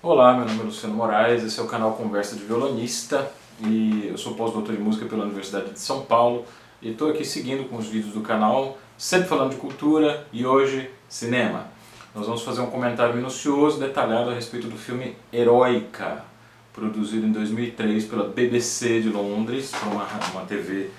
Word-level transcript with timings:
Olá, 0.00 0.32
meu 0.32 0.46
nome 0.46 0.60
é 0.60 0.62
Luciano 0.62 0.94
Moraes, 0.94 1.42
esse 1.42 1.58
é 1.58 1.62
o 1.62 1.66
canal 1.66 1.94
Conversa 1.94 2.36
de 2.36 2.44
Violonista 2.44 3.28
e 3.60 4.06
eu 4.08 4.16
sou 4.16 4.34
pós-doutor 4.34 4.72
em 4.72 4.78
música 4.78 5.06
pela 5.06 5.24
Universidade 5.24 5.72
de 5.72 5.80
São 5.80 6.02
Paulo 6.02 6.44
e 6.80 6.92
estou 6.92 7.10
aqui 7.10 7.24
seguindo 7.24 7.68
com 7.68 7.78
os 7.78 7.88
vídeos 7.88 8.14
do 8.14 8.20
canal, 8.20 8.78
sempre 8.96 9.26
falando 9.26 9.50
de 9.50 9.56
cultura 9.56 10.24
e 10.32 10.46
hoje 10.46 10.88
cinema. 11.08 11.66
Nós 12.14 12.26
vamos 12.26 12.42
fazer 12.42 12.60
um 12.60 12.70
comentário 12.70 13.12
minucioso, 13.12 13.80
detalhado 13.80 14.30
a 14.30 14.34
respeito 14.34 14.68
do 14.68 14.76
filme 14.76 15.16
Heroica, 15.32 16.24
produzido 16.72 17.26
em 17.26 17.32
2003 17.32 18.04
pela 18.04 18.28
BBC 18.28 19.00
de 19.00 19.08
Londres, 19.08 19.72
uma, 19.82 20.06
uma 20.30 20.46
TV 20.46 20.90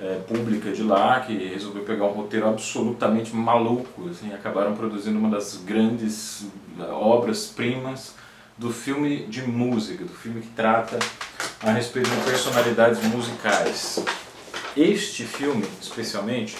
é, 0.00 0.16
pública 0.26 0.72
de 0.72 0.82
lá, 0.82 1.20
que 1.20 1.32
resolveu 1.32 1.84
pegar 1.84 2.06
um 2.06 2.12
roteiro 2.12 2.48
absolutamente 2.48 3.36
maluco, 3.36 4.08
assim, 4.08 4.34
acabaram 4.34 4.74
produzindo 4.74 5.16
uma 5.16 5.30
das 5.30 5.58
grandes 5.58 6.44
é, 6.80 6.90
obras-primas 6.90 8.20
do 8.62 8.72
filme 8.72 9.26
de 9.26 9.42
música, 9.42 10.04
do 10.04 10.14
filme 10.14 10.40
que 10.40 10.50
trata 10.50 10.96
a 11.60 11.72
respeito 11.72 12.08
de 12.08 12.16
personalidades 12.22 13.02
musicais. 13.02 14.02
Este 14.76 15.24
filme, 15.24 15.66
especialmente, 15.80 16.56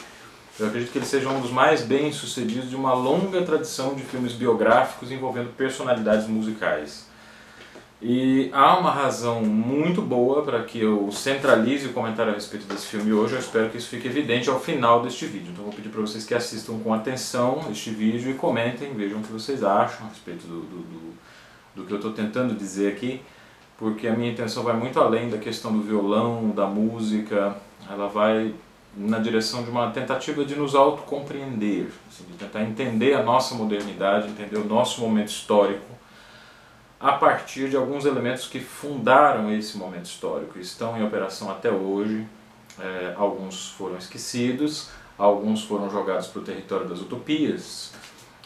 eu 0.58 0.66
acredito 0.66 0.90
que 0.90 0.98
ele 0.98 1.06
seja 1.06 1.28
um 1.28 1.40
dos 1.40 1.52
mais 1.52 1.82
bem 1.82 2.12
sucedidos 2.12 2.68
de 2.68 2.74
uma 2.74 2.92
longa 2.92 3.42
tradição 3.42 3.94
de 3.94 4.02
filmes 4.02 4.32
biográficos 4.32 5.12
envolvendo 5.12 5.56
personalidades 5.56 6.26
musicais. 6.26 7.06
E 8.04 8.50
há 8.52 8.76
uma 8.76 8.90
razão 8.90 9.42
muito 9.42 10.02
boa 10.02 10.42
para 10.42 10.64
que 10.64 10.80
eu 10.80 11.08
centralize 11.12 11.86
o 11.86 11.92
comentário 11.92 12.32
a 12.32 12.34
respeito 12.34 12.66
desse 12.66 12.86
filme 12.86 13.12
hoje. 13.12 13.34
Eu 13.34 13.38
espero 13.38 13.70
que 13.70 13.78
isso 13.78 13.88
fique 13.88 14.08
evidente 14.08 14.50
ao 14.50 14.58
final 14.58 15.02
deste 15.02 15.24
vídeo. 15.26 15.52
Então 15.52 15.62
vou 15.62 15.72
pedir 15.72 15.88
para 15.88 16.00
vocês 16.00 16.24
que 16.24 16.34
assistam 16.34 16.80
com 16.80 16.92
atenção 16.92 17.68
este 17.70 17.90
vídeo 17.90 18.28
e 18.28 18.34
comentem, 18.34 18.92
vejam 18.92 19.20
o 19.20 19.22
que 19.22 19.32
vocês 19.32 19.62
acham 19.62 20.06
a 20.06 20.08
respeito 20.08 20.48
do, 20.48 20.62
do, 20.62 20.78
do, 20.78 21.12
do 21.74 21.84
que 21.84 21.92
eu 21.92 21.96
estou 21.96 22.12
tentando 22.12 22.54
dizer 22.54 22.92
aqui, 22.92 23.22
porque 23.78 24.06
a 24.06 24.14
minha 24.14 24.30
intenção 24.30 24.62
vai 24.62 24.76
muito 24.76 25.00
além 25.00 25.28
da 25.28 25.38
questão 25.38 25.72
do 25.72 25.82
violão, 25.82 26.50
da 26.50 26.66
música, 26.66 27.56
ela 27.90 28.08
vai 28.08 28.54
na 28.94 29.18
direção 29.18 29.64
de 29.64 29.70
uma 29.70 29.90
tentativa 29.90 30.44
de 30.44 30.54
nos 30.54 30.74
autocompreender, 30.74 31.88
assim, 32.08 32.24
de 32.24 32.34
tentar 32.34 32.62
entender 32.62 33.14
a 33.14 33.22
nossa 33.22 33.54
modernidade, 33.54 34.28
entender 34.28 34.58
o 34.58 34.64
nosso 34.64 35.00
momento 35.00 35.28
histórico 35.28 35.92
a 37.02 37.12
partir 37.12 37.68
de 37.68 37.76
alguns 37.76 38.04
elementos 38.04 38.46
que 38.46 38.60
fundaram 38.60 39.52
esse 39.52 39.76
momento 39.76 40.04
histórico, 40.04 40.56
estão 40.60 40.96
em 40.96 41.02
operação 41.04 41.50
até 41.50 41.68
hoje. 41.68 42.24
É, 42.78 43.14
alguns 43.16 43.70
foram 43.70 43.98
esquecidos, 43.98 44.88
alguns 45.18 45.64
foram 45.64 45.90
jogados 45.90 46.28
para 46.28 46.40
o 46.40 46.44
território 46.44 46.88
das 46.88 47.00
utopias 47.00 47.92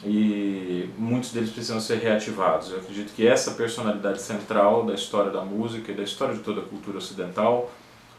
e 0.04 0.90
muitos 0.98 1.32
deles 1.32 1.50
precisam 1.50 1.80
ser 1.80 1.98
reativados. 1.98 2.70
Eu 2.70 2.78
acredito 2.78 3.14
que 3.14 3.26
essa 3.26 3.52
personalidade 3.52 4.20
central 4.20 4.84
da 4.84 4.94
história 4.94 5.30
da 5.30 5.42
música 5.42 5.92
e 5.92 5.94
da 5.94 6.02
história 6.02 6.34
de 6.34 6.40
toda 6.40 6.60
a 6.60 6.64
cultura 6.64 6.98
ocidental 6.98 7.70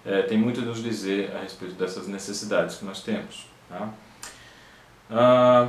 é, 0.05 0.21
tem 0.23 0.37
muito 0.37 0.61
a 0.61 0.63
nos 0.63 0.81
dizer 0.81 1.35
a 1.35 1.41
respeito 1.41 1.75
dessas 1.75 2.07
necessidades 2.07 2.77
que 2.77 2.85
nós 2.85 3.01
temos. 3.01 3.45
Tá? 3.69 3.89
Ah, 5.11 5.67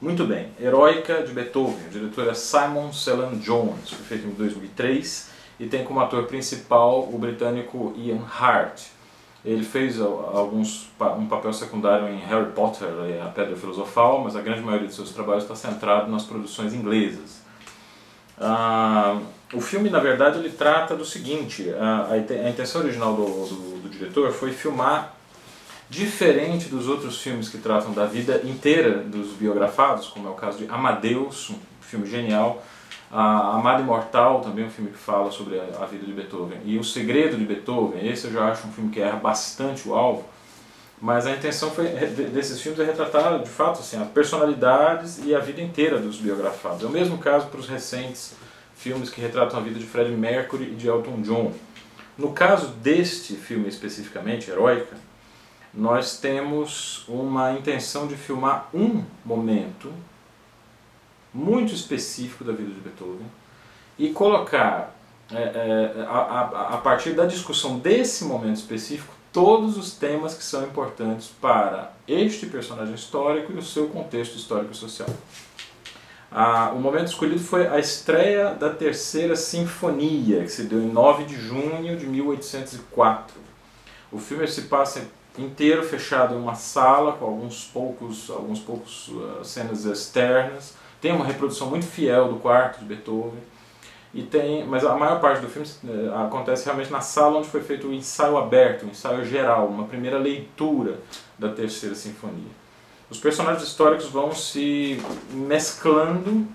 muito 0.00 0.24
bem, 0.26 0.50
Heroica 0.60 1.22
de 1.22 1.32
Beethoven, 1.32 1.86
o 1.86 1.90
diretor 1.90 2.28
é 2.28 2.34
Simon 2.34 2.92
Celan 2.92 3.38
Jones, 3.38 3.90
foi 3.90 4.04
feito 4.04 4.26
em 4.26 4.30
2003 4.32 5.30
e 5.58 5.66
tem 5.66 5.84
como 5.84 6.00
ator 6.00 6.24
principal 6.26 7.08
o 7.10 7.18
britânico 7.18 7.94
Ian 7.96 8.22
Hart. 8.26 8.82
Ele 9.44 9.62
fez 9.62 10.00
alguns, 10.00 10.88
um 11.18 11.26
papel 11.26 11.52
secundário 11.52 12.08
em 12.08 12.18
Harry 12.20 12.50
Potter 12.52 12.88
e 13.10 13.20
a 13.20 13.26
Pedra 13.26 13.54
Filosofal, 13.54 14.22
mas 14.22 14.34
a 14.34 14.40
grande 14.40 14.62
maioria 14.62 14.88
de 14.88 14.94
seus 14.94 15.10
trabalhos 15.10 15.42
está 15.42 15.54
centrado 15.54 16.10
nas 16.10 16.24
produções 16.24 16.72
inglesas. 16.72 17.42
Ah, 18.40 19.20
o 19.52 19.60
filme, 19.60 19.90
na 19.90 20.00
verdade, 20.00 20.38
ele 20.38 20.50
trata 20.50 20.96
do 20.96 21.04
seguinte: 21.04 21.70
a, 21.78 22.12
a 22.12 22.48
intenção 22.48 22.80
original 22.80 23.14
do, 23.14 23.24
do, 23.24 23.82
do 23.82 23.88
diretor 23.90 24.32
foi 24.32 24.50
filmar 24.50 25.14
Diferente 25.88 26.68
dos 26.68 26.88
outros 26.88 27.20
filmes 27.20 27.48
que 27.48 27.58
tratam 27.58 27.92
da 27.92 28.06
vida 28.06 28.40
inteira 28.42 28.98
dos 28.98 29.32
biografados, 29.32 30.08
como 30.08 30.26
é 30.26 30.30
o 30.30 30.34
caso 30.34 30.58
de 30.58 30.66
Amadeus, 30.68 31.50
um 31.50 31.56
filme 31.80 32.06
genial, 32.06 32.64
a 33.16 33.54
Amada 33.54 33.80
Imortal, 33.80 34.40
também 34.40 34.64
um 34.64 34.70
filme 34.70 34.90
que 34.90 34.98
fala 34.98 35.30
sobre 35.30 35.60
a, 35.60 35.86
vida 35.86 36.04
de 36.04 36.12
Beethoven, 36.12 36.58
e 36.64 36.76
O 36.76 36.82
Segredo 36.82 37.36
de 37.36 37.44
Beethoven, 37.44 38.04
esse 38.08 38.26
eu 38.26 38.32
já 38.32 38.50
acho 38.50 38.66
um 38.66 38.72
filme 38.72 38.90
que 38.90 39.00
erra 39.00 39.16
bastante 39.18 39.88
o 39.88 39.94
alvo, 39.94 40.28
mas 41.00 41.24
a 41.24 41.30
intenção 41.30 41.70
foi, 41.70 41.84
desses 41.86 42.60
filmes 42.60 42.80
é 42.80 42.84
retratar, 42.84 43.38
de 43.38 43.48
fato, 43.48 43.78
assim, 43.78 44.02
as 44.02 44.08
personalidades 44.08 45.20
e 45.24 45.32
a 45.32 45.38
vida 45.38 45.62
inteira 45.62 46.00
dos 46.00 46.16
biografados. 46.16 46.82
É 46.82 46.86
o 46.86 46.90
mesmo 46.90 47.18
caso 47.18 47.46
para 47.46 47.60
os 47.60 47.68
recentes 47.68 48.34
filmes 48.74 49.10
que 49.10 49.20
retratam 49.20 49.60
a 49.60 49.62
vida 49.62 49.78
de 49.78 49.86
Freddie 49.86 50.16
Mercury 50.16 50.72
e 50.72 50.74
de 50.74 50.88
Elton 50.88 51.22
John. 51.22 51.52
No 52.18 52.32
caso 52.32 52.68
deste 52.82 53.34
filme 53.34 53.68
especificamente, 53.68 54.50
Heroica, 54.50 54.96
nós 55.72 56.18
temos 56.18 57.04
uma 57.08 57.52
intenção 57.52 58.08
de 58.08 58.16
filmar 58.16 58.68
um 58.74 59.04
momento 59.24 59.92
muito 61.34 61.74
específico 61.74 62.44
da 62.44 62.52
vida 62.52 62.70
de 62.70 62.80
Beethoven 62.80 63.26
e 63.98 64.10
colocar, 64.10 64.94
é, 65.32 65.36
é, 65.36 66.06
a, 66.08 66.74
a, 66.74 66.76
partir 66.78 67.12
da 67.12 67.26
discussão 67.26 67.78
desse 67.78 68.24
momento 68.24 68.56
específico, 68.56 69.12
todos 69.32 69.76
os 69.76 69.92
temas 69.94 70.34
que 70.34 70.44
são 70.44 70.62
importantes 70.62 71.28
para 71.40 71.92
este 72.06 72.46
personagem 72.46 72.94
histórico 72.94 73.52
e 73.52 73.56
o 73.56 73.62
seu 73.62 73.88
contexto 73.88 74.36
histórico 74.36 74.72
e 74.72 74.76
social. 74.76 75.08
Ah, 76.30 76.72
o 76.74 76.80
momento 76.80 77.08
escolhido 77.08 77.40
foi 77.40 77.66
a 77.66 77.78
estreia 77.78 78.54
da 78.54 78.70
Terceira 78.70 79.36
Sinfonia, 79.36 80.42
que 80.42 80.48
se 80.48 80.64
deu 80.64 80.80
em 80.80 80.90
9 80.90 81.24
de 81.24 81.36
junho 81.36 81.96
de 81.96 82.06
1804. 82.06 83.36
O 84.10 84.18
filme 84.18 84.46
se 84.46 84.62
passa 84.62 85.06
inteiro 85.38 85.82
fechado 85.84 86.34
em 86.34 86.38
uma 86.38 86.54
sala 86.54 87.12
com 87.12 87.24
alguns 87.24 87.64
poucos, 87.64 88.30
alguns 88.30 88.60
poucos 88.60 89.08
uh, 89.08 89.44
cenas 89.44 89.84
externas. 89.84 90.74
Tem 91.04 91.12
uma 91.12 91.26
reprodução 91.26 91.68
muito 91.68 91.84
fiel 91.84 92.28
do 92.28 92.36
quarto 92.36 92.78
de 92.78 92.86
Beethoven. 92.86 93.38
E 94.14 94.22
tem, 94.22 94.66
mas 94.66 94.86
a 94.86 94.96
maior 94.96 95.20
parte 95.20 95.42
do 95.42 95.48
filme 95.50 95.68
uh, 95.84 96.24
acontece 96.24 96.64
realmente 96.64 96.90
na 96.90 97.02
sala 97.02 97.40
onde 97.40 97.48
foi 97.48 97.60
feito 97.60 97.88
o 97.88 97.92
ensaio 97.92 98.38
aberto, 98.38 98.86
o 98.86 98.88
ensaio 98.88 99.22
geral, 99.22 99.66
uma 99.66 99.84
primeira 99.84 100.16
leitura 100.16 100.98
da 101.38 101.50
terceira 101.50 101.94
sinfonia. 101.94 102.48
Os 103.10 103.18
personagens 103.18 103.68
históricos 103.68 104.06
vão 104.06 104.34
se 104.34 104.98
mesclando 105.30 106.46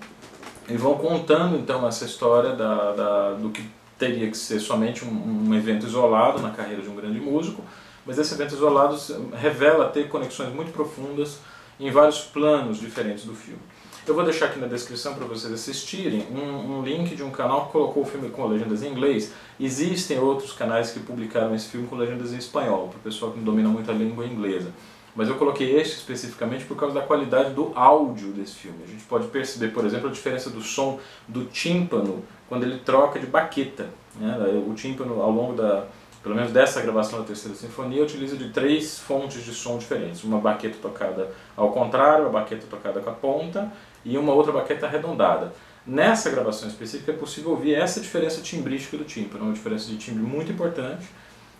e 0.68 0.76
vão 0.76 0.98
contando 0.98 1.56
então 1.56 1.86
essa 1.86 2.04
história 2.04 2.50
da, 2.56 2.90
da 2.90 3.32
do 3.34 3.50
que 3.50 3.64
teria 3.96 4.28
que 4.28 4.36
ser 4.36 4.58
somente 4.58 5.04
um, 5.04 5.48
um 5.48 5.54
evento 5.54 5.86
isolado 5.86 6.42
na 6.42 6.50
carreira 6.50 6.82
de 6.82 6.88
um 6.88 6.96
grande 6.96 7.20
músico, 7.20 7.62
mas 8.04 8.18
esse 8.18 8.34
evento 8.34 8.52
isolado 8.56 8.96
revela 9.32 9.90
ter 9.90 10.08
conexões 10.08 10.52
muito 10.52 10.72
profundas 10.72 11.38
em 11.78 11.88
vários 11.92 12.18
planos 12.22 12.80
diferentes 12.80 13.24
do 13.24 13.32
filme. 13.32 13.69
Eu 14.10 14.14
vou 14.16 14.24
deixar 14.24 14.46
aqui 14.46 14.58
na 14.58 14.66
descrição 14.66 15.14
para 15.14 15.24
vocês 15.24 15.52
assistirem 15.52 16.26
um, 16.32 16.78
um, 16.78 16.82
link 16.82 17.14
de 17.14 17.22
um 17.22 17.30
canal 17.30 17.66
que 17.66 17.72
colocou 17.72 18.02
o 18.02 18.06
filme 18.06 18.28
com 18.28 18.44
legendas 18.44 18.82
em 18.82 18.88
inglês. 18.88 19.32
Existem 19.60 20.18
outros 20.18 20.52
canais 20.52 20.90
que 20.90 20.98
publicaram 20.98 21.54
esse 21.54 21.68
filme 21.68 21.86
com 21.86 21.94
legendas 21.94 22.32
em 22.32 22.36
espanhol, 22.36 22.88
para 22.88 22.98
o 22.98 23.00
pessoal 23.02 23.30
que 23.30 23.38
não 23.38 23.44
domina 23.44 23.68
muito 23.68 23.88
a 23.88 23.94
língua 23.94 24.26
inglesa. 24.26 24.72
Mas 25.14 25.28
eu 25.28 25.36
coloquei 25.36 25.76
este 25.76 25.94
especificamente 25.98 26.64
por 26.64 26.76
causa 26.76 26.92
da 26.92 27.02
qualidade 27.02 27.54
do 27.54 27.70
áudio 27.76 28.32
desse 28.32 28.56
filme. 28.56 28.78
A 28.82 28.88
gente 28.88 29.04
pode 29.04 29.28
perceber, 29.28 29.68
por 29.68 29.84
exemplo, 29.84 30.08
a 30.08 30.12
diferença 30.12 30.50
do 30.50 30.60
som 30.60 30.98
do 31.28 31.44
tímpano 31.44 32.24
quando 32.48 32.64
ele 32.64 32.80
troca 32.80 33.20
de 33.20 33.26
baqueta. 33.26 33.90
Né? 34.16 34.36
O 34.68 34.74
tímpano, 34.74 35.22
ao 35.22 35.30
longo 35.30 35.52
da, 35.52 35.86
pelo 36.20 36.34
menos 36.34 36.50
dessa 36.50 36.80
gravação 36.80 37.20
da 37.20 37.26
terceira 37.26 37.56
sinfonia, 37.56 38.02
utiliza 38.02 38.36
de 38.36 38.48
três 38.50 38.98
fontes 38.98 39.44
de 39.44 39.54
som 39.54 39.78
diferentes. 39.78 40.24
Uma 40.24 40.40
baqueta 40.40 40.78
tocada 40.82 41.30
ao 41.56 41.70
contrário, 41.70 42.26
a 42.26 42.28
baqueta 42.28 42.66
tocada 42.68 42.98
com 42.98 43.10
a 43.10 43.14
ponta 43.14 43.70
e 44.04 44.16
uma 44.18 44.32
outra 44.32 44.52
baqueta 44.52 44.86
arredondada. 44.86 45.52
Nessa 45.86 46.30
gravação 46.30 46.68
específica 46.68 47.12
é 47.12 47.14
possível 47.14 47.52
ouvir 47.52 47.74
essa 47.74 48.00
diferença 48.00 48.40
timbrística 48.40 48.96
do 48.96 49.04
tímpano, 49.04 49.44
uma 49.44 49.52
diferença 49.52 49.86
de 49.86 49.96
timbre 49.96 50.22
muito 50.22 50.52
importante 50.52 51.06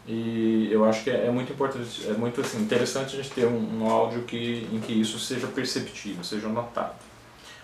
e 0.06 0.69
eu 0.70 0.85
acho 0.85 1.05
que 1.05 1.11
é, 1.11 1.31
muito 1.31 1.53
importante, 1.53 2.09
é 2.09 2.12
muito 2.12 2.41
assim, 2.41 2.61
interessante 2.61 3.15
a 3.15 3.23
gente 3.23 3.31
ter 3.31 3.47
um, 3.47 3.81
um 3.81 3.91
áudio 3.91 4.23
que, 4.23 4.67
em 4.73 4.81
que 4.81 4.93
isso 4.93 5.19
seja 5.19 5.47
perceptível, 5.47 6.25
seja 6.25 6.49
notado. 6.49 6.97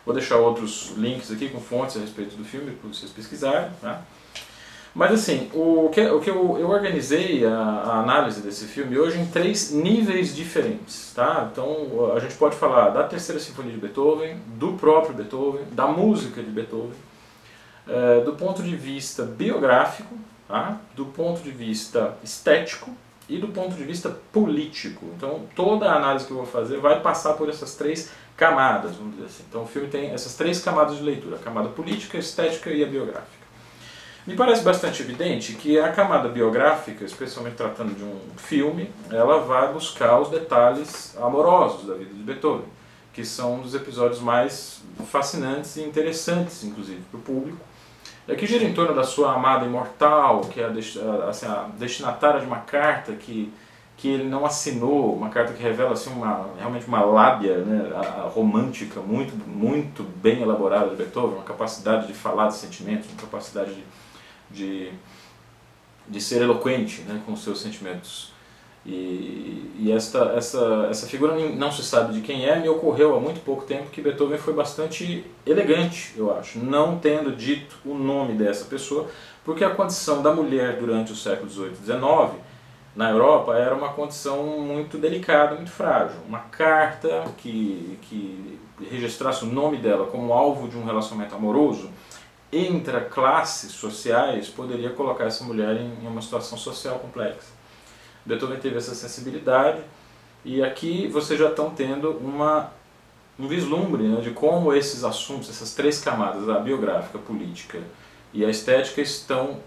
Vou 0.04 0.14
deixar 0.14 0.36
outros 0.36 0.92
links 0.96 1.32
aqui 1.32 1.48
com 1.48 1.60
fontes 1.60 1.96
a 1.96 2.00
respeito 2.00 2.36
do 2.36 2.44
filme 2.44 2.70
para 2.72 2.88
vocês 2.88 3.10
pesquisarem. 3.10 3.70
Tá? 3.80 4.02
Mas 4.96 5.12
assim, 5.12 5.50
o 5.52 5.90
que, 5.93 6.00
o 6.06 6.20
que 6.20 6.31
eu, 6.31 6.56
eu 6.58 6.70
organizei 6.70 7.44
a, 7.44 7.52
a, 7.52 8.00
análise 8.00 8.40
desse 8.40 8.64
filme 8.64 8.98
hoje 8.98 9.20
em 9.20 9.26
três 9.26 9.70
níveis 9.70 10.34
diferentes. 10.34 11.12
Tá? 11.14 11.50
Então 11.52 12.14
a 12.16 12.19
gente 12.19 12.34
pode 12.37 12.56
falar 12.56 12.88
da 12.88 13.04
terceira 13.04 13.38
sinfonia 13.38 13.72
de 13.72 13.78
Beethoven, 13.78 14.38
do 14.56 14.72
próprio 14.72 15.14
Beethoven, 15.14 15.66
da 15.70 15.87
música 15.87 16.43
de 16.43 16.48
Beethoven, 16.48 16.96
é, 17.87 18.20
do 18.20 18.32
ponto 18.37 18.62
de 18.62 18.75
vista 18.75 19.25
biográfico, 19.25 20.16
tá? 20.48 20.81
do 20.94 21.04
ponto 21.04 21.42
de 21.42 21.50
vista 21.50 22.16
estético 22.25 22.90
e 23.28 23.37
do 23.37 23.49
ponto 23.49 23.75
de 23.75 23.84
vista 23.84 24.08
político. 24.32 25.04
Então 25.14 25.42
toda 25.54 25.90
a 25.90 25.96
análise 25.96 26.25
que 26.25 26.31
eu 26.31 26.38
vou 26.38 26.46
fazer 26.46 26.78
vai 26.78 27.00
passar 27.00 27.34
por 27.34 27.50
essas 27.50 27.75
três 27.75 28.10
camadas, 28.34 28.96
vamos 28.96 29.12
dizer 29.16 29.26
assim. 29.26 29.44
Então 29.46 29.64
o 29.64 29.66
filme 29.66 29.88
tem 29.88 30.12
essas 30.12 30.34
três 30.34 30.58
camadas 30.58 30.96
de 30.96 31.02
leitura, 31.02 31.37
a 31.37 31.38
camada 31.38 31.69
política, 31.69 32.16
estética 32.16 32.70
e 32.70 32.82
a 32.82 32.87
biográfica. 32.87 33.45
Me 34.26 34.34
parece 34.34 34.62
bastante 34.62 35.02
evidente 35.02 35.52
que 35.52 35.78
a 35.78 35.93
camada 35.93 36.28
biográfica, 36.28 37.05
especialmente 37.05 37.55
tratando 37.55 37.94
de 37.94 38.02
um 38.02 38.19
filme, 38.37 38.90
ela 39.08 39.38
vai 39.38 39.73
buscar 39.73 40.19
os 40.19 40.28
detalhes 40.28 41.17
amorosos 41.17 41.87
da 41.87 41.94
vida 41.94 42.12
de 42.12 42.23
Beethoven, 42.25 42.67
que 43.12 43.25
são 43.25 43.55
um 43.55 43.61
dos 43.61 43.73
episódios 43.73 44.20
mais 44.20 44.82
fascinantes 45.12 45.76
e 45.76 45.82
interessantes, 45.82 46.64
inclusive, 46.64 47.00
para 47.08 47.20
o 47.20 47.23
público. 47.23 47.58
É 48.26 48.34
que 48.34 48.46
gira 48.46 48.64
em 48.64 48.75
torno 48.75 48.96
da 48.96 49.05
sua 49.05 49.32
amada 49.32 49.64
imortal, 49.64 50.40
que 50.40 50.61
é 50.61 50.64
a, 50.64 51.28
assim, 51.28 51.46
a 51.46 51.69
destinatária 51.78 52.40
de 52.40 52.46
uma 52.46 52.58
carta 52.58 53.12
que 53.12 53.52
que 53.96 54.08
ele 54.08 54.25
não 54.25 54.44
assinou, 54.44 55.14
uma 55.14 55.31
carta 55.31 55.55
que 55.55 55.62
revela 55.62 55.93
assim 55.93 56.11
uma 56.11 56.50
realmente 56.58 56.87
uma 56.87 57.00
lábia 57.00 57.56
né, 57.58 57.90
romântica 58.34 59.00
muito 59.00 59.34
muito 59.49 60.02
bem 60.02 60.43
elaborada 60.43 60.90
de 60.90 60.96
Beethoven, 60.96 61.37
uma 61.37 61.44
capacidade 61.44 62.06
de 62.06 62.12
falar 62.12 62.49
de 62.49 62.56
sentimentos, 62.56 63.08
uma 63.08 63.19
capacidade 63.19 63.75
de, 63.75 63.82
de, 64.56 64.90
de 66.08 66.20
ser 66.20 66.42
eloquente 66.42 67.02
né, 67.02 67.22
com 67.24 67.36
seus 67.36 67.60
sentimentos. 67.60 68.34
E, 68.84 69.72
e 69.80 69.92
esta, 69.92 70.32
essa, 70.36 70.86
essa 70.88 71.06
figura 71.06 71.34
não 71.34 71.72
se 71.72 71.82
sabe 71.82 72.14
de 72.14 72.20
quem 72.20 72.46
é, 72.46 72.58
me 72.58 72.68
ocorreu 72.68 73.16
há 73.16 73.20
muito 73.20 73.44
pouco 73.44 73.64
tempo 73.64 73.90
que 73.90 74.00
Beethoven 74.00 74.38
foi 74.38 74.54
bastante 74.54 75.24
elegante, 75.44 76.14
eu 76.16 76.36
acho, 76.36 76.60
não 76.60 76.96
tendo 76.96 77.34
dito 77.34 77.76
o 77.84 77.94
nome 77.94 78.34
dessa 78.34 78.64
pessoa, 78.66 79.08
porque 79.44 79.64
a 79.64 79.70
condição 79.70 80.22
da 80.22 80.32
mulher 80.32 80.78
durante 80.78 81.12
o 81.12 81.16
século 81.16 81.50
XVIII 81.50 81.72
e 81.72 81.84
XIX 81.84 82.46
na 82.94 83.10
Europa 83.10 83.56
era 83.56 83.74
uma 83.74 83.88
condição 83.88 84.44
muito 84.60 84.96
delicada, 84.96 85.56
muito 85.56 85.70
frágil. 85.70 86.16
Uma 86.26 86.38
carta 86.38 87.24
que, 87.36 87.98
que 88.02 88.58
registrasse 88.90 89.44
o 89.44 89.48
nome 89.48 89.76
dela 89.76 90.06
como 90.06 90.32
alvo 90.32 90.68
de 90.68 90.76
um 90.76 90.84
relacionamento 90.84 91.34
amoroso 91.34 91.90
entre 92.52 93.00
classes 93.06 93.72
sociais 93.72 94.48
poderia 94.48 94.90
colocar 94.90 95.25
essa 95.25 95.44
mulher 95.44 95.76
em 95.76 96.06
uma 96.06 96.22
situação 96.22 96.56
social 96.56 96.98
complexa. 96.98 97.54
Beethoven 98.25 98.58
teve 98.58 98.76
essa 98.76 98.94
sensibilidade 98.94 99.81
e 100.44 100.62
aqui 100.62 101.08
vocês 101.08 101.38
já 101.38 101.48
estão 101.48 101.70
tendo 101.70 102.10
uma, 102.19 102.70
um 103.38 103.48
vislumbre 103.48 104.04
né, 104.04 104.20
de 104.20 104.31
como 104.31 104.72
esses 104.72 105.04
assuntos, 105.04 105.48
essas 105.50 105.75
três 105.75 106.00
camadas, 106.00 106.48
a 106.48 106.58
biográfica, 106.58 107.19
a 107.19 107.20
política 107.20 107.81
e 108.32 108.44
a 108.44 108.50
estética, 108.50 109.00
estão 109.00 109.60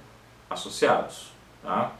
associados. 0.49 1.31
Tá? 1.63 1.91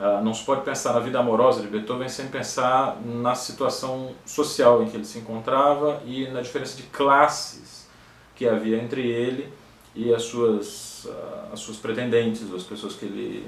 Ah, 0.00 0.20
não 0.22 0.32
se 0.32 0.44
pode 0.44 0.62
pensar 0.62 0.92
na 0.92 1.00
vida 1.00 1.18
amorosa 1.18 1.60
de 1.60 1.66
Beethoven 1.66 2.08
sem 2.08 2.28
pensar 2.28 2.96
na 3.04 3.34
situação 3.34 4.14
social 4.24 4.82
em 4.82 4.88
que 4.88 4.96
ele 4.96 5.04
se 5.04 5.18
encontrava 5.18 6.00
e 6.06 6.28
na 6.28 6.40
diferença 6.40 6.76
de 6.76 6.84
classes 6.84 7.88
que 8.36 8.46
havia 8.46 8.80
entre 8.80 9.04
ele 9.04 9.52
e 9.98 10.14
as 10.14 10.22
suas, 10.22 11.08
ah, 11.10 11.48
as 11.52 11.58
suas 11.58 11.76
pretendentes, 11.76 12.54
as 12.54 12.62
pessoas 12.62 12.94
que 12.94 13.04
ele 13.04 13.44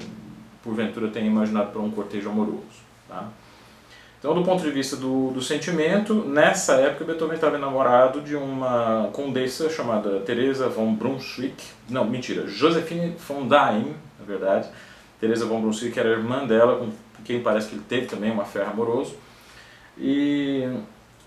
porventura 0.63 1.09
tenha 1.09 1.27
imaginado 1.27 1.71
para 1.71 1.81
um 1.81 1.91
cortejo 1.91 2.29
amoroso. 2.29 2.83
Tá? 3.09 3.29
Então, 4.19 4.35
do 4.35 4.43
ponto 4.43 4.63
de 4.63 4.71
vista 4.71 4.97
do, 4.97 5.31
do 5.31 5.41
sentimento, 5.41 6.13
nessa 6.13 6.75
época 6.75 7.05
Beethoven 7.05 7.37
estava 7.37 7.57
enamorado 7.57 8.21
de 8.21 8.35
uma 8.35 9.09
condessa 9.13 9.71
chamada 9.71 10.21
Teresa 10.21 10.69
von 10.69 10.93
Brunswick, 10.93 11.65
não, 11.89 12.05
mentira, 12.05 12.47
Josephine 12.47 13.15
von 13.27 13.47
Daim, 13.47 13.95
na 14.19 14.27
verdade, 14.27 14.69
Teresa 15.21 15.47
von 15.47 15.63
Brunswick 15.63 15.99
era 15.99 16.11
irmã 16.11 16.47
dela, 16.47 16.79
com 16.79 16.91
quem 17.25 17.41
parece 17.41 17.69
que 17.69 17.77
ele 17.77 17.85
teve 17.89 18.07
também 18.07 18.31
uma 18.31 18.45
fé 18.45 18.65
amoroso. 18.65 19.15
E 19.97 20.69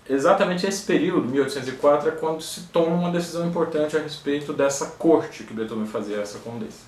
exatamente 0.08 0.66
esse 0.66 0.84
período, 0.84 1.28
1804, 1.28 2.08
é 2.08 2.12
quando 2.12 2.42
se 2.42 2.62
toma 2.64 2.94
uma 2.94 3.10
decisão 3.10 3.46
importante 3.46 3.96
a 3.96 4.00
respeito 4.00 4.52
dessa 4.52 4.86
corte 4.98 5.44
que 5.44 5.54
Beethoven 5.54 5.86
fazia 5.86 6.18
essa 6.18 6.38
condessa. 6.38 6.82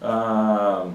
Ah, 0.00 0.86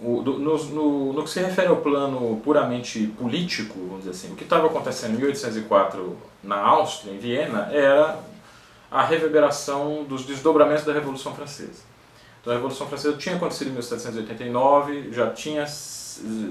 o, 0.00 0.20
do, 0.20 0.38
no, 0.38 0.64
no, 0.64 1.12
no, 1.12 1.22
que 1.22 1.30
se 1.30 1.40
refere 1.40 1.68
ao 1.68 1.76
plano 1.76 2.40
puramente 2.42 3.06
político, 3.18 3.78
vamos 3.78 3.98
dizer 4.04 4.10
assim, 4.10 4.32
o 4.32 4.36
que 4.36 4.42
estava 4.42 4.66
acontecendo 4.66 5.14
em 5.14 5.18
1804 5.18 6.18
na 6.42 6.56
Áustria, 6.56 7.12
em 7.12 7.18
Viena, 7.18 7.68
era 7.70 8.18
a 8.90 9.04
reverberação 9.04 10.04
dos 10.04 10.24
desdobramentos 10.24 10.84
da 10.84 10.92
Revolução 10.92 11.34
Francesa. 11.34 11.82
Então 12.40 12.52
a 12.52 12.56
Revolução 12.56 12.88
Francesa 12.88 13.16
tinha 13.16 13.36
acontecido 13.36 13.68
em 13.68 13.74
1789, 13.74 15.12
já 15.12 15.30
tinha 15.30 15.66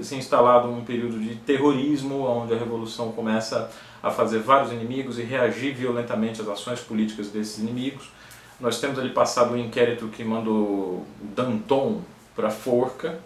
se 0.02 0.16
instalado 0.16 0.68
um 0.68 0.84
período 0.84 1.18
de 1.18 1.36
terrorismo, 1.36 2.24
onde 2.24 2.54
a 2.54 2.56
Revolução 2.56 3.12
começa 3.12 3.70
a 4.02 4.10
fazer 4.10 4.40
vários 4.40 4.72
inimigos 4.72 5.18
e 5.18 5.22
reagir 5.22 5.74
violentamente 5.74 6.40
às 6.40 6.48
ações 6.48 6.80
políticas 6.80 7.28
desses 7.28 7.58
inimigos. 7.58 8.10
Nós 8.60 8.80
temos 8.80 8.98
ali 8.98 9.10
passado 9.10 9.54
um 9.54 9.56
inquérito 9.56 10.08
que 10.08 10.24
mandou 10.24 11.06
Danton 11.34 12.00
para 12.34 12.48
a 12.48 12.50
forca, 12.50 13.18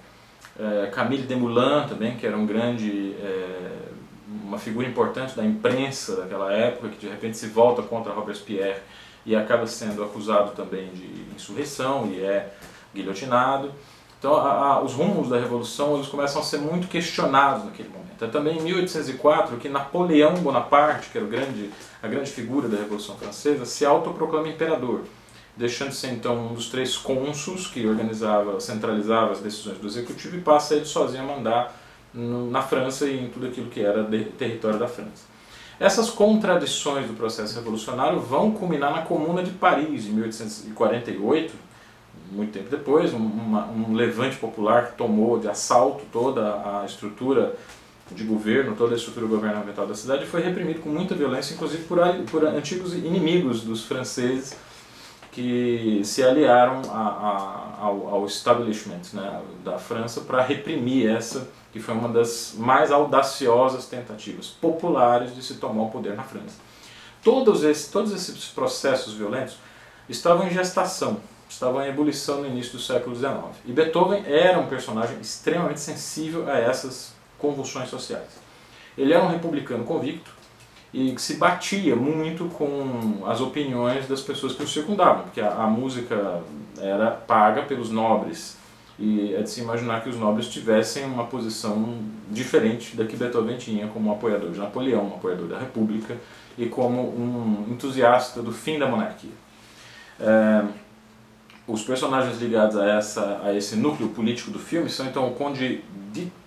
é, 0.58 0.86
Camille 0.86 1.24
Desmoulins 1.24 1.88
também, 1.88 2.16
que 2.16 2.26
era 2.26 2.36
um 2.36 2.46
grande, 2.46 3.14
é, 3.20 3.72
uma 4.44 4.58
figura 4.58 4.86
importante 4.86 5.36
da 5.36 5.44
imprensa 5.44 6.16
daquela 6.16 6.52
época, 6.52 6.88
que 6.88 6.98
de 6.98 7.08
repente 7.08 7.36
se 7.36 7.48
volta 7.48 7.82
contra 7.82 8.12
Robespierre 8.12 8.80
e 9.24 9.36
acaba 9.36 9.66
sendo 9.66 10.02
acusado 10.02 10.52
também 10.52 10.88
de 10.90 11.34
insurreição 11.34 12.06
e 12.10 12.20
é 12.22 12.52
guilhotinado. 12.94 13.72
Então, 14.26 14.38
a, 14.38 14.72
a, 14.72 14.82
os 14.82 14.92
rumos 14.92 15.28
da 15.28 15.38
Revolução 15.38 15.94
eles 15.94 16.08
começam 16.08 16.42
a 16.42 16.44
ser 16.44 16.58
muito 16.58 16.88
questionados 16.88 17.64
naquele 17.64 17.88
momento. 17.90 18.24
É 18.24 18.26
também 18.26 18.58
em 18.58 18.60
1804 18.60 19.56
que 19.56 19.68
Napoleão 19.68 20.34
Bonaparte, 20.34 21.10
que 21.10 21.18
era 21.18 21.26
grande, 21.28 21.70
a 22.02 22.08
grande 22.08 22.32
figura 22.32 22.68
da 22.68 22.76
Revolução 22.76 23.16
Francesa, 23.16 23.64
se 23.64 23.86
autoproclama 23.86 24.48
imperador, 24.48 25.02
deixando-se 25.56 26.08
então 26.08 26.48
um 26.48 26.54
dos 26.54 26.68
três 26.68 26.96
cônsuls 26.96 27.68
que 27.68 27.86
organizava, 27.86 28.58
centralizava 28.58 29.30
as 29.30 29.38
decisões 29.38 29.78
do 29.78 29.86
executivo 29.86 30.36
e 30.36 30.40
passa 30.40 30.74
ele 30.74 30.86
sozinho 30.86 31.22
a 31.22 31.26
mandar 31.26 31.80
no, 32.12 32.50
na 32.50 32.62
França 32.62 33.06
e 33.06 33.26
em 33.26 33.28
tudo 33.28 33.46
aquilo 33.46 33.70
que 33.70 33.80
era 33.80 34.02
de, 34.02 34.24
território 34.24 34.80
da 34.80 34.88
França. 34.88 35.22
Essas 35.78 36.10
contradições 36.10 37.06
do 37.06 37.14
processo 37.14 37.54
revolucionário 37.54 38.18
vão 38.18 38.50
culminar 38.50 38.90
na 38.90 39.02
Comuna 39.02 39.44
de 39.44 39.52
Paris, 39.52 40.06
em 40.06 40.10
1848, 40.14 41.65
muito 42.30 42.52
tempo 42.52 42.68
depois, 42.70 43.12
uma, 43.12 43.66
um 43.66 43.94
levante 43.94 44.36
popular 44.36 44.88
que 44.88 44.96
tomou 44.96 45.38
de 45.38 45.48
assalto 45.48 46.04
toda 46.12 46.80
a 46.80 46.84
estrutura 46.84 47.56
de 48.10 48.24
governo, 48.24 48.76
toda 48.76 48.94
a 48.94 48.96
estrutura 48.96 49.26
governamental 49.26 49.86
da 49.86 49.94
cidade 49.94 50.26
foi 50.26 50.40
reprimido 50.40 50.80
com 50.80 50.90
muita 50.90 51.14
violência, 51.14 51.54
inclusive 51.54 51.84
por, 51.84 51.98
por 52.30 52.44
antigos 52.44 52.94
inimigos 52.94 53.62
dos 53.62 53.84
franceses 53.84 54.56
que 55.32 56.00
se 56.04 56.22
aliaram 56.22 56.80
a, 56.90 57.00
a, 57.00 57.84
ao, 57.84 58.08
ao, 58.08 58.26
establishment 58.26 59.02
né, 59.12 59.42
da 59.62 59.78
França 59.78 60.22
para 60.22 60.40
reprimir 60.40 61.10
essa 61.10 61.46
que 61.72 61.78
foi 61.78 61.94
uma 61.94 62.08
das 62.08 62.54
mais 62.56 62.90
audaciosas 62.90 63.84
tentativas 63.84 64.46
populares 64.46 65.34
de 65.34 65.42
se 65.42 65.56
tomar 65.56 65.82
o 65.82 65.90
poder 65.90 66.14
na 66.16 66.22
França. 66.22 66.56
Todos 67.22 67.64
esses, 67.64 67.88
todos 67.88 68.12
esses 68.12 68.46
processos 68.46 69.12
violentos 69.12 69.58
estavam 70.08 70.46
em 70.46 70.50
gestação, 70.50 71.20
estavam 71.48 71.82
em 71.82 71.88
ebulição 71.88 72.40
no 72.42 72.46
início 72.46 72.72
do 72.72 72.78
século 72.78 73.14
XIX. 73.14 73.34
E 73.64 73.72
Beethoven 73.72 74.24
era 74.26 74.58
um 74.58 74.66
personagem 74.66 75.18
extremamente 75.20 75.80
sensível 75.80 76.50
a 76.50 76.58
essas 76.58 77.12
convulsões 77.38 77.88
sociais. 77.88 78.40
Ele 78.96 79.12
era 79.12 79.22
um 79.22 79.28
republicano 79.28 79.84
convicto 79.84 80.30
e 80.92 81.12
que 81.12 81.20
se 81.20 81.34
batia 81.34 81.94
muito 81.94 82.46
com 82.46 83.24
as 83.26 83.40
opiniões 83.40 84.08
das 84.08 84.20
pessoas 84.20 84.54
que 84.54 84.62
o 84.62 84.68
circundavam, 84.68 85.24
porque 85.24 85.40
a, 85.40 85.52
a 85.52 85.66
música 85.66 86.42
era 86.80 87.10
paga 87.10 87.62
pelos 87.62 87.90
nobres 87.90 88.56
e 88.98 89.34
é 89.34 89.42
de 89.42 89.50
se 89.50 89.60
imaginar 89.60 90.02
que 90.02 90.08
os 90.08 90.16
nobres 90.16 90.48
tivessem 90.48 91.04
uma 91.04 91.24
posição 91.24 91.98
diferente 92.30 92.96
da 92.96 93.04
que 93.04 93.14
Beethoven 93.14 93.58
tinha 93.58 93.86
como 93.88 94.08
um 94.08 94.12
apoiador 94.12 94.50
de 94.50 94.58
Napoleão, 94.58 95.04
um 95.04 95.14
apoiador 95.16 95.48
da 95.48 95.58
República 95.58 96.16
e 96.56 96.66
como 96.66 97.02
um 97.02 97.66
entusiasta 97.70 98.40
do 98.40 98.50
fim 98.50 98.78
da 98.78 98.86
monarquia. 98.86 99.32
É, 100.18 100.64
os 101.66 101.82
personagens 101.82 102.40
ligados 102.40 102.76
a, 102.76 102.86
essa, 102.86 103.40
a 103.44 103.54
esse 103.54 103.76
núcleo 103.76 104.08
político 104.10 104.50
do 104.50 104.58
filme 104.58 104.88
são 104.88 105.06
então 105.06 105.28
o 105.28 105.34
conde 105.34 105.82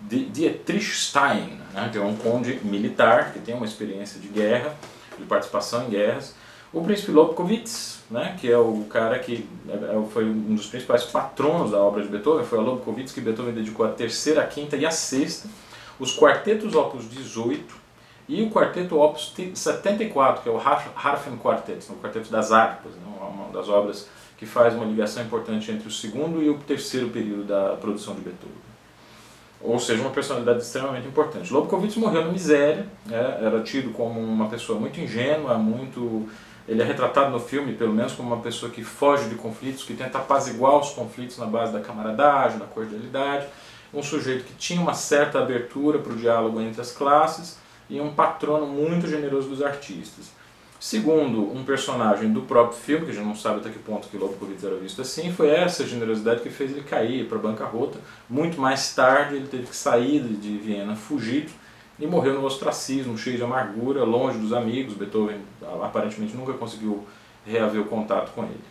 Dietrich 0.07 0.95
Stein, 0.95 1.59
né, 1.73 1.89
que 1.91 1.97
é 1.97 2.01
um 2.01 2.15
conde 2.15 2.59
militar 2.63 3.33
que 3.33 3.39
tem 3.39 3.53
uma 3.53 3.65
experiência 3.65 4.19
de 4.19 4.27
guerra, 4.27 4.73
de 5.17 5.25
participação 5.25 5.85
em 5.85 5.89
guerras, 5.89 6.33
o 6.71 6.83
príncipe 6.83 7.11
Lobkowitz, 7.11 7.99
né, 8.09 8.37
que 8.39 8.49
é 8.49 8.57
o 8.57 8.85
cara 8.89 9.19
que 9.19 9.47
é, 9.67 9.73
é, 9.73 10.03
foi 10.11 10.25
um 10.25 10.55
dos 10.55 10.67
principais 10.67 11.03
patronos 11.03 11.71
da 11.71 11.79
obra 11.79 12.01
de 12.01 12.07
Beethoven, 12.07 12.45
foi 12.45 12.59
a 12.59 12.61
Lobkowitz 12.61 13.11
que 13.11 13.21
Beethoven 13.21 13.53
dedicou 13.53 13.85
a 13.85 13.89
terceira, 13.89 14.41
a 14.41 14.47
quinta 14.47 14.77
e 14.77 14.85
a 14.85 14.91
sexta, 14.91 15.49
os 15.99 16.15
quartetos 16.15 16.73
opus 16.75 17.09
18 17.09 17.75
e 18.27 18.41
o 18.43 18.49
quarteto 18.49 18.99
opus 18.99 19.33
74, 19.53 20.43
que 20.43 20.49
é 20.49 20.51
o 20.51 20.57
Harfen 20.57 21.37
Quartet, 21.37 21.91
o 21.91 21.95
quarteto 21.95 22.31
das 22.31 22.51
harpas, 22.51 22.93
né, 22.93 23.01
uma 23.19 23.51
das 23.51 23.67
obras 23.67 24.07
que 24.39 24.45
faz 24.45 24.73
uma 24.73 24.85
ligação 24.85 25.21
importante 25.21 25.69
entre 25.69 25.85
o 25.85 25.91
segundo 25.91 26.41
e 26.41 26.49
o 26.49 26.57
terceiro 26.59 27.09
período 27.09 27.43
da 27.43 27.75
produção 27.75 28.15
de 28.15 28.21
Beethoven. 28.21 28.55
ou 29.61 29.77
seja, 29.77 30.01
uma 30.01 30.11
personalidade 30.11 30.61
extremamente 30.61 31.05
importante. 31.05 31.51
Lobkowitz 31.51 31.97
morreu 31.97 32.23
na 32.23 32.31
miséria, 32.31 32.87
né? 33.05 33.39
era 33.41 33.61
tido 33.61 33.91
como 33.91 34.17
uma 34.17 34.47
pessoa 34.47 34.79
muito 34.79 34.97
ingênua, 35.01 35.57
muito 35.57 36.29
ele 36.69 36.81
é 36.81 36.85
retratado 36.85 37.31
no 37.31 37.39
filme, 37.39 37.73
pelo 37.73 37.91
menos, 37.91 38.13
como 38.13 38.33
uma 38.33 38.41
pessoa 38.41 38.71
que 38.71 38.83
foge 38.83 39.27
de 39.27 39.35
conflitos, 39.35 39.83
que 39.83 39.95
tenta 39.95 40.19
apaziguar 40.19 40.77
os 40.77 40.91
conflitos 40.91 41.37
na 41.37 41.47
base 41.47 41.73
da 41.73 41.81
camaradagem, 41.81 42.59
da 42.59 42.65
cordialidade. 42.65 43.47
Um 43.91 44.03
sujeito 44.03 44.45
que 44.45 44.53
tinha 44.53 44.79
uma 44.79 44.93
certa 44.93 45.39
abertura 45.39 45.97
para 45.97 46.13
o 46.13 46.15
diálogo 46.15 46.61
entre 46.61 46.79
as 46.79 46.91
classes 46.91 47.57
e 47.89 47.99
um 47.99 48.13
patrono 48.13 48.67
muito 48.67 49.07
generoso 49.07 49.49
dos 49.49 49.63
artistas. 49.63 50.31
Segundo 50.79 51.41
um 51.53 51.63
personagem 51.65 52.31
do 52.31 52.43
próprio 52.43 52.79
filme, 52.79 53.05
que 53.05 53.11
a 53.11 53.13
gente 53.13 53.25
não 53.25 53.35
sabe 53.35 53.59
até 53.59 53.69
que 53.69 53.79
ponto 53.79 54.07
que 54.07 54.15
Lobkowitz 54.15 54.63
era 54.63 54.77
visto 54.77 55.01
assim, 55.01 55.29
foi 55.29 55.49
essa 55.49 55.85
generosidade 55.85 56.39
que 56.39 56.49
fez 56.49 56.71
ele 56.71 56.83
cair 56.83 57.27
para 57.27 57.37
a 57.37 57.41
bancarrota. 57.41 57.99
Muito 58.29 58.61
mais 58.61 58.95
tarde 58.95 59.35
ele 59.35 59.47
teve 59.47 59.67
que 59.67 59.75
sair 59.75 60.21
de 60.21 60.57
Viena 60.57 60.95
fugido 60.95 61.51
e 61.99 62.07
morreu 62.07 62.35
no 62.35 62.45
ostracismo, 62.45 63.17
cheio 63.17 63.35
de 63.35 63.43
amargura, 63.43 64.05
longe 64.05 64.37
dos 64.37 64.53
amigos. 64.53 64.93
Beethoven 64.93 65.41
aparentemente 65.83 66.33
nunca 66.33 66.53
conseguiu 66.53 67.05
reaver 67.45 67.81
o 67.81 67.85
contato 67.85 68.31
com 68.31 68.43
ele. 68.43 68.63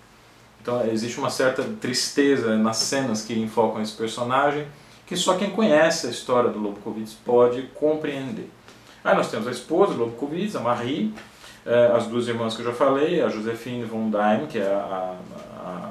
Então 0.63 0.83
existe 0.87 1.19
uma 1.19 1.29
certa 1.29 1.63
tristeza 1.63 2.57
nas 2.57 2.79
cenas 2.79 3.23
que 3.23 3.39
enfocam 3.39 3.83
esse 3.83 3.93
personagem, 3.93 4.67
que 5.07 5.15
só 5.15 5.37
quem 5.37 5.51
conhece 5.51 6.07
a 6.07 6.11
história 6.11 6.49
do 6.49 6.59
Lobkowitz 6.59 7.13
pode 7.13 7.63
compreender. 7.75 8.49
Aí 9.05 9.15
nós 9.15 9.31
temos 9.31 9.47
a 9.47 9.51
esposa 9.51 9.93
do 9.93 10.01
Lobkowitz, 10.01 10.57
a 10.57 10.61
Marie, 10.61 11.13
eh, 11.69 11.93
as 11.95 12.07
duas 12.07 12.27
irmãs 12.27 12.57
que 12.57 12.63
eu 12.63 12.67
já 12.67 12.73
falei, 12.73 13.21
a 13.21 13.29
Josephine 13.29 13.85
von 13.85 14.09
Daim, 14.09 14.47
que 14.47 14.59
é 14.59 14.67
a, 14.67 15.15
a, 15.61 15.91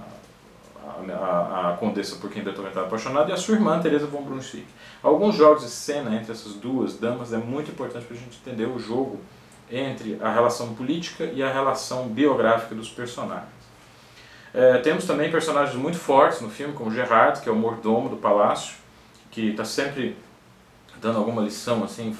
a, 1.13 1.69
a, 1.69 1.77
condessa 1.77 2.15
por 2.15 2.31
quem 2.31 2.43
Beethoven 2.43 2.69
estava 2.69 2.87
apaixonado, 2.87 3.29
e 3.29 3.33
a 3.33 3.37
sua 3.37 3.53
irmã, 3.53 3.79
Teresa 3.79 4.07
von 4.07 4.23
Brunswick. 4.23 4.65
Alguns 5.03 5.35
jogos 5.35 5.61
de 5.61 5.69
cena 5.69 6.15
entre 6.15 6.31
essas 6.31 6.53
duas 6.53 6.97
damas 6.97 7.31
é 7.31 7.37
muito 7.37 7.69
importante 7.69 8.05
para 8.05 8.17
a 8.17 8.19
gente 8.19 8.39
entender 8.43 8.65
o 8.65 8.79
jogo 8.79 9.19
entre 9.71 10.17
a 10.19 10.33
relação 10.33 10.73
política 10.73 11.25
e 11.25 11.43
a 11.43 11.53
relação 11.53 12.07
biográfica 12.07 12.73
dos 12.73 12.89
personagens. 12.89 13.57
É, 14.53 14.79
temos 14.79 15.05
também 15.05 15.29
personagens 15.29 15.75
muito 15.75 15.99
fortes 15.99 16.41
no 16.41 16.49
filme, 16.49 16.73
como 16.73 16.91
Gerard, 16.91 17.39
que 17.41 17.49
é 17.49 17.51
o 17.51 17.55
mordomo 17.55 18.09
do 18.09 18.17
palácio, 18.17 18.75
que 19.29 19.49
está 19.49 19.63
sempre 19.63 20.17
dando 21.01 21.17
alguma 21.17 21.41
lição 21.41 21.83
assim 21.83 22.15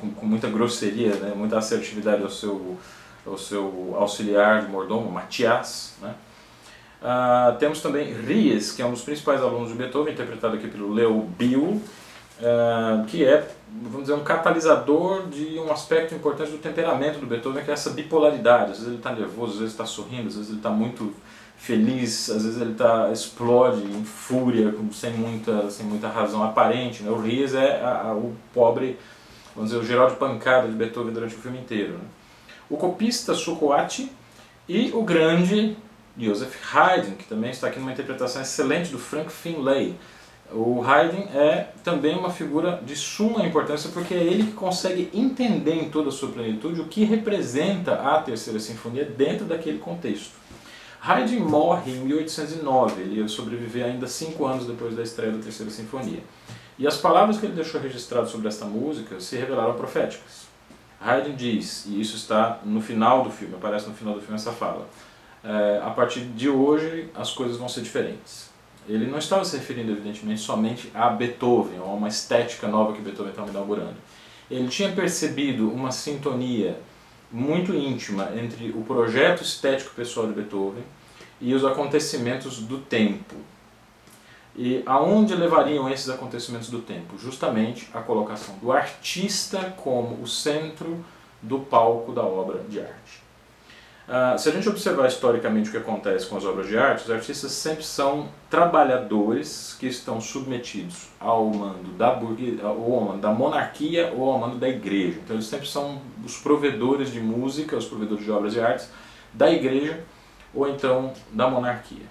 com, 0.00 0.10
com, 0.10 0.26
muita 0.26 0.48
grosseria, 0.48 1.14
né, 1.16 1.32
muita 1.34 1.58
assertividade 1.58 2.22
ao 2.22 2.30
seu, 2.30 2.76
ao 3.26 3.38
seu 3.38 3.96
auxiliar 3.98 4.62
de 4.62 4.70
mordomo, 4.70 5.10
Matias. 5.10 5.94
Né. 6.00 6.14
Uh, 7.02 7.58
temos 7.58 7.82
também 7.82 8.12
Ries, 8.12 8.72
que 8.72 8.80
é 8.80 8.86
um 8.86 8.92
dos 8.92 9.02
principais 9.02 9.42
alunos 9.42 9.68
de 9.68 9.74
Beethoven, 9.74 10.14
interpretado 10.14 10.56
aqui 10.56 10.68
pelo 10.68 10.92
Leo 10.92 11.20
Bill, 11.20 11.82
uh, 12.40 13.04
que 13.06 13.24
é, 13.24 13.46
vamos 13.82 14.02
dizer, 14.02 14.14
um 14.14 14.24
catalisador 14.24 15.28
de 15.28 15.58
um 15.58 15.70
aspecto 15.70 16.14
importante 16.14 16.52
do 16.52 16.58
temperamento 16.58 17.18
do 17.18 17.26
Beethoven, 17.26 17.62
que 17.62 17.70
é 17.70 17.74
essa 17.74 17.90
bipolaridade. 17.90 18.70
Às 18.70 18.78
vezes 18.78 18.86
ele 18.86 18.96
está 18.96 19.12
nervoso, 19.12 19.52
às 19.52 19.58
vezes 19.58 19.74
está 19.74 19.84
sorrindo, 19.84 20.28
às 20.28 20.36
vezes 20.36 20.48
ele 20.48 20.58
está 20.58 20.70
muito 20.70 21.12
feliz, 21.64 22.28
às 22.28 22.44
vezes 22.44 22.60
ele 22.60 22.74
tá, 22.74 23.10
explode 23.10 23.82
em 23.82 24.04
fúria, 24.04 24.74
sem 24.92 25.14
muita, 25.14 25.70
sem 25.70 25.86
muita 25.86 26.08
razão 26.08 26.44
aparente. 26.44 27.02
Né? 27.02 27.10
O 27.10 27.18
Ries 27.18 27.54
é 27.54 27.80
a, 27.80 28.08
a, 28.08 28.14
o 28.14 28.36
pobre, 28.52 28.98
vamos 29.56 29.70
dizer, 29.70 29.82
o 29.82 29.86
geral 29.86 30.10
de 30.10 30.16
pancada 30.16 30.68
de 30.68 30.74
Beethoven 30.74 31.14
durante 31.14 31.34
o 31.34 31.38
filme 31.38 31.58
inteiro. 31.58 31.94
Né? 31.94 32.04
O 32.68 32.76
copista 32.76 33.32
Sukoati 33.32 34.12
e 34.68 34.90
o 34.92 35.02
grande 35.02 35.74
Joseph 36.18 36.54
Haydn, 36.70 37.12
que 37.12 37.24
também 37.24 37.50
está 37.50 37.68
aqui 37.68 37.78
numa 37.78 37.92
interpretação 37.92 38.42
excelente 38.42 38.90
do 38.90 38.98
Frank 38.98 39.32
Finlay. 39.32 39.94
O 40.52 40.84
Haydn 40.84 41.30
é 41.34 41.68
também 41.82 42.14
uma 42.14 42.28
figura 42.28 42.78
de 42.84 42.94
suma 42.94 43.42
importância 43.46 43.88
porque 43.90 44.12
é 44.12 44.22
ele 44.22 44.44
que 44.44 44.52
consegue 44.52 45.08
entender 45.14 45.76
em 45.76 45.88
toda 45.88 46.10
a 46.10 46.12
sua 46.12 46.28
plenitude 46.28 46.82
o 46.82 46.88
que 46.88 47.04
representa 47.04 47.94
a 47.94 48.20
Terceira 48.20 48.60
Sinfonia 48.60 49.06
dentro 49.06 49.46
daquele 49.46 49.78
contexto. 49.78 50.43
Haydn 51.06 51.40
morre 51.40 51.92
em 51.92 52.00
1809, 52.00 53.02
ele 53.02 53.20
ia 53.20 53.28
sobreviver 53.28 53.84
ainda 53.84 54.06
cinco 54.06 54.46
anos 54.46 54.66
depois 54.66 54.96
da 54.96 55.02
estreia 55.02 55.32
da 55.32 55.38
Terceira 55.38 55.70
Sinfonia. 55.70 56.20
E 56.78 56.86
as 56.86 56.96
palavras 56.96 57.36
que 57.36 57.44
ele 57.44 57.54
deixou 57.54 57.78
registradas 57.78 58.30
sobre 58.30 58.48
esta 58.48 58.64
música 58.64 59.20
se 59.20 59.36
revelaram 59.36 59.74
proféticas. 59.74 60.46
Haydn 60.98 61.36
diz, 61.36 61.84
e 61.84 62.00
isso 62.00 62.16
está 62.16 62.60
no 62.64 62.80
final 62.80 63.22
do 63.22 63.30
filme, 63.30 63.54
aparece 63.54 63.86
no 63.86 63.94
final 63.94 64.14
do 64.14 64.20
filme 64.20 64.36
essa 64.36 64.50
fala, 64.50 64.88
é, 65.44 65.82
a 65.84 65.90
partir 65.90 66.20
de 66.20 66.48
hoje 66.48 67.10
as 67.14 67.32
coisas 67.32 67.58
vão 67.58 67.68
ser 67.68 67.82
diferentes. 67.82 68.48
Ele 68.88 69.06
não 69.06 69.18
estava 69.18 69.44
se 69.44 69.58
referindo, 69.58 69.92
evidentemente, 69.92 70.40
somente 70.40 70.90
a 70.94 71.10
Beethoven, 71.10 71.80
ou 71.80 71.90
a 71.90 71.92
uma 71.92 72.08
estética 72.08 72.66
nova 72.66 72.94
que 72.94 73.02
Beethoven 73.02 73.30
estava 73.30 73.50
inaugurando. 73.50 73.96
Ele 74.50 74.68
tinha 74.68 74.90
percebido 74.92 75.70
uma 75.70 75.90
sintonia 75.90 76.78
muito 77.34 77.74
íntima 77.74 78.30
entre 78.36 78.70
o 78.70 78.84
projeto 78.84 79.42
estético 79.42 79.92
pessoal 79.92 80.28
de 80.28 80.34
Beethoven 80.34 80.84
e 81.40 81.52
os 81.52 81.64
acontecimentos 81.64 82.60
do 82.60 82.78
tempo. 82.78 83.34
E 84.54 84.84
aonde 84.86 85.34
levariam 85.34 85.90
esses 85.90 86.08
acontecimentos 86.08 86.70
do 86.70 86.80
tempo? 86.80 87.18
Justamente 87.18 87.90
a 87.92 88.00
colocação 88.00 88.56
do 88.58 88.70
artista 88.70 89.74
como 89.76 90.22
o 90.22 90.28
centro 90.28 91.04
do 91.42 91.58
palco 91.58 92.12
da 92.12 92.22
obra 92.22 92.62
de 92.68 92.78
arte. 92.78 93.23
Uh, 94.06 94.38
se 94.38 94.50
a 94.50 94.52
gente 94.52 94.68
observar 94.68 95.08
historicamente 95.08 95.70
o 95.70 95.72
que 95.72 95.78
acontece 95.78 96.26
com 96.26 96.36
as 96.36 96.44
obras 96.44 96.68
de 96.68 96.76
arte, 96.76 97.04
os 97.04 97.10
artistas 97.10 97.52
sempre 97.52 97.82
são 97.82 98.28
trabalhadores 98.50 99.74
que 99.80 99.86
estão 99.86 100.20
submetidos 100.20 101.08
ao 101.18 101.46
mando 101.46 101.90
da, 101.92 102.10
burguesia, 102.10 102.66
ou 102.66 102.94
ao 102.94 103.00
mando 103.00 103.20
da 103.22 103.32
monarquia 103.32 104.12
ou 104.14 104.30
ao 104.30 104.38
mando 104.38 104.56
da 104.56 104.68
igreja. 104.68 105.18
Então 105.24 105.36
eles 105.36 105.46
sempre 105.46 105.66
são 105.66 106.02
os 106.22 106.36
provedores 106.36 107.10
de 107.10 107.18
música, 107.18 107.76
os 107.76 107.86
provedores 107.86 108.22
de 108.22 108.30
obras 108.30 108.52
de 108.52 108.60
arte 108.60 108.86
da 109.32 109.50
igreja 109.50 110.04
ou 110.52 110.68
então 110.68 111.14
da 111.32 111.48
monarquia. 111.48 112.04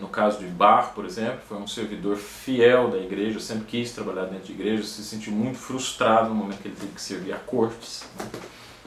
No 0.00 0.08
caso 0.08 0.40
de 0.40 0.46
Bach, 0.46 0.94
por 0.94 1.04
exemplo, 1.04 1.40
foi 1.48 1.58
um 1.58 1.66
servidor 1.66 2.16
fiel 2.16 2.90
da 2.90 2.98
igreja, 2.98 3.38
sempre 3.38 3.66
quis 3.66 3.92
trabalhar 3.92 4.24
dentro 4.24 4.46
de 4.46 4.52
igreja, 4.52 4.82
se 4.82 5.02
sentiu 5.04 5.32
muito 5.32 5.58
frustrado 5.58 6.28
no 6.28 6.34
momento 6.34 6.58
que 6.60 6.68
ele 6.68 6.76
teve 6.76 6.92
que 6.92 7.00
servir 7.00 7.32
a 7.32 7.38
cortes. 7.38 8.04
Né? 8.18 8.26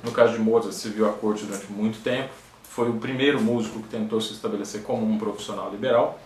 No 0.03 0.11
caso 0.11 0.33
de 0.33 0.39
Mozart, 0.39 0.73
serviu 0.73 1.07
à 1.07 1.13
corte 1.13 1.45
durante 1.45 1.71
muito 1.71 2.01
tempo, 2.03 2.29
foi 2.63 2.89
o 2.89 2.93
primeiro 2.93 3.41
músico 3.41 3.81
que 3.81 3.89
tentou 3.89 4.19
se 4.21 4.33
estabelecer 4.33 4.83
como 4.83 5.05
um 5.05 5.17
profissional 5.17 5.69
liberal. 5.69 6.19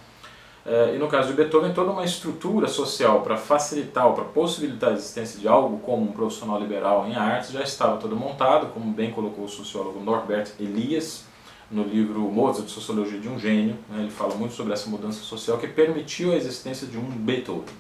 Eh, 0.65 0.94
e 0.96 1.00
no 1.00 1.08
caso 1.08 1.29
de 1.29 1.34
Beethoven, 1.34 1.74
toda 1.74 1.91
uma 1.91 2.05
estrutura 2.05 2.67
social 2.67 3.22
para 3.22 3.38
facilitar 3.38 4.08
ou 4.08 4.13
para 4.13 4.24
possibilitar 4.25 4.91
a 4.91 4.94
existência 4.94 5.39
de 5.39 5.48
algo 5.48 5.79
como 5.79 6.03
um 6.03 6.12
profissional 6.12 6.60
liberal 6.60 7.08
em 7.08 7.15
artes 7.15 7.51
já 7.51 7.62
estava 7.62 7.98
toda 7.98 8.15
montada, 8.15 8.67
como 8.67 8.91
bem 8.91 9.12
colocou 9.12 9.46
o 9.46 9.50
sociólogo 9.50 10.00
Norbert 10.00 10.51
Elias 10.60 11.25
no 11.70 11.84
livro 11.84 12.22
Mozart, 12.22 12.67
Sociologia 12.70 13.20
de 13.20 13.27
um 13.27 13.39
Gênio. 13.39 13.75
Né, 13.89 14.01
ele 14.01 14.12
fala 14.12 14.36
muito 14.36 14.53
sobre 14.53 14.74
essa 14.74 14.89
mudança 14.89 15.20
social 15.20 15.58
que 15.58 15.67
permitiu 15.67 16.32
a 16.32 16.36
existência 16.36 16.88
de 16.88 16.98
um 16.98 17.03
Beethoven. 17.03 17.75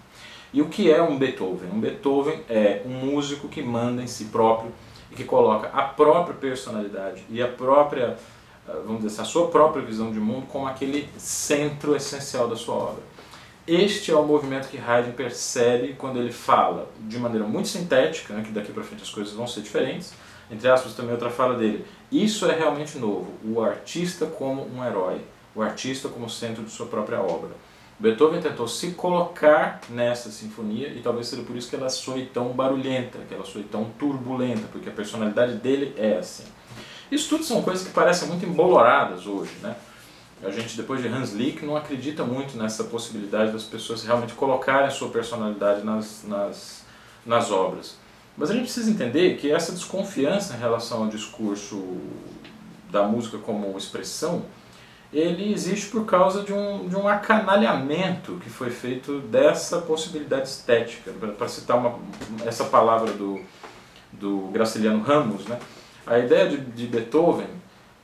E 0.53 0.61
o 0.61 0.69
que 0.69 0.91
é 0.91 1.01
um 1.01 1.17
Beethoven? 1.17 1.69
Um 1.71 1.79
Beethoven 1.79 2.39
é 2.49 2.81
um 2.85 3.05
músico 3.05 3.47
que 3.47 3.61
manda 3.61 4.01
em 4.01 4.07
si 4.07 4.25
próprio 4.25 4.71
e 5.11 5.15
que 5.15 5.23
coloca 5.23 5.67
a 5.69 5.83
própria 5.83 6.35
personalidade 6.35 7.23
e 7.29 7.41
a 7.41 7.47
própria, 7.47 8.17
ah, 8.67 8.79
vamos 8.85 9.03
dizer 9.03 9.07
assim, 9.07 9.21
a 9.21 9.25
sua 9.25 9.47
própria 9.47 9.83
visão 9.83 10.11
de 10.11 10.19
mundo 10.19 10.47
como 10.47 10.67
aquele 10.67 11.09
centro 11.17 11.95
essencial 11.95 12.47
da 12.47 12.55
sua 12.55 12.75
obra. 12.75 13.03
Este 13.67 14.11
é 14.11 14.15
o 14.15 14.23
movimento 14.23 14.67
que 14.67 14.77
Haydn 14.77 15.13
percebe 15.13 15.93
quando 15.93 16.19
ele 16.19 16.31
fala 16.31 16.87
de 16.99 17.17
maneira 17.17 17.47
muito 17.47 17.67
sintética, 17.67 18.33
né, 18.33 18.43
que 18.45 18.51
daqui 18.51 18.71
para 18.71 18.83
frente 18.83 19.01
as 19.01 19.09
coisas 19.09 19.33
vão 19.33 19.47
ser 19.47 19.61
diferentes, 19.61 20.13
entre 20.51 20.69
aspas 20.69 20.93
também 20.93 21.13
outra 21.13 21.31
fala 21.31 21.55
dele. 21.55 21.83
Isso 22.11 22.45
é 22.45 22.55
realmente 22.55 22.99
novo, 22.99 23.33
o 23.43 23.63
artista 23.63 24.27
como 24.27 24.67
um 24.67 24.85
herói, 24.85 25.19
o 25.55 25.63
artista 25.63 26.07
como 26.09 26.29
centro 26.29 26.63
de 26.63 26.69
sua 26.69 26.85
própria 26.85 27.19
obra. 27.19 27.49
Beethoven 27.97 28.41
tentou 28.41 28.67
se 28.67 28.91
colocar 28.91 29.79
nessa 29.89 30.29
sinfonia 30.29 30.89
e 30.89 31.01
talvez 31.01 31.27
seja 31.27 31.43
por 31.43 31.55
isso 31.55 31.69
que 31.69 31.75
ela 31.77 31.89
soe 31.89 32.25
tão 32.25 32.49
barulhenta, 32.49 33.19
que 33.27 33.33
ela 33.33 33.45
soe 33.45 33.63
tão 33.63 33.85
turbulenta, 33.97 34.67
porque 34.71 34.89
a 34.89 34.91
personalidade 34.91 35.55
dele 35.55 35.93
é 35.97 36.17
assim. 36.17 36.43
Isso 37.09 37.29
tudo 37.29 37.43
são 37.45 37.61
coisas 37.61 37.87
que 37.87 37.93
parecem 37.93 38.27
muito 38.27 38.45
emboloradas 38.45 39.25
hoje, 39.25 39.53
né? 39.61 39.75
A 40.43 40.49
gente, 40.49 40.75
depois 40.75 41.01
de 41.01 41.07
Hans 41.07 41.31
Lick, 41.31 41.65
não 41.65 41.77
acredita 41.77 42.23
muito 42.23 42.57
nessa 42.57 42.83
possibilidade 42.83 43.53
das 43.53 43.63
pessoas 43.63 44.03
realmente 44.03 44.33
colocarem 44.33 44.87
a 44.87 44.91
sua 44.91 45.09
personalidade 45.09 45.83
nas, 45.83 46.23
nas, 46.27 46.83
nas 47.25 47.51
obras. 47.51 47.95
Mas 48.37 48.49
a 48.49 48.53
gente 48.53 48.63
precisa 48.63 48.91
entender 48.91 49.37
que 49.37 49.49
essa 49.49 49.71
desconfiança 49.71 50.53
em 50.55 50.59
relação 50.59 51.03
ao 51.03 51.07
discurso 51.07 51.97
da 52.91 53.03
música 53.03 53.37
como 53.37 53.77
expressão 53.77 54.43
ele 55.17 55.53
existe 55.53 55.87
por 55.87 56.05
causa 56.05 56.43
de 56.43 56.51
um, 56.51 56.89
de 56.89 56.95
um 56.95 57.07
acanalhamento 57.07 58.33
que 58.43 58.49
foi 58.49 58.69
feito 58.69 59.19
dessa 59.19 59.79
possibilidade 59.79 60.49
estética. 60.49 61.11
Para 61.37 61.47
citar 61.47 61.77
uma, 61.77 61.97
essa 62.45 62.65
palavra 62.65 63.13
do, 63.13 63.39
do 64.11 64.49
Graciliano 64.51 65.01
Ramos, 65.01 65.45
né? 65.45 65.57
a 66.05 66.19
ideia 66.19 66.49
de, 66.49 66.57
de 66.57 66.87
Beethoven 66.87 67.47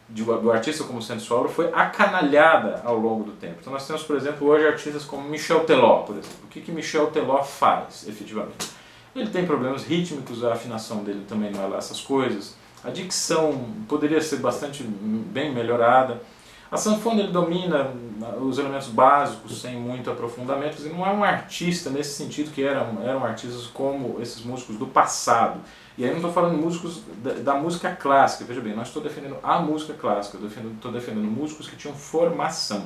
de, 0.07 0.23
do 0.23 0.51
artista 0.51 0.85
como 0.85 1.01
sendo 1.01 1.19
sua 1.19 1.39
obra 1.39 1.49
foi 1.49 1.69
acanalhada 1.73 2.81
ao 2.85 2.97
longo 2.97 3.25
do 3.25 3.31
tempo. 3.33 3.57
Então 3.59 3.73
nós 3.73 3.85
temos, 3.85 4.03
por 4.03 4.15
exemplo, 4.15 4.47
hoje 4.47 4.65
artistas 4.65 5.03
como 5.03 5.27
Michel 5.27 5.65
Teló, 5.65 6.03
por 6.03 6.13
exemplo. 6.13 6.45
O 6.45 6.47
que, 6.47 6.61
que 6.61 6.71
Michel 6.71 7.07
Teló 7.07 7.43
faz, 7.43 8.07
efetivamente? 8.07 8.71
Ele 9.13 9.29
tem 9.29 9.45
problemas 9.45 9.83
rítmicos, 9.83 10.45
a 10.45 10.53
afinação 10.53 11.03
dele 11.03 11.25
também 11.27 11.51
não 11.51 11.61
é 11.61 11.67
lá 11.67 11.77
essas 11.77 11.99
coisas. 11.99 12.55
A 12.83 12.89
dicção 12.89 13.65
poderia 13.87 14.21
ser 14.21 14.37
bastante 14.37 14.81
bem 14.83 15.53
melhorada. 15.53 16.21
A 16.71 16.77
sanfona 16.77 17.19
ele 17.19 17.33
domina 17.33 17.91
os 18.39 18.57
elementos 18.57 18.87
básicos 18.87 19.59
sem 19.59 19.75
muito 19.75 20.09
aprofundamento 20.09 20.81
e 20.81 20.87
não 20.87 21.05
é 21.05 21.11
um 21.11 21.21
artista 21.21 21.89
nesse 21.89 22.15
sentido 22.15 22.49
que 22.51 22.63
eram, 22.63 23.03
eram 23.03 23.25
artistas 23.25 23.67
como 23.67 24.21
esses 24.21 24.41
músicos 24.45 24.77
do 24.77 24.87
passado. 24.87 25.59
E 25.97 26.05
aí 26.05 26.09
não 26.09 26.17
estou 26.17 26.31
falando 26.31 26.57
músicos 26.57 27.01
da, 27.21 27.33
da, 27.33 27.53
música 27.55 27.93
clássica, 27.93 28.45
veja 28.45 28.61
bem, 28.61 28.73
não 28.73 28.83
estou 28.83 29.03
defendendo 29.03 29.37
a 29.43 29.59
música 29.59 29.93
clássica, 29.93 30.37
estou 30.37 30.91
defendendo 30.93 31.29
músicos 31.29 31.67
que 31.67 31.75
tinham 31.75 31.93
formação. 31.93 32.85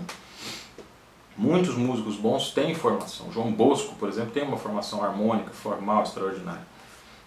Muitos 1.38 1.76
músicos 1.76 2.16
bons 2.16 2.50
têm 2.52 2.74
formação. 2.74 3.32
João 3.32 3.52
Bosco, 3.52 3.94
por 3.96 4.10
exemplo, 4.10 4.32
tem 4.32 4.42
uma 4.42 4.58
formação 4.58 5.04
harmônica, 5.04 5.52
formal, 5.52 6.02
extraordinária. 6.02 6.66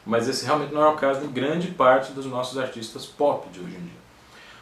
Mas 0.05 0.27
esse 0.27 0.45
realmente 0.45 0.75
não 0.75 0.83
é 0.83 0.89
o 0.89 0.97
caso 0.97 1.21
de 1.21 1.29
grande 1.29 1.69
parte 1.69 2.11
dos 2.11 2.27
nossos 2.27 2.59
artistas 2.59 3.07
pop 3.07 3.49
de 3.51 3.61
hoje 3.61 3.77
em 3.77 3.81
dia. 3.81 4.08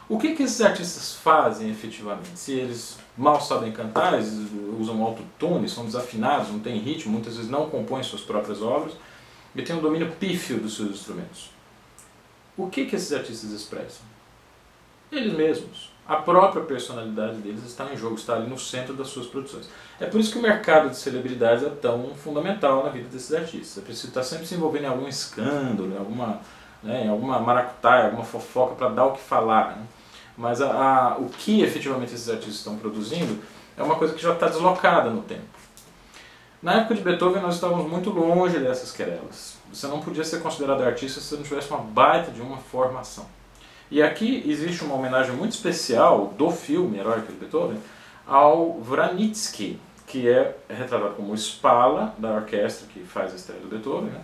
O 0.09 0.17
que, 0.17 0.33
que 0.33 0.43
esses 0.43 0.61
artistas 0.61 1.15
fazem 1.15 1.69
efetivamente? 1.69 2.39
Se 2.39 2.53
eles 2.53 2.97
mal 3.17 3.41
sabem 3.41 3.71
cantar, 3.71 4.13
eles 4.13 4.31
usam 4.79 5.03
autotune, 5.03 5.67
são 5.67 5.85
desafinados, 5.85 6.49
não 6.49 6.59
têm 6.59 6.79
ritmo, 6.79 7.11
muitas 7.11 7.35
vezes 7.35 7.51
não 7.51 7.69
compõem 7.69 8.03
suas 8.03 8.21
próprias 8.21 8.61
obras 8.61 8.93
e 9.53 9.61
têm 9.61 9.75
um 9.75 9.81
domínio 9.81 10.11
pífio 10.19 10.59
dos 10.59 10.75
seus 10.75 10.91
instrumentos. 10.91 11.51
O 12.55 12.69
que, 12.69 12.85
que 12.85 12.95
esses 12.95 13.11
artistas 13.11 13.51
expressam? 13.51 14.05
Eles 15.11 15.33
mesmos 15.33 15.97
a 16.07 16.15
própria 16.15 16.63
personalidade 16.63 17.37
deles 17.37 17.65
está 17.65 17.91
em 17.91 17.97
jogo, 17.97 18.15
está 18.15 18.35
ali 18.35 18.49
no 18.49 18.57
centro 18.57 18.93
das 18.93 19.09
suas 19.09 19.27
produções. 19.27 19.69
É 19.99 20.05
por 20.05 20.21
isso 20.21 20.31
que 20.31 20.39
o 20.39 20.41
mercado 20.41 20.89
de 20.89 20.95
celebridades 20.95 21.65
é 21.65 21.69
tão 21.69 22.15
fundamental 22.15 22.83
na 22.83 22.89
vida 22.89 23.09
desses 23.09 23.33
artistas. 23.33 23.77
É 23.77 23.81
preciso 23.85 24.07
estar 24.07 24.23
sempre 24.23 24.47
se 24.47 24.55
envolvendo 24.55 24.85
em 24.85 24.87
algum 24.87 25.07
escândalo, 25.07 25.91
em 25.93 25.97
alguma, 25.97 26.39
né, 26.81 27.03
em 27.05 27.09
alguma 27.09 27.39
maracutaia, 27.39 28.05
alguma 28.05 28.23
fofoca 28.23 28.75
para 28.75 28.89
dar 28.89 29.05
o 29.07 29.11
que 29.11 29.21
falar. 29.21 29.75
Né? 29.75 29.83
Mas 30.37 30.61
a, 30.61 30.71
a, 30.71 31.17
o 31.17 31.29
que 31.29 31.61
efetivamente 31.61 32.13
esses 32.13 32.29
artistas 32.29 32.55
estão 32.55 32.77
produzindo 32.77 33.41
é 33.75 33.81
uma 33.81 33.95
coisa 33.95 34.13
que 34.13 34.21
já 34.21 34.33
está 34.33 34.47
deslocada 34.47 35.09
no 35.09 35.21
tempo. 35.21 35.57
Na 36.61 36.75
época 36.75 36.95
de 36.95 37.01
Beethoven 37.01 37.41
nós 37.41 37.55
estávamos 37.55 37.89
muito 37.89 38.09
longe 38.09 38.59
dessas 38.59 38.91
querelas. 38.91 39.57
Você 39.71 39.87
não 39.87 39.99
podia 39.99 40.23
ser 40.23 40.41
considerado 40.41 40.83
artista 40.83 41.19
se 41.19 41.27
você 41.27 41.35
não 41.35 41.43
tivesse 41.43 41.69
uma 41.69 41.79
baita 41.79 42.31
de 42.31 42.41
uma 42.41 42.57
formação. 42.57 43.25
E 43.89 44.01
aqui 44.01 44.43
existe 44.45 44.83
uma 44.83 44.95
homenagem 44.95 45.33
muito 45.33 45.53
especial 45.53 46.33
do 46.37 46.51
filme 46.51 46.97
Heróico 46.97 47.31
de 47.31 47.37
Beethoven 47.37 47.79
ao 48.25 48.79
Wranitzky, 48.79 49.79
que 50.05 50.27
é 50.27 50.57
retratado 50.67 51.15
como 51.15 51.33
Spala 51.35 52.13
da 52.17 52.31
orquestra 52.31 52.87
que 52.87 52.99
faz 53.01 53.31
a 53.31 53.35
estreia 53.35 53.61
do 53.61 53.67
Beethoven. 53.67 54.09
Né? 54.09 54.21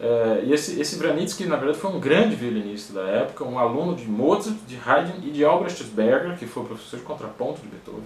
É, 0.00 0.42
e 0.44 0.52
esse, 0.52 0.80
esse 0.80 0.96
Wranitzky, 0.96 1.44
na 1.44 1.56
verdade, 1.56 1.78
foi 1.78 1.90
um 1.90 1.98
grande 1.98 2.36
violinista 2.36 2.92
da 2.92 3.02
época, 3.02 3.44
um 3.44 3.58
aluno 3.58 3.96
de 3.96 4.06
Mozart, 4.06 4.56
de 4.66 4.78
Haydn 4.84 5.26
e 5.26 5.30
de 5.30 5.44
Albrecht 5.44 5.82
Berger, 5.84 6.36
que 6.36 6.46
foi 6.46 6.64
professor 6.64 6.98
de 6.98 7.04
contraponto 7.04 7.60
de 7.60 7.68
Beethoven. 7.68 8.04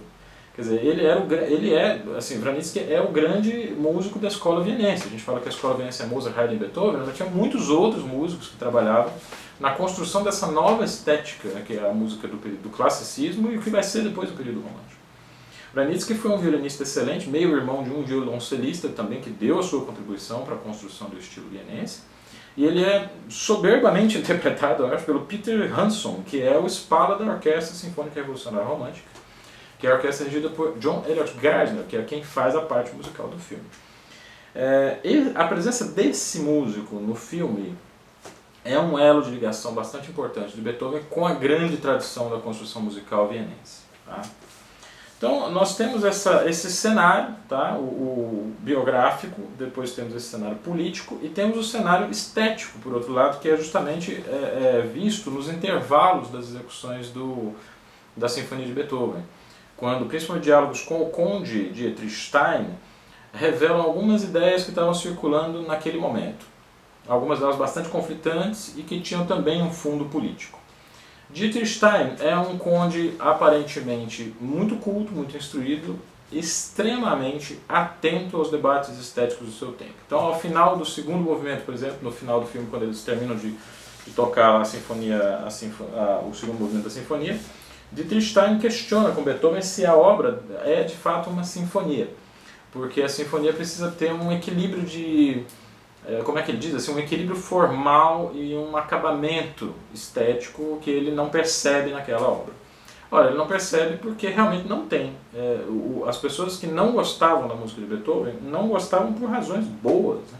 Quer 0.55 0.61
dizer, 0.61 0.85
ele, 0.85 1.05
era 1.05 1.19
o, 1.19 1.33
ele 1.33 1.73
é, 1.73 2.01
assim, 2.15 2.39
Wranitzky 2.39 2.79
é 2.79 3.01
o 3.01 3.11
grande 3.11 3.73
músico 3.77 4.19
da 4.19 4.27
escola 4.27 4.63
vienense. 4.63 5.07
A 5.07 5.09
gente 5.09 5.23
fala 5.23 5.39
que 5.39 5.47
a 5.47 5.51
escola 5.51 5.75
vienense 5.75 6.01
é 6.01 6.05
Mozart, 6.05 6.37
Haydn 6.37 6.55
e 6.55 6.57
Beethoven, 6.57 7.01
mas 7.05 7.15
tinha 7.15 7.29
muitos 7.29 7.69
outros 7.69 8.03
músicos 8.03 8.47
que 8.47 8.57
trabalhavam 8.57 9.11
na 9.59 9.71
construção 9.71 10.23
dessa 10.23 10.47
nova 10.47 10.83
estética, 10.83 11.47
né, 11.49 11.63
que 11.65 11.77
é 11.77 11.89
a 11.89 11.93
música 11.93 12.27
do, 12.27 12.37
do 12.37 12.69
classicismo 12.69 13.51
e 13.51 13.57
o 13.57 13.61
que 13.61 13.69
vai 13.69 13.83
ser 13.83 14.01
depois 14.01 14.29
do 14.29 14.35
período 14.35 14.61
romântico. 14.61 15.02
Branitzky 15.73 16.13
foi 16.13 16.29
um 16.31 16.37
violinista 16.37 16.83
excelente, 16.83 17.27
meio 17.27 17.55
irmão 17.55 17.83
de 17.83 17.89
um 17.89 18.03
violoncelista 18.03 18.89
também 18.89 19.21
que 19.21 19.29
deu 19.29 19.57
a 19.59 19.63
sua 19.63 19.83
contribuição 19.83 20.43
para 20.43 20.53
a 20.53 20.57
construção 20.57 21.09
do 21.09 21.17
estilo 21.17 21.49
vienense. 21.49 22.01
E 22.55 22.63
ele 22.63 22.83
é 22.83 23.09
soberbamente 23.27 24.17
interpretado, 24.19 24.85
acho, 24.85 25.03
pelo 25.03 25.21
Peter 25.21 25.77
Hanson, 25.77 26.21
que 26.27 26.41
é 26.41 26.55
o 26.57 26.67
espala 26.67 27.17
da 27.17 27.25
Orquestra 27.25 27.75
Sinfônica 27.75 28.19
Revolucionária 28.19 28.67
Romântica, 28.67 29.07
que 29.79 29.87
é 29.87 29.91
a 29.91 29.95
orquestra 29.95 30.27
regida 30.27 30.49
por 30.49 30.77
John 30.77 31.03
Elliott 31.07 31.33
Gardner, 31.39 31.85
que 31.85 31.97
é 31.97 32.03
quem 32.03 32.23
faz 32.23 32.55
a 32.55 32.61
parte 32.61 32.95
musical 32.95 33.27
do 33.27 33.39
filme. 33.39 33.65
É, 34.55 34.99
a 35.33 35.45
presença 35.45 35.85
desse 35.85 36.37
músico 36.37 36.97
no 36.97 37.15
filme 37.15 37.75
é 38.63 38.77
um 38.77 38.99
elo 38.99 39.23
de 39.23 39.31
ligação 39.31 39.73
bastante 39.73 40.11
importante 40.11 40.55
de 40.55 40.61
Beethoven 40.61 41.01
com 41.09 41.25
a 41.25 41.33
grande 41.33 41.77
tradição 41.77 42.29
da 42.29 42.37
construção 42.37 42.83
musical 42.83 43.27
vienense. 43.27 43.81
Tá? 44.05 44.21
Então, 45.23 45.49
nós 45.51 45.77
temos 45.77 46.03
essa, 46.03 46.49
esse 46.49 46.69
cenário, 46.69 47.33
tá? 47.47 47.77
O, 47.77 47.83
o, 47.83 48.55
biográfico, 48.59 49.41
depois 49.57 49.93
temos 49.93 50.13
esse 50.13 50.25
cenário 50.25 50.57
político 50.57 51.17
e 51.23 51.29
temos 51.29 51.57
o 51.57 51.63
cenário 51.63 52.11
estético, 52.11 52.77
por 52.79 52.93
outro 52.93 53.13
lado, 53.13 53.39
que 53.39 53.47
é 53.47 53.55
justamente 53.55 54.21
é, 54.27 54.31
é, 54.31 54.81
visto 54.81 55.31
nos 55.31 55.47
intervalos 55.47 56.29
das 56.29 56.49
execuções 56.49 57.07
do, 57.07 57.53
da 58.17 58.27
Sinfonia 58.27 58.65
de 58.65 58.73
Beethoven. 58.73 59.23
Quando, 59.77 60.07
principalmente 60.07 60.43
diálogos 60.43 60.81
com 60.81 61.01
o 61.01 61.09
conde 61.09 61.69
Dietrich 61.69 62.13
Stein, 62.13 62.67
revelam 63.33 63.79
algumas 63.79 64.25
ideias 64.25 64.65
que 64.65 64.71
estavam 64.71 64.93
circulando 64.93 65.61
naquele 65.61 65.97
momento 65.97 66.45
algumas 67.07 67.39
delas 67.39 67.55
bastante 67.55 67.87
conflitantes 67.87 68.73
e 68.77 68.83
que 68.83 68.99
tinham 68.99 69.25
também 69.25 69.61
um 69.61 69.71
fundo 69.71 70.03
político. 70.05 70.62
Dietrich 71.33 71.65
Stein 71.65 72.15
é 72.19 72.37
um 72.37 72.59
conde 72.59 73.15
aparentemente 73.17 74.35
muito 74.39 74.75
culto, 74.75 75.11
muito 75.11 75.35
instruído, 75.35 75.99
extremamente 76.31 77.59
atento 77.67 78.37
aos 78.37 78.51
debates 78.51 78.99
estéticos 78.99 79.47
do 79.47 79.53
seu 79.53 79.71
tempo. 79.71 79.95
Então, 80.05 80.19
ao 80.19 80.39
final 80.39 80.77
do 80.77 80.85
segundo 80.85 81.23
movimento, 81.23 81.65
por 81.65 81.73
exemplo, 81.73 81.97
no 82.03 82.11
final 82.11 82.39
do 82.39 82.45
filme, 82.45 82.67
quando 82.69 82.83
eles 82.83 83.01
terminam 83.03 83.35
de, 83.35 83.49
de 84.05 84.11
tocar 84.15 84.61
a 84.61 84.63
sinfonia, 84.63 85.37
a 85.43 85.49
sinfo, 85.49 85.83
a, 85.95 86.23
o 86.23 86.35
segundo 86.35 86.59
movimento 86.59 86.83
da 86.83 86.91
sinfonia, 86.91 87.39
Dietrich 87.91 88.29
Stein 88.29 88.59
questiona 88.59 89.09
com 89.09 89.23
Beethoven 89.23 89.61
se 89.63 89.87
a 89.87 89.95
obra 89.95 90.43
é 90.63 90.83
de 90.83 90.95
fato 90.95 91.31
uma 91.31 91.43
sinfonia, 91.43 92.09
porque 92.71 93.01
a 93.01 93.09
sinfonia 93.09 93.53
precisa 93.53 93.89
ter 93.89 94.13
um 94.13 94.31
equilíbrio 94.31 94.83
de 94.83 95.43
como 96.23 96.37
é 96.37 96.41
que 96.41 96.51
ele 96.51 96.57
diz, 96.57 96.75
assim, 96.75 96.93
um 96.93 96.99
equilíbrio 96.99 97.35
formal 97.35 98.31
e 98.33 98.55
um 98.55 98.75
acabamento 98.75 99.73
estético 99.93 100.79
que 100.81 100.89
ele 100.89 101.11
não 101.11 101.29
percebe 101.29 101.91
naquela 101.91 102.27
obra. 102.27 102.53
Olha, 103.13 103.27
ele 103.27 103.37
não 103.37 103.45
percebe 103.45 103.97
porque 103.97 104.27
realmente 104.27 104.67
não 104.67 104.87
tem. 104.87 105.15
É, 105.35 105.63
o, 105.67 106.03
as 106.07 106.17
pessoas 106.17 106.57
que 106.57 106.65
não 106.65 106.93
gostavam 106.93 107.47
da 107.47 107.53
música 107.53 107.79
de 107.79 107.85
Beethoven 107.85 108.33
não 108.41 108.67
gostavam 108.67 109.13
por 109.13 109.29
razões 109.29 109.65
boas. 109.65 110.19
Né? 110.31 110.39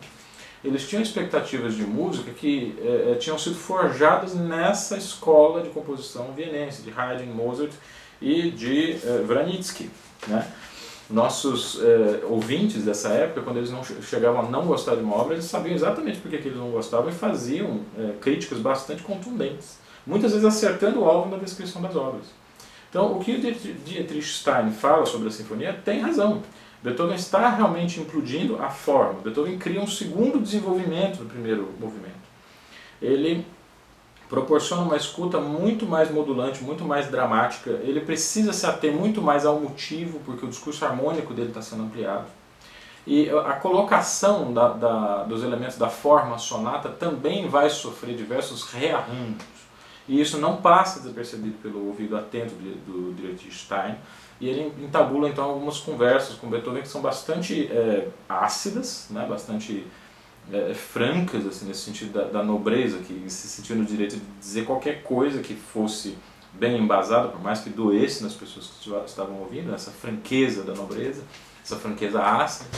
Eles 0.66 0.90
tinham 0.90 1.04
expectativas 1.04 1.76
de 1.76 1.84
música 1.84 2.32
que 2.32 2.76
é, 2.82 3.12
é 3.12 3.16
tinham 3.16 3.38
sido 3.38 3.56
forjadas 3.56 4.34
nessa 4.34 4.98
escola 4.98 5.62
de 5.62 5.70
composição 5.70 6.32
vienense, 6.36 6.82
de 6.82 6.92
Haydn, 6.92 7.32
Mozart 7.32 7.72
e 8.20 8.50
de 8.50 8.94
é, 8.94 9.24
Wranitzky. 9.28 9.92
Né? 10.28 10.48
Nossos 11.10 11.80
é, 11.82 12.26
ouvintes 12.26 12.84
dessa 12.84 13.10
época, 13.10 13.42
quando 13.42 13.58
eles 13.58 13.72
não 13.72 13.84
chegavam 13.84 14.42
a 14.42 14.50
não 14.50 14.66
gostar 14.66 14.96
de 14.96 15.02
uma 15.02 15.16
obra, 15.16 15.34
eles 15.34 15.46
sabiam 15.46 15.76
exatamente 15.76 16.20
por 16.20 16.30
que, 16.30 16.38
eles 16.38 16.58
não 16.58 16.72
gostavam 16.72 17.10
e 17.10 17.14
faziam 17.14 17.82
é, 17.98 18.14
críticas 18.22 18.60
bastante 18.60 19.04
contundentes, 19.04 19.78
muitas 20.06 20.32
vezes 20.32 20.46
acertando 20.46 21.02
o 21.02 21.06
alvo 21.06 21.30
na 21.30 21.38
descrição 21.38 21.82
das 21.82 21.96
obras. 21.96 22.26
Então, 22.90 23.18
o 23.18 23.20
que 23.20 23.38
Dietrich 23.38 24.28
Stein 24.28 24.72
fala 24.72 25.06
sobre 25.06 25.28
a 25.28 25.32
sinfonia 25.32 25.74
tem 25.84 26.00
razão. 26.00 26.44
Beethoven 26.84 27.16
está 27.16 27.50
realmente 27.50 28.00
implodindo 28.00 28.62
a 28.62 28.70
forma. 28.70 29.22
Beethoven 29.22 29.58
cria 29.58 29.82
um 29.82 29.88
segundo 29.88 30.40
desenvolvimento 30.40 31.20
do 31.20 31.26
primeiro 31.26 31.70
movimento. 31.80 32.14
Ele 33.02 33.46
proporciona 34.34 34.82
uma 34.82 34.98
escuta 34.98 35.40
muito 35.40 35.86
mais 35.86 36.10
modulante, 36.10 36.64
muito 36.64 36.84
mais 36.84 37.06
dramática. 37.08 37.70
Ele 37.70 38.02
precisa 38.02 38.52
se 38.52 38.66
ater 38.66 38.92
muito 38.92 39.22
mais 39.22 39.46
ao 39.46 39.60
motivo, 39.60 40.20
porque 40.26 40.44
o 40.44 40.50
discurso 40.50 40.84
harmônico 40.84 41.36
dele 41.36 41.50
está 41.50 41.62
sendo 41.62 41.84
ampliado. 41.84 42.26
E 43.06 43.30
a 43.30 43.54
colocação 43.54 44.52
da, 44.52 44.70
da, 44.70 45.24
dos 45.26 45.44
elementos 45.44 45.78
da 45.78 45.88
forma 45.88 46.40
sonata 46.40 46.90
também 46.90 47.48
vai 47.48 47.70
sofrer 47.70 48.16
diversos 48.16 48.64
rearranjos. 48.72 49.44
E 50.08 50.20
isso 50.20 50.40
não 50.40 50.58
passa 50.58 51.02
despercebido 51.02 51.58
pelo 51.62 51.86
ouvido 51.86 52.18
atento 52.18 52.56
do 52.56 53.14
Dietrich 53.14 53.54
Stein. 53.54 53.98
E 54.42 54.50
ele 54.50 54.74
entabula 54.84 55.30
então 55.30 55.44
algumas 55.44 55.78
conversas 55.78 56.36
com 56.38 56.50
Beethoven 56.50 56.82
que 56.82 56.88
são 56.88 57.04
bastante 57.04 57.68
é, 57.72 58.08
ácidas, 58.28 59.06
né, 59.12 59.28
bastante 59.30 59.86
é, 60.52 60.74
francas, 60.74 61.46
assim, 61.46 61.66
nesse 61.66 61.82
sentido 61.82 62.14
da, 62.14 62.26
da, 62.26 62.44
nobreza, 62.44 62.98
que 63.00 63.30
se 63.30 63.48
sentiu 63.48 63.76
no 63.76 63.86
direito 63.86 64.16
de 64.16 64.22
dizer 64.40 64.66
qualquer 64.66 65.04
coisa 65.04 65.42
que 65.42 65.54
fosse 65.54 66.18
bem 66.54 66.78
embasada, 66.78 67.30
por 67.30 67.42
mais 67.42 67.62
que 67.62 67.70
doesse 67.70 68.24
nas 68.24 68.34
pessoas 68.34 68.68
que 68.68 68.90
estavam 69.06 69.40
ouvindo, 69.40 69.74
essa 69.74 69.92
franqueza 69.92 70.64
da 70.64 70.74
nobreza, 70.74 71.24
essa 71.64 71.78
franqueza 71.78 72.22
ácida, 72.22 72.70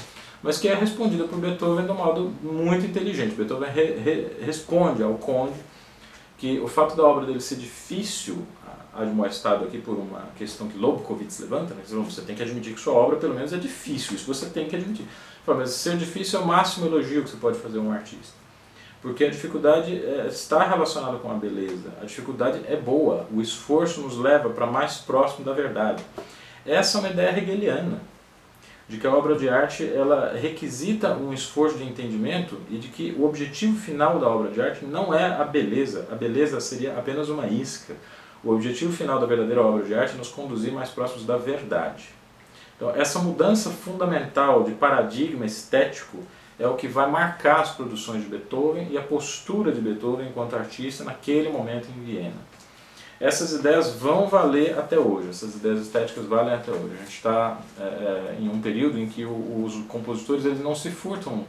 mas 0.41 0.59
que 0.59 0.67
é 0.67 0.75
respondida 0.75 1.25
por 1.25 1.39
Beethoven 1.39 1.85
de 1.85 1.91
um 1.91 1.95
modo 1.95 2.33
muito 2.41 2.85
inteligente. 2.85 3.35
Beethoven 3.35 3.69
re, 3.69 3.95
re, 3.95 4.27
responde 4.45 5.01
ao 5.01 5.15
conde 5.15 5.59
que 6.37 6.59
o 6.59 6.67
fato 6.67 6.95
da 6.95 7.03
obra 7.03 7.25
dele 7.25 7.41
ser 7.41 7.55
difícil 7.55 8.45
admoestado 8.95 9.65
aqui 9.65 9.79
por 9.79 9.97
uma 9.97 10.21
questão 10.37 10.67
que 10.67 10.77
Lobkowitz 10.77 11.39
levanta, 11.39 11.73
né? 11.73 11.83
você 11.85 12.21
tem 12.21 12.35
que 12.35 12.41
admitir 12.41 12.73
que 12.73 12.79
sua 12.79 12.93
obra 12.93 13.17
pelo 13.17 13.33
menos 13.33 13.51
é 13.51 13.57
difícil, 13.57 14.15
isso 14.15 14.25
você 14.25 14.45
tem 14.47 14.67
que 14.67 14.75
admitir. 14.75 15.05
Mas 15.47 15.71
ser 15.71 15.97
difícil 15.97 16.39
é 16.39 16.43
o 16.43 16.45
máximo 16.45 16.87
elogio 16.87 17.23
que 17.23 17.29
você 17.29 17.37
pode 17.37 17.59
fazer 17.59 17.77
a 17.77 17.81
um 17.81 17.91
artista. 17.91 18.33
Porque 19.01 19.23
a 19.23 19.29
dificuldade 19.29 20.03
é, 20.03 20.27
está 20.27 20.67
relacionada 20.67 21.17
com 21.19 21.29
a 21.29 21.35
beleza, 21.35 21.93
a 22.01 22.05
dificuldade 22.05 22.61
é 22.67 22.75
boa, 22.75 23.27
o 23.31 23.39
esforço 23.39 24.01
nos 24.01 24.17
leva 24.17 24.49
para 24.49 24.65
mais 24.65 24.97
próximo 24.97 25.45
da 25.45 25.53
verdade. 25.53 26.03
Essa 26.65 26.97
é 26.97 26.99
uma 27.01 27.09
ideia 27.09 27.37
hegeliana, 27.37 28.01
de 28.89 28.97
que 28.97 29.05
a 29.05 29.13
obra 29.13 29.35
de 29.35 29.47
arte 29.47 29.87
ela 29.87 30.33
requisita 30.35 31.13
um 31.13 31.31
esforço 31.31 31.77
de 31.77 31.83
entendimento 31.83 32.57
e 32.67 32.77
de 32.77 32.87
que 32.87 33.15
o 33.17 33.25
objetivo 33.25 33.79
final 33.79 34.17
da 34.17 34.27
obra 34.27 34.49
de 34.49 34.59
arte 34.59 34.83
não 34.83 35.13
é 35.13 35.25
a 35.25 35.43
beleza, 35.43 36.07
a 36.11 36.15
beleza 36.15 36.59
seria 36.59 36.97
apenas 36.97 37.29
uma 37.29 37.45
isca. 37.45 37.93
O 38.43 38.51
objetivo 38.51 38.91
final 38.91 39.19
da 39.19 39.27
verdadeira 39.27 39.61
obra 39.61 39.83
de 39.83 39.93
arte 39.93 40.15
é 40.15 40.17
nos 40.17 40.29
conduzir 40.29 40.71
mais 40.71 40.89
próximos 40.89 41.25
da 41.25 41.37
verdade. 41.37 42.09
Então, 42.75 42.89
essa 42.95 43.19
mudança 43.19 43.69
fundamental 43.69 44.63
de 44.63 44.71
paradigma 44.71 45.45
estético 45.45 46.17
é 46.59 46.67
o 46.67 46.75
que 46.75 46.87
vai 46.87 47.09
marcar 47.09 47.61
as 47.61 47.71
produções 47.71 48.23
de 48.23 48.29
Beethoven 48.29 48.87
e 48.89 48.97
a 48.97 49.01
postura 49.01 49.71
de 49.71 49.81
Beethoven 49.81 50.27
enquanto 50.29 50.55
artista 50.55 51.03
naquele 51.03 51.49
momento 51.49 51.87
em 51.89 52.03
Viena. 52.03 52.55
Essas 53.19 53.53
ideias 53.53 53.93
vão 53.93 54.27
valer 54.27 54.77
até 54.77 54.99
hoje, 54.99 55.29
essas 55.29 55.55
ideias 55.55 55.81
estéticas 55.81 56.25
valem 56.25 56.53
até 56.53 56.71
hoje. 56.71 56.95
A 56.95 57.03
gente 57.03 57.15
está 57.15 57.59
é, 57.79 57.83
é, 57.83 58.37
em 58.41 58.49
um 58.49 58.61
período 58.61 58.99
em 58.99 59.07
que 59.07 59.25
os 59.25 59.73
compositores 59.87 60.43
eles 60.43 60.59
não 60.59 60.75
se 60.75 60.91
furtam 60.91 61.45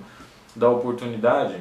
da 0.55 0.71
oportunidade 0.71 1.57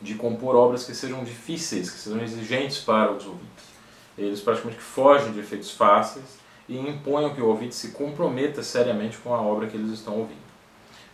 de 0.00 0.14
compor 0.14 0.56
obras 0.56 0.84
que 0.84 0.94
sejam 0.94 1.24
difíceis, 1.24 1.90
que 1.90 1.98
sejam 1.98 2.20
exigentes 2.22 2.78
para 2.80 3.12
os 3.12 3.24
ouvintes. 3.24 3.72
Eles 4.18 4.40
praticamente 4.40 4.80
fogem 4.80 5.32
de 5.32 5.40
efeitos 5.40 5.70
fáceis 5.70 6.41
e 6.68 6.78
imponham 6.78 7.34
que 7.34 7.40
o 7.40 7.46
ouvinte 7.46 7.74
se 7.74 7.88
comprometa 7.88 8.62
seriamente 8.62 9.18
com 9.18 9.34
a 9.34 9.40
obra 9.40 9.66
que 9.66 9.76
eles 9.76 9.92
estão 9.92 10.14
ouvindo. 10.14 10.42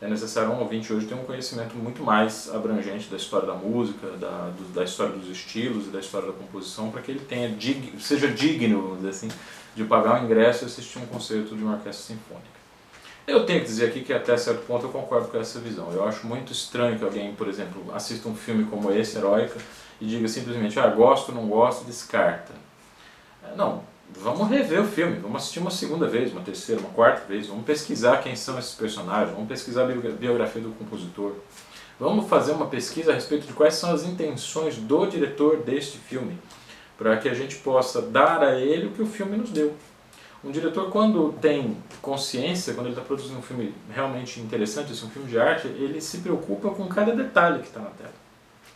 É 0.00 0.06
necessário 0.06 0.50
um 0.52 0.60
ouvinte 0.60 0.92
hoje 0.92 1.06
ter 1.06 1.14
um 1.14 1.24
conhecimento 1.24 1.74
muito 1.74 2.04
mais 2.04 2.48
abrangente 2.54 3.08
da 3.08 3.16
história 3.16 3.46
da 3.46 3.54
música, 3.54 4.06
da, 4.12 4.50
do, 4.50 4.72
da 4.72 4.84
história 4.84 5.12
dos 5.12 5.28
estilos 5.28 5.88
e 5.88 5.90
da 5.90 5.98
história 5.98 6.28
da 6.28 6.32
composição, 6.32 6.90
para 6.90 7.02
que 7.02 7.10
ele 7.10 7.20
tenha 7.20 7.48
dig, 7.48 8.00
seja 8.00 8.28
digno, 8.28 8.80
vamos 8.80 8.98
dizer 8.98 9.10
assim, 9.10 9.28
de 9.74 9.82
pagar 9.84 10.20
o 10.22 10.24
ingresso 10.24 10.64
e 10.64 10.66
assistir 10.66 10.98
um 11.00 11.06
concerto 11.06 11.56
de 11.56 11.62
uma 11.64 11.74
orquestra 11.74 12.14
sinfônica. 12.14 12.58
Eu 13.26 13.44
tenho 13.44 13.60
que 13.60 13.66
dizer 13.66 13.86
aqui 13.86 14.02
que 14.02 14.12
até 14.12 14.36
certo 14.36 14.64
ponto 14.66 14.86
eu 14.86 14.90
concordo 14.90 15.28
com 15.28 15.36
essa 15.36 15.58
visão. 15.58 15.92
Eu 15.92 16.06
acho 16.06 16.26
muito 16.26 16.52
estranho 16.52 16.96
que 16.96 17.04
alguém, 17.04 17.34
por 17.34 17.48
exemplo, 17.48 17.92
assista 17.92 18.28
um 18.28 18.34
filme 18.36 18.64
como 18.64 18.92
esse, 18.92 19.18
Heroica, 19.18 19.58
e 20.00 20.06
diga 20.06 20.28
simplesmente, 20.28 20.78
ah, 20.78 20.86
gosto, 20.86 21.32
não 21.32 21.46
gosto, 21.48 21.84
descarta. 21.84 22.52
Não, 23.56 23.82
vamos 24.16 24.48
rever 24.48 24.80
o 24.80 24.84
filme, 24.84 25.18
vamos 25.18 25.42
assistir 25.42 25.60
uma 25.60 25.70
segunda 25.70 26.06
vez, 26.06 26.32
uma 26.32 26.40
terceira, 26.40 26.80
uma 26.80 26.90
quarta 26.90 27.26
vez, 27.26 27.46
vamos 27.46 27.64
pesquisar 27.64 28.18
quem 28.18 28.34
são 28.34 28.58
esses 28.58 28.74
personagens, 28.74 29.32
vamos 29.32 29.48
pesquisar 29.48 29.84
a 29.84 29.86
biografia 29.86 30.62
do 30.62 30.70
compositor, 30.70 31.34
vamos 31.98 32.28
fazer 32.28 32.52
uma 32.52 32.66
pesquisa 32.66 33.12
a 33.12 33.14
respeito 33.14 33.46
de 33.46 33.52
quais 33.52 33.74
são 33.74 33.90
as 33.92 34.04
intenções 34.04 34.76
do 34.76 35.06
diretor 35.06 35.58
deste 35.58 35.98
filme, 35.98 36.38
para 36.96 37.16
que 37.16 37.28
a 37.28 37.34
gente 37.34 37.56
possa 37.56 38.02
dar 38.02 38.42
a 38.42 38.58
ele 38.58 38.86
o 38.86 38.90
que 38.90 39.02
o 39.02 39.06
filme 39.06 39.36
nos 39.36 39.50
deu. 39.50 39.74
Um 40.42 40.52
diretor, 40.52 40.90
quando 40.90 41.32
tem 41.40 41.76
consciência, 42.00 42.72
quando 42.72 42.86
ele 42.86 42.94
está 42.94 43.04
produzindo 43.04 43.38
um 43.38 43.42
filme 43.42 43.74
realmente 43.92 44.40
interessante, 44.40 44.92
assim, 44.92 45.06
um 45.06 45.10
filme 45.10 45.28
de 45.28 45.38
arte, 45.38 45.66
ele 45.66 46.00
se 46.00 46.18
preocupa 46.18 46.70
com 46.70 46.86
cada 46.86 47.12
detalhe 47.12 47.58
que 47.58 47.66
está 47.66 47.80
na 47.80 47.90
tela. 47.90 48.12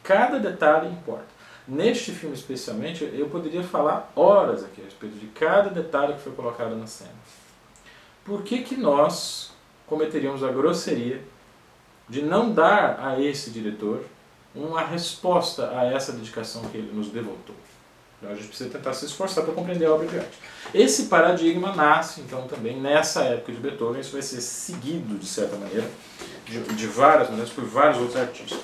Cada 0.02 0.40
detalhe 0.40 0.88
importa. 0.88 1.41
Neste 1.66 2.10
filme 2.10 2.34
especialmente, 2.34 3.08
eu 3.14 3.28
poderia 3.28 3.62
falar 3.62 4.10
horas 4.16 4.64
aqui 4.64 4.80
a 4.80 4.84
respeito 4.84 5.16
de 5.16 5.26
cada 5.26 5.70
detalhe 5.70 6.14
que 6.14 6.20
foi 6.20 6.32
colocado 6.32 6.74
na 6.74 6.86
cena. 6.86 7.10
Por 8.24 8.42
que, 8.42 8.62
que 8.62 8.76
nós 8.76 9.52
cometeríamos 9.86 10.42
a 10.42 10.50
grosseria 10.50 11.22
de 12.08 12.22
não 12.22 12.52
dar 12.52 12.98
a 13.00 13.20
esse 13.20 13.50
diretor 13.50 14.04
uma 14.54 14.82
resposta 14.82 15.70
a 15.78 15.84
essa 15.84 16.12
dedicação 16.12 16.62
que 16.64 16.78
ele 16.78 16.92
nos 16.92 17.08
devotou? 17.08 17.54
Então 18.18 18.32
a 18.32 18.34
gente 18.34 18.48
precisa 18.48 18.70
tentar 18.70 18.92
se 18.92 19.04
esforçar 19.04 19.44
para 19.44 19.54
compreender 19.54 19.86
a 19.86 19.94
obra 19.94 20.06
de 20.06 20.18
arte. 20.18 20.38
Esse 20.74 21.04
paradigma 21.04 21.74
nasce, 21.74 22.20
então, 22.20 22.46
também 22.46 22.80
nessa 22.80 23.22
época 23.22 23.52
de 23.52 23.58
Beethoven, 23.58 24.00
isso 24.00 24.12
vai 24.12 24.22
ser 24.22 24.40
seguido, 24.40 25.16
de 25.16 25.26
certa 25.26 25.56
maneira, 25.56 25.88
de, 26.44 26.60
de 26.60 26.86
várias 26.86 27.28
maneiras, 27.28 27.52
por 27.52 27.64
vários 27.64 27.98
outros 27.98 28.16
artistas. 28.16 28.58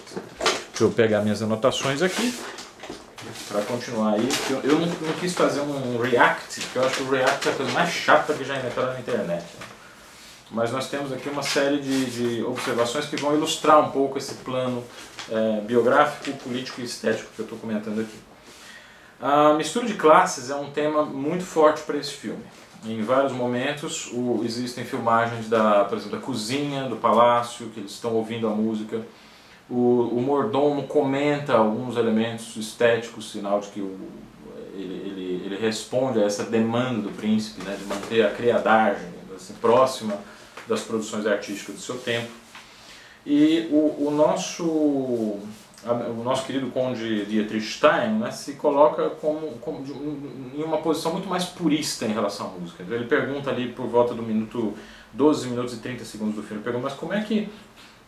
Deixa 0.71 0.85
eu 0.85 0.91
pegar 0.91 1.23
minhas 1.23 1.43
anotações 1.43 2.03
aqui 2.03 2.33
para 3.49 3.63
continuar 3.63 4.15
aí, 4.15 4.29
eu, 4.49 4.61
eu 4.61 4.79
não, 4.79 4.87
não, 4.87 5.13
quis 5.19 5.35
fazer 5.35 5.61
um 5.61 6.01
react, 6.01 6.61
porque 6.61 6.79
eu 6.79 6.87
acho 6.87 6.97
que 6.97 7.03
o 7.03 7.11
react 7.11 7.49
é 7.49 7.53
a 7.53 7.55
coisa 7.55 7.73
mais 7.73 7.91
chata 7.91 8.33
que 8.33 8.45
já 8.45 8.57
inventaram 8.57 8.93
na 8.93 9.01
internet. 9.01 9.43
Né? 9.43 9.67
Mas 10.51 10.71
nós 10.71 10.89
temos 10.89 11.13
aqui 11.13 11.29
uma 11.29 11.43
série 11.43 11.79
de, 11.79 12.07
de, 12.07 12.45
observações 12.45 13.07
que 13.07 13.17
vão 13.17 13.35
ilustrar 13.35 13.81
um 13.81 13.91
pouco 13.91 14.17
esse 14.19 14.35
plano 14.37 14.85
é, 15.31 15.61
biográfico, 15.61 16.37
político 16.39 16.81
e 16.81 16.85
estético 16.85 17.29
que 17.35 17.41
eu 17.41 17.45
estou 17.45 17.59
comentando 17.59 18.01
aqui. 18.01 18.19
A 19.21 19.55
mistura 19.55 19.85
de 19.85 19.95
classes 19.95 20.49
é 20.49 20.55
um 20.55 20.71
tema 20.71 21.05
muito 21.05 21.45
forte 21.45 21.83
para 21.83 21.99
esse 21.99 22.13
filme. 22.13 22.43
Em 22.85 23.03
vários 23.03 23.33
momentos 23.33 24.09
o, 24.13 24.43
existem 24.45 24.85
filmagens 24.85 25.49
da, 25.49 25.85
por 25.85 25.99
exemplo, 25.99 26.19
da 26.19 26.25
cozinha, 26.25 26.85
do 26.85 26.97
palácio, 26.97 27.69
que 27.71 27.81
eles 27.81 27.91
estão 27.91 28.15
ouvindo 28.15 28.47
a 28.47 28.51
música 28.51 29.05
o, 29.71 30.09
o 30.13 30.23
mordomo 30.23 30.85
comenta 30.87 31.55
alguns 31.55 31.97
elementos 31.97 32.57
estéticos, 32.57 33.31
sinal 33.31 33.61
de 33.61 33.69
que 33.69 33.81
o, 33.81 33.99
ele, 34.75 34.95
ele, 34.95 35.43
ele 35.45 35.57
responde 35.57 36.21
a 36.21 36.25
essa 36.25 36.45
demanda 36.45 37.03
do 37.03 37.11
príncipe 37.11 37.63
né, 37.65 37.77
de 37.79 37.85
manter 37.85 38.25
a 38.25 38.31
criadagem 38.31 39.09
assim, 39.35 39.55
próxima 39.55 40.19
das 40.67 40.83
produções 40.83 41.27
artísticas 41.27 41.75
do 41.75 41.81
seu 41.81 41.99
tempo. 41.99 42.31
E 43.27 43.69
o, 43.71 44.07
o 44.07 44.11
nosso 44.11 45.39
o 45.85 46.25
nosso 46.25 46.45
querido 46.45 46.69
conde 46.71 47.25
Dietrich 47.27 47.65
Stein 47.65 48.19
né, 48.19 48.33
se 48.33 48.55
coloca 48.55 49.11
como, 49.11 49.53
como 49.59 49.85
de, 49.85 49.93
em 49.93 50.63
uma 50.63 50.79
posição 50.79 51.13
muito 51.13 51.29
mais 51.29 51.45
purista 51.45 52.05
em 52.05 52.13
relação 52.13 52.47
à 52.47 52.51
música. 52.51 52.83
Ele 52.83 53.05
pergunta 53.05 53.49
ali 53.49 53.69
por 53.69 53.87
volta 53.87 54.13
do 54.13 54.23
minuto 54.23 54.75
12 55.13 55.49
minutos 55.49 55.75
e 55.75 55.79
30 55.79 56.05
segundos 56.05 56.35
do 56.35 56.43
filme, 56.43 56.63
pergunta, 56.63 56.85
mas 56.85 56.95
como 56.95 57.13
é 57.13 57.23
que 57.23 57.49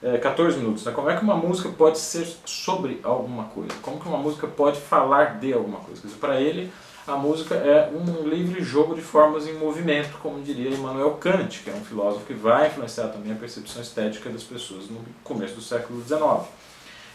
é, 0.02 0.18
14 0.18 0.58
minutos. 0.58 0.84
Né? 0.84 0.92
Como 0.92 1.10
é 1.10 1.16
que 1.16 1.22
uma 1.22 1.36
música 1.36 1.68
pode 1.68 1.98
ser 1.98 2.26
sobre 2.44 3.00
alguma 3.02 3.44
coisa? 3.44 3.74
Como 3.82 4.00
que 4.00 4.08
uma 4.08 4.18
música 4.18 4.46
pode 4.46 4.80
falar 4.80 5.38
de 5.38 5.52
alguma 5.52 5.78
coisa? 5.78 6.02
Para 6.20 6.40
ele, 6.40 6.72
a 7.06 7.16
música 7.16 7.54
é 7.54 7.90
um 7.90 8.28
livre 8.28 8.62
jogo 8.62 8.94
de 8.94 9.02
formas 9.02 9.46
em 9.46 9.54
movimento, 9.54 10.18
como 10.22 10.40
diria 10.42 10.70
Immanuel 10.70 11.12
Kant, 11.12 11.62
que 11.62 11.70
é 11.70 11.72
um 11.72 11.84
filósofo 11.84 12.24
que 12.26 12.34
vai 12.34 12.68
influenciar 12.68 13.08
também 13.08 13.32
a 13.32 13.36
percepção 13.36 13.82
estética 13.82 14.30
das 14.30 14.42
pessoas 14.42 14.88
no 14.88 15.00
começo 15.24 15.54
do 15.54 15.60
século 15.60 16.02
XIX. 16.02 16.48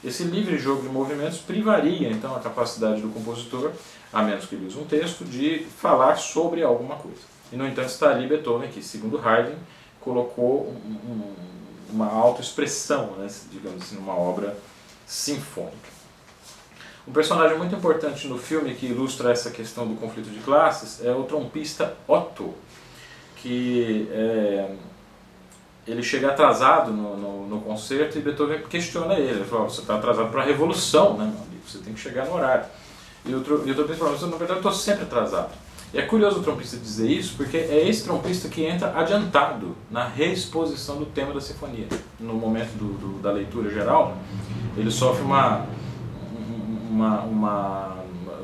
Esse 0.03 0.23
livre 0.23 0.57
jogo 0.57 0.81
de 0.81 0.89
movimentos 0.89 1.39
privaria 1.39 2.09
então 2.09 2.35
a 2.35 2.39
capacidade 2.39 3.01
do 3.01 3.09
compositor, 3.09 3.71
a 4.11 4.21
menos 4.21 4.45
que 4.45 4.55
ele 4.55 4.67
use 4.67 4.77
um 4.77 4.85
texto, 4.85 5.23
de 5.23 5.65
falar 5.77 6.17
sobre 6.17 6.61
alguma 6.61 6.95
coisa. 6.95 7.21
E 7.51 7.55
no 7.55 7.67
entanto 7.67 7.87
está 7.87 8.11
ali 8.11 8.27
Beethoven, 8.27 8.69
que 8.69 8.83
segundo 8.83 9.17
Haydn 9.17 9.55
colocou 10.01 10.67
um, 10.67 11.11
um 11.11 11.33
uma 11.89 12.11
autoexpressão, 12.11 13.11
né, 13.17 13.27
digamos 13.51 13.83
assim, 13.83 13.95
numa 13.95 14.15
obra 14.15 14.57
sinfônica. 15.05 15.95
Um 17.07 17.11
personagem 17.11 17.57
muito 17.57 17.75
importante 17.75 18.27
no 18.27 18.37
filme 18.37 18.73
que 18.73 18.87
ilustra 18.87 19.31
essa 19.31 19.51
questão 19.51 19.87
do 19.87 19.95
conflito 19.95 20.29
de 20.29 20.39
classes 20.39 21.05
é 21.05 21.11
o 21.11 21.23
trompista 21.23 21.95
Otto, 22.07 22.53
que 23.35 24.09
é, 24.11 24.71
ele 25.87 26.01
chega 26.01 26.29
atrasado 26.29 26.91
no, 26.91 27.15
no, 27.15 27.47
no, 27.47 27.61
concerto 27.61 28.17
e 28.17 28.21
Beethoven 28.21 28.63
questiona 28.63 29.13
ele. 29.13 29.39
Ele 29.39 29.45
fala: 29.45 29.65
Você 29.65 29.81
está 29.81 29.95
atrasado 29.95 30.31
para 30.31 30.41
a 30.41 30.45
revolução, 30.45 31.15
né, 31.15 31.25
meu 31.25 31.43
amigo? 31.43 31.61
Você 31.67 31.77
tem 31.77 31.93
que 31.93 31.99
chegar 31.99 32.25
no 32.25 32.33
horário. 32.33 32.65
E 33.23 33.35
o, 33.35 33.41
trompista 33.41 33.95
fala: 33.95 34.11
Na 34.11 34.37
verdade, 34.37 34.51
eu 34.51 34.57
estou 34.57 34.73
sempre 34.73 35.03
atrasado. 35.03 35.51
E 35.95 35.97
é 35.97 36.01
curioso 36.01 36.41
o 36.41 36.43
trompista 36.43 36.75
dizer 36.75 37.09
isso, 37.09 37.35
porque 37.37 37.55
é 37.55 37.87
esse 37.87 38.03
trompista 38.03 38.49
que 38.49 38.65
entra 38.65 38.91
adiantado 38.99 39.77
na 39.89 40.05
reexposição 40.05 40.97
do 40.97 41.05
tema 41.05 41.33
da 41.33 41.39
sinfonia. 41.39 41.87
No 42.19 42.33
momento 42.33 42.77
do, 42.77 42.97
do, 42.97 43.21
da 43.21 43.31
leitura 43.31 43.69
geral, 43.69 44.17
ele 44.75 44.91
sofre 44.91 45.23
uma, 45.23 45.65
uma, 46.89 47.21
uma, 47.21 47.97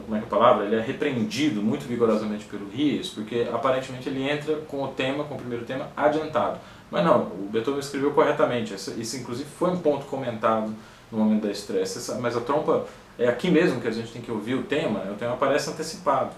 Como 0.06 0.16
é 0.16 0.20
que 0.20 0.24
é 0.24 0.28
a 0.28 0.30
palavra? 0.30 0.64
Ele 0.64 0.78
é 0.78 0.82
repreendido 0.82 1.62
muito 1.62 1.86
vigorosamente 1.86 2.46
pelo 2.46 2.70
Ries, 2.70 3.10
porque 3.10 3.46
aparentemente 3.52 4.08
ele 4.08 4.24
entra 4.24 4.56
com 4.70 4.84
o 4.84 4.88
tema, 4.88 5.26
com 5.26 5.36
o 5.36 5.38
primeiro 5.38 5.66
tema, 5.66 5.90
adiantado. 5.98 6.58
Mas 6.90 7.04
não, 7.04 7.24
o 7.24 7.50
Beethoven 7.52 7.82
escreveu 7.82 8.12
corretamente. 8.12 8.74
Isso, 8.74 9.18
inclusive, 9.18 9.50
foi 9.60 9.72
um 9.72 9.78
ponto 9.78 10.06
comentado 10.06 10.74
no 11.12 11.18
momento 11.18 11.42
da 11.42 11.52
estreia. 11.52 11.84
Mas 12.22 12.38
a 12.38 12.40
trompa 12.40 12.86
é 13.20 13.28
aqui 13.28 13.52
mesmo 13.52 13.82
que 13.82 13.90
a 13.90 13.92
gente 13.92 14.10
tem 14.10 14.22
que 14.22 14.32
ouvir 14.32 14.56
o 14.56 14.64
tema, 14.64 15.02
o 15.12 15.16
tema 15.16 15.34
aparece 15.34 15.70
antecipado 15.70 16.32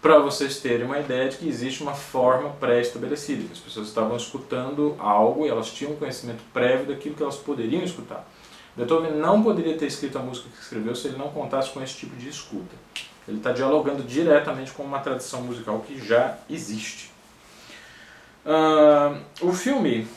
para 0.00 0.18
vocês 0.18 0.60
terem 0.60 0.86
uma 0.86 0.98
ideia 0.98 1.28
de 1.28 1.36
que 1.36 1.48
existe 1.48 1.82
uma 1.82 1.94
forma 1.94 2.50
pré-estabelecida, 2.58 3.44
que 3.44 3.52
as 3.52 3.58
pessoas 3.58 3.88
estavam 3.88 4.16
escutando 4.16 4.96
algo 4.98 5.44
e 5.44 5.48
elas 5.48 5.70
tinham 5.70 5.92
um 5.92 5.96
conhecimento 5.96 6.42
prévio 6.52 6.86
daquilo 6.86 7.14
que 7.14 7.22
elas 7.22 7.36
poderiam 7.36 7.82
escutar. 7.82 8.26
Beethoven 8.76 9.12
não 9.12 9.42
poderia 9.42 9.76
ter 9.76 9.86
escrito 9.86 10.16
a 10.18 10.22
música 10.22 10.48
que 10.48 10.62
escreveu 10.62 10.94
se 10.94 11.08
ele 11.08 11.18
não 11.18 11.28
contasse 11.28 11.70
com 11.70 11.82
esse 11.82 11.94
tipo 11.94 12.16
de 12.16 12.28
escuta. 12.28 12.74
Ele 13.28 13.36
está 13.36 13.52
dialogando 13.52 14.02
diretamente 14.02 14.72
com 14.72 14.82
uma 14.82 15.00
tradição 15.00 15.42
musical 15.42 15.80
que 15.80 15.98
já 15.98 16.38
existe. 16.48 17.10
Uh, 18.44 19.20
o 19.42 19.52
filme, 19.52 20.08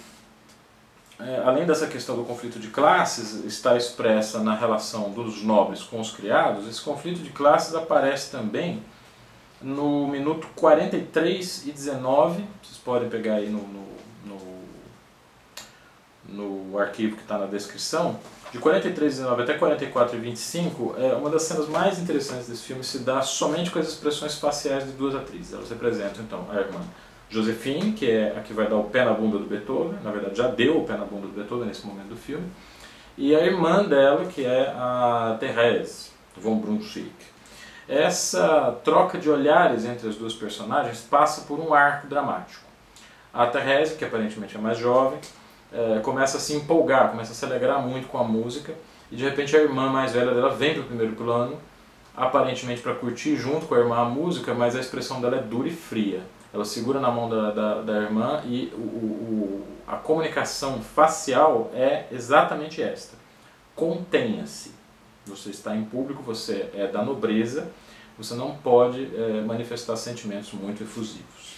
é, 1.20 1.42
além 1.44 1.66
dessa 1.66 1.88
questão 1.88 2.16
do 2.16 2.24
conflito 2.24 2.58
de 2.58 2.70
classes, 2.70 3.44
está 3.44 3.76
expressa 3.76 4.40
na 4.40 4.56
relação 4.56 5.12
dos 5.12 5.44
nobres 5.44 5.84
com 5.84 6.00
os 6.00 6.12
criados, 6.12 6.68
esse 6.68 6.82
conflito 6.82 7.22
de 7.22 7.32
classes 7.32 7.76
aparece 7.76 8.32
também 8.32 8.82
no 9.64 10.08
minuto 10.08 10.48
43 10.56 11.68
e 11.68 11.72
19, 11.72 12.44
vocês 12.62 12.78
podem 12.78 13.10
pegar 13.10 13.36
aí 13.36 13.50
no, 13.50 13.60
no, 13.60 13.86
no, 16.28 16.68
no 16.70 16.78
arquivo 16.78 17.16
que 17.16 17.22
está 17.22 17.38
na 17.38 17.46
descrição, 17.46 18.20
de 18.52 18.60
43 18.60 19.14
e 19.14 19.16
19 19.18 19.42
até 19.42 19.54
44 19.56 20.16
e 20.16 20.20
25, 20.20 20.96
é, 21.00 21.14
uma 21.16 21.30
das 21.30 21.44
cenas 21.44 21.68
mais 21.70 21.98
interessantes 21.98 22.48
desse 22.48 22.64
filme 22.64 22.84
se 22.84 23.00
dá 23.00 23.22
somente 23.22 23.72
com 23.72 23.80
as 23.80 23.88
expressões 23.88 24.36
faciais 24.36 24.86
de 24.86 24.92
duas 24.92 25.16
atrizes. 25.16 25.54
Elas 25.54 25.70
representam 25.70 26.24
então 26.24 26.46
a 26.52 26.56
irmã 26.58 26.82
Josephine, 27.30 27.94
que 27.94 28.12
é 28.12 28.36
a 28.38 28.42
que 28.42 28.54
vai 28.54 28.68
dar 28.68 28.76
o 28.76 28.84
pé 28.84 29.06
na 29.06 29.14
bunda 29.14 29.40
do 29.40 29.46
Beethoven, 29.46 29.98
na 30.04 30.12
verdade 30.12 30.38
já 30.38 30.48
deu 30.50 30.78
o 30.78 30.86
pé 30.86 30.98
na 30.98 31.06
bunda 31.06 31.26
do 31.26 31.34
Beethoven 31.34 31.68
nesse 31.68 31.86
momento 31.88 32.10
do 32.10 32.16
filme, 32.16 32.46
e 33.18 33.36
a 33.36 33.44
irmã 33.44 33.84
dela, 33.84 34.26
que 34.26 34.46
é 34.46 34.68
a 34.68 35.38
Thérèse 35.40 36.12
von 36.38 36.58
Brunswick. 36.58 37.33
Essa 37.88 38.80
troca 38.84 39.18
de 39.18 39.30
olhares 39.30 39.86
entre 39.86 40.08
as 40.08 40.16
duas 40.16 40.34
personagens 40.34 41.02
passa 41.02 41.42
por 41.42 41.60
um 41.60 41.74
arco 41.74 42.08
dramático. 42.08 42.64
A 43.34 43.48
Therese, 43.48 43.96
que 43.96 44.06
aparentemente 44.06 44.56
é 44.56 44.60
mais 44.60 44.78
jovem, 44.78 45.20
é, 45.72 46.00
começa 46.00 46.38
a 46.38 46.40
se 46.40 46.54
empolgar, 46.56 47.10
começa 47.10 47.32
a 47.32 47.36
se 47.36 47.44
alegrar 47.44 47.82
muito 47.82 48.08
com 48.08 48.18
a 48.18 48.24
música, 48.24 48.74
e 49.12 49.16
de 49.16 49.24
repente 49.24 49.56
a 49.56 49.60
irmã 49.60 49.90
mais 49.90 50.14
velha 50.14 50.34
dela 50.34 50.52
vem 50.52 50.74
para 50.74 50.84
o 50.84 50.86
primeiro 50.86 51.14
plano, 51.14 51.58
aparentemente 52.16 52.82
para 52.82 52.94
curtir 52.94 53.36
junto 53.36 53.66
com 53.66 53.76
a 53.76 53.80
irmã 53.80 53.98
a 53.98 54.06
música, 54.06 54.54
mas 54.54 54.76
a 54.76 54.80
expressão 54.80 55.20
dela 55.20 55.38
é 55.38 55.42
dura 55.42 55.68
e 55.68 55.72
fria. 55.72 56.22
Ela 56.54 56.64
segura 56.64 57.00
na 57.00 57.10
mão 57.10 57.28
da, 57.28 57.52
da, 57.52 57.82
da 57.82 57.94
irmã 57.94 58.42
e 58.46 58.72
o, 58.76 58.78
o, 58.78 59.68
a 59.88 59.96
comunicação 59.96 60.82
facial 60.82 61.72
é 61.74 62.06
exatamente 62.12 62.82
esta: 62.82 63.18
contenha-se 63.76 64.83
você 65.26 65.50
está 65.50 65.76
em 65.76 65.84
público, 65.84 66.22
você 66.22 66.70
é 66.74 66.88
da 66.88 67.02
nobreza, 67.02 67.72
você 68.18 68.34
não 68.36 68.56
pode 68.56 69.10
é, 69.16 69.42
manifestar 69.42 69.96
sentimentos 69.96 70.52
muito 70.54 70.84
efusivos. 70.84 71.54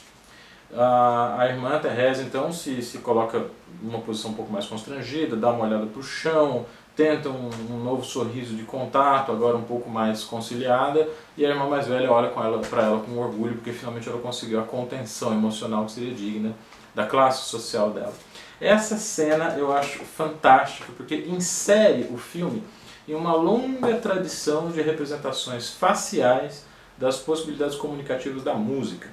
A, 0.73 1.41
a 1.41 1.47
irmã 1.47 1.77
Teresa 1.79 2.23
então 2.23 2.51
se, 2.51 2.81
se 2.81 2.99
coloca 2.99 3.45
numa 3.81 3.99
posição 3.99 4.31
um 4.31 4.33
pouco 4.33 4.51
mais 4.51 4.65
constrangida, 4.65 5.35
dá 5.35 5.51
uma 5.51 5.65
olhada 5.65 5.85
para 5.85 5.99
o 5.99 6.03
chão, 6.03 6.65
tenta 6.95 7.29
um, 7.29 7.49
um, 7.69 7.83
novo 7.83 8.03
sorriso 8.03 8.55
de 8.55 8.63
contato, 8.63 9.31
agora 9.31 9.57
um 9.57 9.63
pouco 9.63 9.89
mais 9.89 10.23
conciliada, 10.23 11.07
e 11.37 11.45
a 11.45 11.49
irmã 11.49 11.67
mais 11.67 11.87
velha 11.87 12.09
olha 12.11 12.29
para 12.29 12.83
ela 12.83 12.99
com 12.99 13.17
orgulho, 13.17 13.55
porque 13.55 13.71
finalmente 13.71 14.07
ela 14.07 14.19
conseguiu 14.19 14.59
a 14.59 14.63
contenção 14.63 15.33
emocional 15.33 15.85
que 15.85 15.91
seria 15.91 16.13
digna 16.13 16.53
da 16.93 17.05
classe 17.05 17.49
social 17.49 17.91
dela. 17.91 18.13
Essa 18.59 18.95
cena 18.97 19.55
eu 19.57 19.75
acho 19.75 19.99
fantástica, 19.99 20.91
porque 20.95 21.15
insere 21.27 22.07
o 22.09 22.17
filme 22.17 22.63
e 23.07 23.13
uma 23.13 23.33
longa 23.33 23.95
tradição 23.97 24.71
de 24.71 24.81
representações 24.81 25.69
faciais 25.69 26.65
das 26.97 27.17
possibilidades 27.17 27.75
comunicativas 27.75 28.43
da 28.43 28.53
música. 28.53 29.09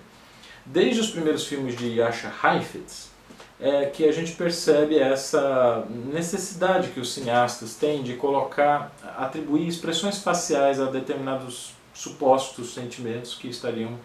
Desde 0.65 1.01
os 1.01 1.11
primeiros 1.11 1.47
filmes 1.47 1.77
de 1.77 1.89
Yasha 1.89 2.33
Heifetz, 2.43 3.11
é 3.61 3.87
que 3.87 4.09
a 4.09 4.13
gente 4.13 4.33
percebe 4.33 4.99
essa 4.99 5.87
necessidade 6.13 6.89
que 6.89 6.99
os 6.99 7.13
cineastas 7.13 7.77
têm 7.77 8.03
de 8.03 8.15
colocar, 8.15 8.93
atribuir 9.17 9.69
expressões 9.69 10.19
faciais 10.19 10.81
a 10.81 10.87
determinados 10.87 11.73
supostos 11.95 12.75
sentimentos 12.75 13.35
que 13.35 13.49
estariam 13.49 13.97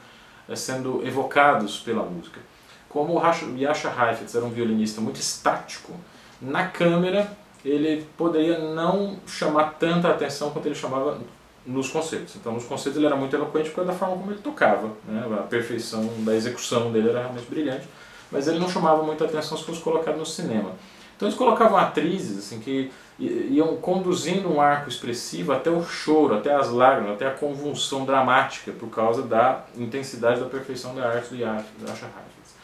é, 0.48 0.56
sendo 0.56 1.06
evocados 1.06 1.80
pela 1.80 2.04
música. 2.04 2.40
Como 2.88 3.20
o 3.20 3.58
Yasha 3.58 3.90
Heifetz 3.90 4.36
era 4.36 4.46
um 4.46 4.50
violinista 4.50 5.02
muito 5.02 5.20
estático, 5.20 5.94
na 6.40 6.68
câmera 6.68 7.36
ele 7.64 8.06
poderia 8.18 8.60
não 8.60 9.18
chamar 9.28 9.76
tanta 9.80 10.10
atenção 10.10 10.52
quanto 10.52 10.66
ele 10.66 10.76
chamava 10.76 11.20
nos 11.66 11.90
concertos. 11.90 12.36
Então, 12.36 12.54
nos 12.54 12.64
concertos 12.64 12.98
ele 12.98 13.06
era 13.06 13.16
muito 13.16 13.36
eloquente 13.36 13.70
por 13.70 13.78
causa 13.78 13.92
da 13.92 13.98
forma 13.98 14.16
como 14.18 14.32
ele 14.32 14.40
tocava, 14.40 14.90
né? 15.08 15.26
a 15.38 15.44
perfeição 15.44 16.10
da 16.20 16.34
execução 16.34 16.92
dele 16.92 17.10
era 17.10 17.22
realmente 17.22 17.50
brilhante, 17.50 17.88
mas 18.32 18.48
ele 18.48 18.60
não 18.60 18.70
chamava 18.70 19.04
muita 19.04 19.26
atenção 19.26 19.58
se 19.58 19.64
fosse 19.64 19.82
colocado 19.82 20.18
no 20.18 20.26
cinema. 20.26 20.72
Então, 21.16 21.28
eles 21.28 21.38
colocavam 21.38 21.78
atrizes 21.78 22.38
assim 22.38 22.60
que 22.60 22.92
iam 23.20 23.76
conduzindo 23.78 24.48
um 24.48 24.62
arco 24.62 24.88
expressivo 24.88 25.52
até 25.52 25.70
o 25.72 25.84
choro, 25.84 26.36
até 26.36 26.54
as 26.54 26.70
lágrimas, 26.70 27.14
até 27.14 27.28
a 27.28 27.32
convulsão 27.32 28.06
dramática 28.06 28.72
por 28.72 28.90
causa 28.90 29.24
da 29.24 29.66
intensidade 29.76 30.40
da 30.40 30.46
perfeição 30.46 30.94
da 30.94 31.08
arte 31.08 31.30
do 31.30 31.36
Yasha 31.36 32.06
Heifetz. 32.06 32.56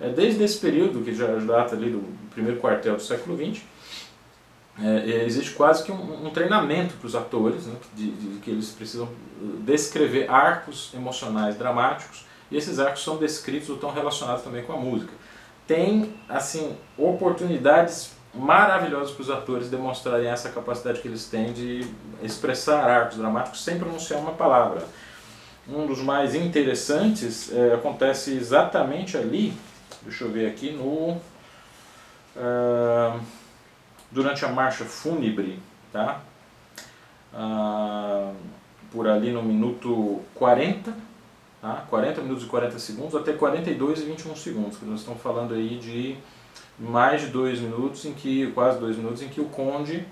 É, 0.00 0.08
desde 0.08 0.42
esse 0.42 0.58
período, 0.58 1.04
que 1.04 1.14
já 1.14 1.26
data 1.26 1.76
ali 1.76 1.90
do 1.90 2.02
primeiro 2.30 2.58
quartel 2.58 2.96
do 2.96 3.02
século 3.02 3.36
XX, 3.36 3.62
é, 4.80 5.10
é, 5.10 5.24
existe 5.24 5.52
quase 5.52 5.82
que 5.82 5.90
um, 5.90 6.26
um 6.26 6.30
treinamento 6.30 6.94
para 6.94 7.06
os 7.06 7.16
atores, 7.16 7.66
né, 7.66 7.74
de, 7.94 8.10
de, 8.12 8.40
que 8.40 8.50
eles 8.50 8.70
precisam 8.70 9.08
descrever 9.60 10.30
arcos 10.30 10.92
emocionais 10.94 11.56
dramáticos, 11.56 12.24
e 12.50 12.56
esses 12.56 12.78
arcos 12.78 13.02
são 13.02 13.16
descritos 13.16 13.68
ou 13.68 13.74
estão 13.74 13.90
relacionados 13.90 14.42
também 14.42 14.62
com 14.62 14.72
a 14.72 14.76
música. 14.76 15.12
Tem, 15.66 16.14
assim, 16.28 16.76
oportunidades 16.96 18.12
maravilhosas 18.32 19.10
para 19.10 19.22
os 19.22 19.30
atores 19.30 19.68
demonstrarem 19.68 20.28
essa 20.28 20.48
capacidade 20.50 21.00
que 21.00 21.08
eles 21.08 21.26
têm 21.26 21.52
de 21.52 21.84
expressar 22.22 22.88
arcos 22.88 23.18
dramáticos 23.18 23.64
sem 23.64 23.78
pronunciar 23.78 24.20
uma 24.20 24.32
palavra. 24.32 24.86
Um 25.68 25.86
dos 25.86 26.00
mais 26.00 26.34
interessantes 26.34 27.52
é, 27.52 27.74
acontece 27.74 28.32
exatamente 28.32 29.16
ali, 29.16 29.52
deixa 30.02 30.24
eu 30.24 30.30
ver 30.30 30.46
aqui, 30.46 30.70
no... 30.70 31.20
Uh, 32.36 33.20
durante 34.10 34.44
a 34.44 34.48
marcha 34.48 34.84
fúnebre, 34.84 35.58
tá? 35.92 36.20
Ah, 37.32 38.32
por 38.90 39.06
ali 39.06 39.30
no 39.30 39.42
minuto 39.42 40.20
40, 40.34 40.94
tá? 41.60 41.84
40 41.88 42.22
minutos 42.22 42.44
e 42.44 42.46
40 42.46 42.78
segundos, 42.78 43.14
até 43.14 43.32
42 43.32 44.00
e 44.00 44.04
21 44.04 44.36
segundos, 44.36 44.78
que 44.78 44.84
nós 44.84 45.00
estamos 45.00 45.22
falando 45.22 45.54
aí 45.54 45.78
de 45.78 46.16
mais 46.78 47.22
de 47.22 47.28
dois 47.28 47.60
minutos, 47.60 48.04
em 48.04 48.12
que, 48.12 48.50
quase 48.52 48.78
dois 48.78 48.96
minutos, 48.96 49.22
em 49.22 49.28
que 49.28 49.40
o 49.40 49.46
conde 49.46 50.06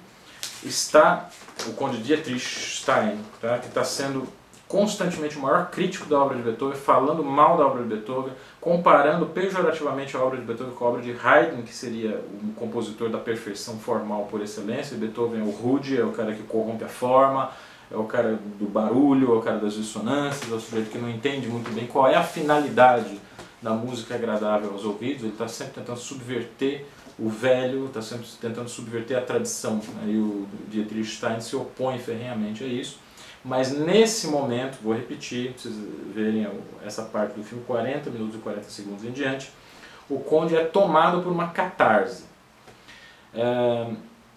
está, 0.65 1.29
o 1.67 1.73
conde 1.73 1.99
Dietrich 1.99 2.41
Stein, 2.81 3.19
tá? 3.41 3.59
que 3.59 3.69
está 3.69 3.85
sendo 3.85 4.27
constantemente 4.69 5.39
o 5.39 5.41
maior 5.41 5.71
crítico 5.71 6.07
da 6.07 6.19
obra 6.19 6.37
de 6.37 6.43
Beethoven, 6.43 6.77
falando 6.77 7.23
mal 7.23 7.57
da 7.57 7.67
obra 7.67 7.83
de 7.83 7.89
Beethoven, 7.89 8.33
comparando 8.67 9.27
pejorativamente 9.27 10.17
a 10.17 10.21
obra 10.21 10.41
de 10.41 10.45
Beethoven 10.45 10.75
com 10.75 10.85
a 10.85 10.89
obra 10.89 11.01
de 11.01 11.13
Haydn, 11.13 11.63
que 11.63 11.73
seria 11.73 12.21
o 12.43 12.53
compositor 12.55 13.09
da 13.09 13.17
perfeição 13.17 13.79
formal 13.79 14.27
por 14.29 14.43
excelência. 14.43 14.97
Beethoven 14.97 15.41
é 15.41 15.45
o 15.45 15.51
rude, 15.51 15.97
é 15.97 16.05
o 16.05 16.11
cara 16.11 16.35
que 16.35 16.43
corrompe 16.43 16.83
a 16.83 16.89
forma, 16.89 17.53
é 17.89 17.97
o 17.97 18.03
cara 18.03 18.37
do 18.59 18.67
barulho, 18.67 19.33
é 19.33 19.39
o 19.39 19.41
cara 19.41 19.59
das 19.59 19.75
dissonâncias, 19.75 20.51
é 20.51 20.55
o 20.57 20.59
sujeito 20.59 20.91
que 20.91 20.99
não 20.99 21.09
entende 21.09 21.47
muito 21.47 21.73
bem 21.73 21.87
qual 21.87 22.09
é 22.09 22.17
a 22.17 22.25
finalidade 22.25 23.21
da 23.63 23.71
música 23.71 24.17
agradável 24.17 24.73
aos 24.73 24.85
ouvidos. 24.85 25.23
Ele 25.23 25.31
está 25.31 25.47
sempre 25.47 25.75
tentando 25.75 26.01
subverter 26.01 26.87
o 27.17 27.29
velho, 27.29 27.85
está 27.87 28.03
sempre 28.03 28.27
tentando 28.41 28.69
subverter 28.69 29.17
a 29.17 29.21
tradição. 29.21 29.77
Né? 29.77 30.09
E 30.09 30.17
o 30.17 30.45
Dietrich 30.69 31.09
Stein 31.09 31.41
se 31.41 31.55
opõe 31.55 32.01
ferrenhamente 32.01 32.65
a 32.65 32.67
isso. 32.67 32.99
Mas 33.47 33.71
nesse 33.71 34.27
momento, 34.27 34.79
vou 34.83 34.93
repetir, 34.93 35.53
para 35.53 35.63
vocês 35.63 35.75
verem 36.13 36.49
essa 36.85 37.03
parte 37.03 37.35
do 37.35 37.45
filme, 37.45 37.63
40 37.65 38.11
minutos 38.11 38.35
e 38.35 38.39
40 38.39 38.65
segundos 38.65 39.05
em 39.05 39.13
diante, 39.13 39.53
o 40.11 40.19
conde 40.19 40.57
é 40.57 40.65
tomado 40.65 41.23
por 41.23 41.31
uma 41.31 41.51
catarse. 41.51 42.25
É, 43.33 43.87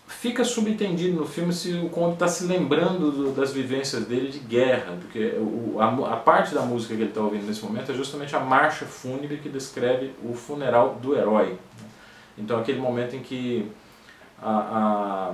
fica 0.06 0.44
subentendido 0.44 1.18
no 1.18 1.26
filme 1.26 1.52
se 1.52 1.74
o 1.74 1.90
conde 1.90 2.14
está 2.14 2.28
se 2.28 2.46
lembrando 2.46 3.12
do, 3.12 3.32
das 3.32 3.52
vivências 3.52 4.06
dele 4.06 4.30
de 4.30 4.38
guerra, 4.38 4.96
porque 5.02 5.34
o, 5.40 5.78
a, 5.80 6.14
a, 6.14 6.18
parte 6.18 6.54
da 6.54 6.62
música 6.62 6.96
que 6.96 7.02
ele 7.02 7.10
está 7.10 7.22
ouvindo 7.22 7.48
nesse 7.48 7.66
momento 7.66 7.92
é 7.92 7.96
justamente 7.96 8.36
a 8.36 8.40
marcha 8.40 8.86
fúnebre 8.86 9.38
que 9.38 9.50
descreve 9.50 10.14
o 10.24 10.36
funeral 10.36 11.00
do 11.02 11.16
herói. 11.16 11.58
Então 12.38 12.60
aquele 12.60 12.80
momento 12.80 13.16
em 13.16 13.24
que 13.24 13.72
a, 14.40 14.52
a 14.52 15.34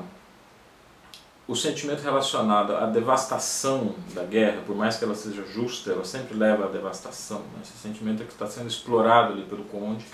o 1.47 1.55
sentimento 1.55 2.01
relacionado 2.01 2.75
à 2.75 2.87
devastação 2.87 3.93
da 4.13 4.23
guerra, 4.23 4.61
por 4.65 4.75
mais 4.75 4.97
que 4.97 5.03
ela 5.03 5.13
seja 5.13 5.43
justa, 5.45 5.91
ela 5.91 6.03
sempre 6.03 6.35
leva 6.35 6.65
à 6.65 6.67
devastação. 6.67 7.39
Né? 7.39 7.61
Esse 7.61 7.77
sentimento 7.77 8.23
é 8.23 8.25
que 8.25 8.31
está 8.31 8.47
sendo 8.47 8.67
explorado 8.67 9.33
ali 9.33 9.43
pelo 9.43 9.63
conde 9.65 10.05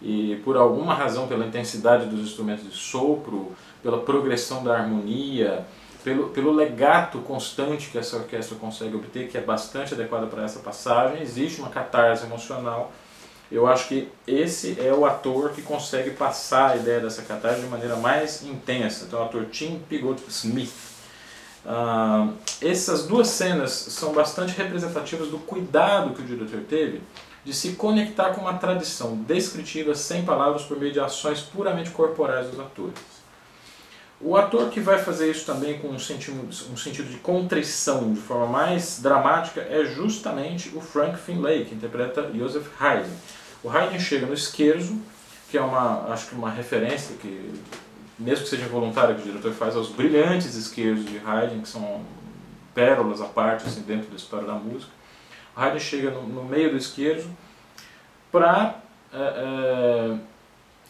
e 0.00 0.40
por 0.44 0.56
alguma 0.56 0.94
razão, 0.94 1.28
pela 1.28 1.46
intensidade 1.46 2.06
dos 2.06 2.20
instrumentos 2.20 2.64
de 2.64 2.74
sopro, 2.74 3.52
pela 3.82 4.00
progressão 4.00 4.64
da 4.64 4.76
harmonia, 4.76 5.64
pelo, 6.02 6.30
pelo 6.30 6.50
legato 6.50 7.18
constante 7.18 7.90
que 7.90 7.98
essa 7.98 8.16
orquestra 8.16 8.56
consegue 8.56 8.96
obter, 8.96 9.28
que 9.28 9.38
é 9.38 9.40
bastante 9.40 9.94
adequada 9.94 10.26
para 10.26 10.42
essa 10.42 10.60
passagem, 10.60 11.22
existe 11.22 11.60
uma 11.60 11.70
catarse 11.70 12.24
emocional 12.24 12.90
eu 13.52 13.66
acho 13.66 13.88
que 13.88 14.08
esse 14.26 14.80
é 14.80 14.92
o 14.92 15.04
ator 15.04 15.50
que 15.50 15.60
consegue 15.60 16.10
passar 16.10 16.70
a 16.70 16.76
ideia 16.76 17.00
dessa 17.00 17.22
catarse 17.22 17.60
de 17.60 17.66
maneira 17.66 17.96
mais 17.96 18.42
intensa. 18.42 19.04
Então, 19.04 19.20
o 19.20 19.24
ator 19.24 19.44
Tim 19.46 19.78
Pigott 19.88 20.22
Smith. 20.28 20.72
Uh, 21.64 22.34
essas 22.60 23.06
duas 23.06 23.28
cenas 23.28 23.70
são 23.70 24.12
bastante 24.12 24.56
representativas 24.56 25.28
do 25.28 25.38
cuidado 25.38 26.12
que 26.12 26.22
o 26.22 26.24
diretor 26.24 26.60
teve 26.68 27.00
de 27.44 27.52
se 27.52 27.72
conectar 27.72 28.30
com 28.30 28.40
uma 28.40 28.54
tradição 28.54 29.16
descritiva 29.16 29.94
sem 29.94 30.24
palavras 30.24 30.62
por 30.62 30.78
meio 30.78 30.92
de 30.92 31.00
ações 31.00 31.40
puramente 31.40 31.90
corporais 31.90 32.48
dos 32.48 32.58
atores. 32.58 33.12
O 34.20 34.36
ator 34.36 34.70
que 34.70 34.78
vai 34.78 34.98
fazer 34.98 35.28
isso 35.28 35.44
também 35.44 35.80
com 35.80 35.88
um 35.88 35.98
sentido, 35.98 36.48
um 36.72 36.76
sentido 36.76 37.10
de 37.10 37.16
contrição 37.16 38.12
de 38.12 38.20
forma 38.20 38.46
mais 38.46 39.00
dramática 39.02 39.60
é 39.62 39.84
justamente 39.84 40.70
o 40.76 40.80
Frank 40.80 41.18
Finlay, 41.18 41.64
que 41.64 41.74
interpreta 41.74 42.30
Joseph 42.32 42.68
Haydn. 42.80 43.10
O 43.62 43.70
Haydn 43.70 43.98
chega 43.98 44.26
no 44.26 44.34
Esquerzo, 44.34 45.00
que 45.50 45.56
é 45.56 45.62
uma, 45.62 46.12
acho 46.12 46.28
que 46.28 46.34
uma 46.34 46.50
referência 46.50 47.16
que, 47.16 47.52
mesmo 48.18 48.44
que 48.44 48.50
seja 48.50 48.64
involuntária, 48.64 49.14
que 49.14 49.22
o 49.22 49.24
diretor 49.24 49.52
faz 49.52 49.76
aos 49.76 49.88
brilhantes 49.88 50.54
esquerzos 50.56 51.04
de 51.04 51.18
Haydn, 51.18 51.60
que 51.60 51.68
são 51.68 52.02
pérolas 52.74 53.20
à 53.20 53.26
parte 53.26 53.66
assim, 53.66 53.82
dentro 53.82 54.10
da 54.10 54.16
história 54.16 54.46
da 54.46 54.54
música. 54.54 54.90
O 55.56 55.60
Haydn 55.60 55.78
chega 55.78 56.10
no, 56.10 56.22
no 56.26 56.44
meio 56.44 56.70
do 56.70 56.76
esquerdo 56.76 57.30
para 58.32 58.80
é, 59.12 59.18
é, 59.18 60.18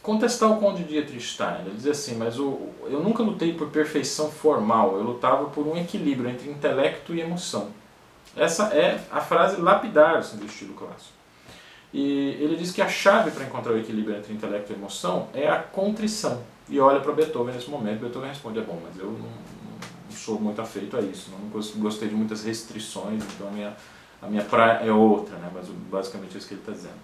contestar 0.01 0.51
o 0.51 0.57
Conde 0.59 0.85
Dietrich 0.85 1.27
Stein. 1.27 1.63
Ele 1.67 1.75
diz 1.75 1.87
assim, 1.87 2.15
mas 2.15 2.39
o, 2.39 2.69
eu 2.85 3.01
nunca 3.01 3.23
lutei 3.23 3.53
por 3.53 3.69
perfeição 3.69 4.31
formal, 4.31 4.97
eu 4.97 5.03
lutava 5.03 5.47
por 5.47 5.67
um 5.67 5.77
equilíbrio 5.77 6.31
entre 6.31 6.49
intelecto 6.49 7.15
e 7.15 7.21
emoção. 7.21 7.71
Essa 8.35 8.75
é 8.75 9.05
a 9.11 9.21
frase 9.21 9.61
lapidar 9.61 10.17
assim, 10.17 10.39
do 10.39 10.47
estilo 10.47 10.75
clássico. 10.75 11.22
E 11.93 12.39
ele 12.41 12.57
diz 12.57 12.71
que 12.71 12.81
a 12.81 12.89
chave 12.89 13.31
para 13.31 13.45
encontrar 13.45 13.73
o 13.73 13.79
equilíbrio 13.79 14.17
entre 14.17 14.33
intelecto 14.33 14.73
e 14.73 14.77
emoção 14.77 15.29
é 15.35 15.49
a 15.49 15.59
contrição. 15.59 16.43
E 16.69 16.81
olha 16.81 17.01
para 17.01 17.13
Beethoven 17.13 17.55
nesse 17.55 17.69
momento, 17.69 18.01
Beethoven 18.01 18.31
responde, 18.31 18.59
é 18.59 18.63
bom, 18.63 18.81
mas 18.83 18.99
eu 18.99 19.11
não, 19.11 19.19
não 19.19 20.11
sou 20.11 20.41
muito 20.41 20.61
afeito 20.63 20.97
a 20.97 21.01
isso, 21.01 21.31
não 21.31 21.63
gostei 21.81 22.09
de 22.09 22.15
muitas 22.15 22.45
restrições, 22.45 23.23
então 23.35 23.49
a 23.49 23.51
minha 23.51 23.77
a 24.23 24.29
minha 24.29 24.45
praia 24.45 24.87
é 24.87 24.93
outra, 24.93 25.37
né? 25.39 25.51
mas 25.53 25.67
basicamente 25.69 26.37
é 26.37 26.39
isso 26.39 26.47
que 26.47 26.55
ele 26.55 26.61
está 26.61 26.73
dizendo. 26.73 26.95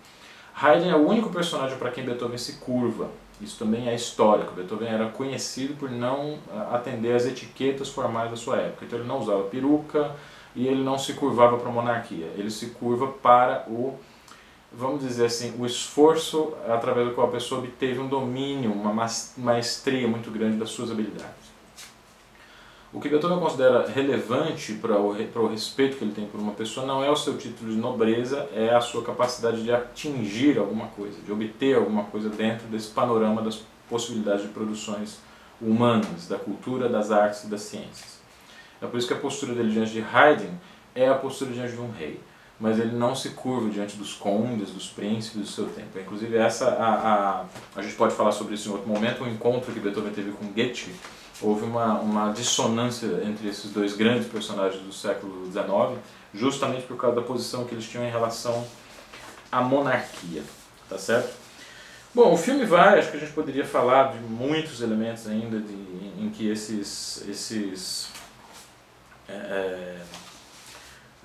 Haydn 0.55 0.89
é 0.89 0.95
o 0.95 1.09
único 1.09 1.31
personagem 1.31 1.77
para 1.77 1.91
quem 1.91 2.05
Beethoven 2.05 2.39
se 2.39 2.55
curva. 2.55 3.11
Isso 3.41 3.59
também 3.59 3.89
é 3.89 3.95
histórico. 3.95 4.53
Beethoven 4.55 4.89
era 4.89 5.09
conhecido 5.09 5.75
por 5.75 5.91
não 5.91 6.39
ah, 6.53 6.77
atender 6.77 7.15
às 7.15 7.27
etiquetas 7.27 7.89
formais 7.89 8.31
da 8.31 8.37
sua 8.37 8.57
época. 8.59 8.85
Então 8.85 8.99
ele 9.01 9.09
não 9.09 9.19
usava 9.19 9.43
peruca 9.45 10.13
e 10.55 10.67
ele 10.67 10.83
não 10.83 10.97
se 10.97 11.15
curvava 11.15 11.57
para 11.59 11.69
a 11.69 11.73
monarquia. 11.73 12.27
Ele 12.37 12.51
se 12.51 12.67
curva 12.67 13.09
para 13.09 13.65
o, 13.69 13.99
vamos 14.73 15.01
dizer 15.01 15.27
assim, 15.27 15.55
o 15.59 15.67
esforço 15.67 16.53
através 16.69 17.09
do 17.09 17.15
qual 17.15 17.29
a 17.29 17.31
pessoa 17.31 17.61
obteve 17.61 17.99
um 17.99 18.09
domínio, 18.09 18.73
uma 18.73 18.93
maestria 19.37 20.07
muito 20.07 20.31
grande 20.31 20.57
das 20.57 20.71
suas 20.71 20.91
habilidades. 20.91 21.49
O 22.91 23.01
que 23.01 23.09
Beethoven 23.11 23.39
considera 23.39 23.87
relevante 23.87 24.73
para 24.75 24.99
o, 24.99 25.15
para 25.15 25.43
o 25.43 25.47
respeito 25.47 25.99
que 25.99 26.05
ele 26.05 26.13
tem 26.13 26.27
por 26.27 26.41
uma 26.41 26.53
pessoa 26.53 26.87
não 26.87 27.05
é 27.05 27.11
o 27.11 27.17
seu 27.17 27.37
título 27.37 27.71
de 27.71 27.77
nobreza, 27.77 28.49
é 28.55 28.75
a 28.75 28.81
sua 28.81 29.05
capacidade 29.05 29.63
de 29.63 29.71
atingir 29.71 30.59
alguma 30.59 30.87
coisa, 30.87 31.21
de 31.21 31.31
obter 31.31 31.77
alguma 31.77 32.05
coisa 32.05 32.31
dentro 32.31 32.67
desse 32.69 32.89
panorama 32.89 33.43
das 33.43 33.61
possibilidades 33.91 34.43
de 34.43 34.49
produções 34.49 35.19
humanas, 35.61 36.29
da 36.29 36.39
cultura, 36.39 36.89
das 36.89 37.11
artes 37.11 37.45
e 37.45 37.49
das 37.49 37.61
ciências. 37.61 38.19
É 38.81 38.87
por 38.87 38.97
isso 38.97 39.07
que 39.07 39.15
a 39.15 39.19
postura 39.19 39.55
dele 39.55 39.71
diante 39.71 39.93
de 39.93 40.01
Haydn 40.01 40.55
é 40.95 41.09
a 41.09 41.15
postura 41.15 41.51
diante 41.51 41.73
de 41.73 41.81
um 41.81 41.91
rei, 41.91 42.19
mas 42.61 42.79
ele 42.79 42.97
não 42.97 43.15
se 43.15 43.31
curva 43.31 43.71
diante 43.71 43.97
dos 43.97 44.15
condes, 44.15 44.71
dos 44.71 44.89
príncipes 44.89 45.41
do 45.41 45.47
seu 45.47 45.67
tempo. 45.67 45.99
Inclusive 45.99 46.37
essa 46.37 46.71
a, 46.71 47.41
a, 47.41 47.45
a 47.77 47.83
gente 47.83 47.95
pode 47.95 48.15
falar 48.15 48.33
sobre 48.33 48.55
isso 48.55 48.69
em 48.69 48.73
outro 48.73 48.89
momento, 48.89 49.23
um 49.23 49.29
encontro 49.29 49.73
que 49.73 49.79
Beethoven 49.79 50.13
teve 50.13 50.33
com 50.33 50.47
Goethe, 50.47 50.93
houve 51.41 51.65
uma, 51.65 52.01
uma 52.01 52.33
dissonância 52.33 53.07
entre 53.25 53.49
esses 53.49 53.71
dois 53.71 53.95
grandes 53.95 54.27
personagens 54.27 54.83
do 54.83 54.93
século 54.93 55.47
XIX, 55.47 56.01
justamente 56.35 56.87
por 56.87 56.97
causa 56.97 57.17
da 57.17 57.23
posição 57.23 57.65
que 57.65 57.75
eles 57.75 57.89
tinham 57.89 58.05
em 58.05 58.11
relação 58.11 58.67
à 59.53 59.61
monarquia, 59.63 60.43
tá 60.89 60.99
certo? 60.99 61.37
Bom, 62.13 62.33
o 62.33 62.37
filme 62.37 62.65
vai, 62.65 62.99
acho 62.99 63.13
que 63.13 63.19
a 63.19 63.21
gente 63.21 63.33
poderia 63.33 63.65
falar 63.65 64.13
de 64.13 64.19
muitos 64.19 64.81
elementos 64.81 65.29
ainda 65.29 65.61
de, 65.61 65.73
em, 65.73 66.27
em 66.27 66.31
que 66.31 66.49
esses, 66.49 67.25
esses 67.29 68.09
é, 69.29 69.33
é 69.33 70.01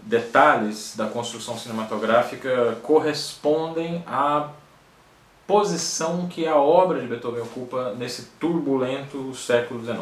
detalhes 0.05 0.95
da 0.95 1.07
construção 1.07 1.57
cinematográfica 1.57 2.77
correspondem 2.83 4.03
a 4.07 4.49
posição 5.47 6.27
que 6.27 6.47
a 6.47 6.55
obra 6.55 6.99
de 6.99 7.07
Beethoven 7.07 7.41
ocupa 7.41 7.93
nesse 7.97 8.29
turbulento 8.39 9.33
século 9.35 9.83
XIX. 9.83 9.99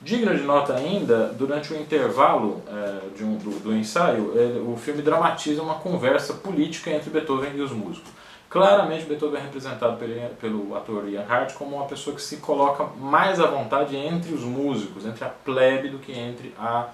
Digno 0.00 0.34
de 0.34 0.42
nota 0.42 0.74
ainda, 0.74 1.28
durante 1.28 1.72
o 1.72 1.76
intervalo 1.76 2.60
é, 2.66 3.22
um, 3.22 3.36
do, 3.36 3.60
do, 3.60 3.72
ensaio, 3.72 4.32
ele, 4.34 4.58
o 4.58 4.76
filme 4.76 5.00
dramatiza 5.00 5.62
uma 5.62 5.76
conversa 5.76 6.34
política 6.34 6.90
entre 6.90 7.08
Beethoven 7.08 7.52
e 7.54 7.60
os 7.60 7.70
músicos. 7.70 8.10
Claramente 8.50 9.06
Beethoven 9.06 9.40
é 9.40 9.44
representado 9.44 9.96
pelo, 9.96 10.28
pelo 10.40 10.76
ator 10.76 11.08
Ian 11.08 11.24
Hart 11.26 11.54
como 11.54 11.76
uma 11.76 11.86
pessoa 11.86 12.16
que 12.16 12.20
se 12.20 12.38
coloca 12.38 12.84
mais 12.98 13.40
à 13.40 13.46
vontade 13.46 13.96
entre 13.96 14.34
os 14.34 14.42
músicos, 14.42 15.06
entre 15.06 15.24
a 15.24 15.28
plebe 15.28 15.88
do 15.88 15.98
que 15.98 16.12
entre 16.12 16.52
a, 16.58 16.88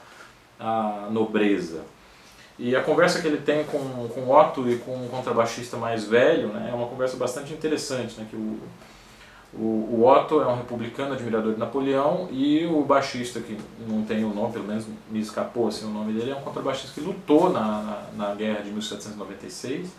a 0.61 1.09
nobreza. 1.11 1.83
E 2.59 2.75
a 2.75 2.83
conversa 2.83 3.21
que 3.23 3.29
ele 3.29 3.39
tem 3.39 3.65
com, 3.65 4.09
com 4.09 4.31
Otto 4.31 4.69
e 4.69 4.79
com 4.79 4.93
um 4.93 5.09
contrabaixista 5.09 5.77
mais 5.77 6.05
velho 6.05 6.49
né, 6.49 6.69
é 6.71 6.75
uma 6.75 6.89
conversa 6.89 7.17
bastante 7.17 7.53
interessante. 7.53 8.19
Né, 8.19 8.27
que 8.29 8.35
o, 8.35 8.59
o, 9.55 10.01
o, 10.01 10.07
Otto 10.07 10.43
é 10.43 10.47
um 10.47 10.57
republicano 10.57 11.13
admirador 11.13 11.53
de 11.53 11.59
Napoleão 11.59 12.29
e 12.33 12.67
o 12.67 12.83
baixista, 12.83 13.39
que 13.39 13.57
não 13.87 14.03
tem 14.03 14.25
o 14.25 14.35
nome, 14.35 14.53
pelo 14.53 14.65
menos 14.65 14.87
me 15.09 15.21
escapou 15.21 15.69
assim, 15.69 15.87
o 15.87 15.91
nome 15.91 16.13
dele, 16.13 16.33
é 16.33 16.35
um 16.35 16.41
contrabaixista 16.41 16.93
que 16.93 17.01
lutou 17.01 17.49
na, 17.51 18.07
na, 18.17 18.29
na 18.29 18.35
guerra 18.35 18.63
de 18.63 18.71
1796, 18.71 19.91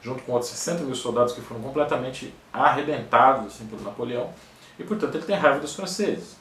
junto 0.00 0.22
com 0.22 0.32
outros 0.32 0.50
60 0.52 0.84
mil 0.84 0.94
soldados 0.94 1.34
que 1.34 1.42
foram 1.42 1.60
completamente 1.60 2.32
arrebentados 2.50 3.46
assim, 3.46 3.66
pelo 3.66 3.82
Napoleão. 3.82 4.30
E, 4.78 4.84
portanto, 4.84 5.16
ele 5.16 5.24
tem 5.24 5.36
raiva 5.36 5.60
dos 5.60 5.74
franceses. 5.74 6.36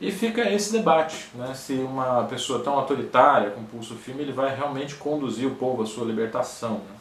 E 0.00 0.12
fica 0.12 0.48
esse 0.52 0.72
debate, 0.72 1.28
né? 1.34 1.52
se 1.54 1.72
uma 1.72 2.24
pessoa 2.24 2.62
tão 2.62 2.74
autoritária 2.74 3.50
com 3.50 3.64
pulso 3.64 3.96
firme, 3.96 4.22
ele 4.22 4.32
vai 4.32 4.54
realmente 4.54 4.94
conduzir 4.94 5.48
o 5.48 5.56
povo 5.56 5.82
à 5.82 5.86
sua 5.86 6.04
libertação. 6.04 6.74
Né? 6.74 6.98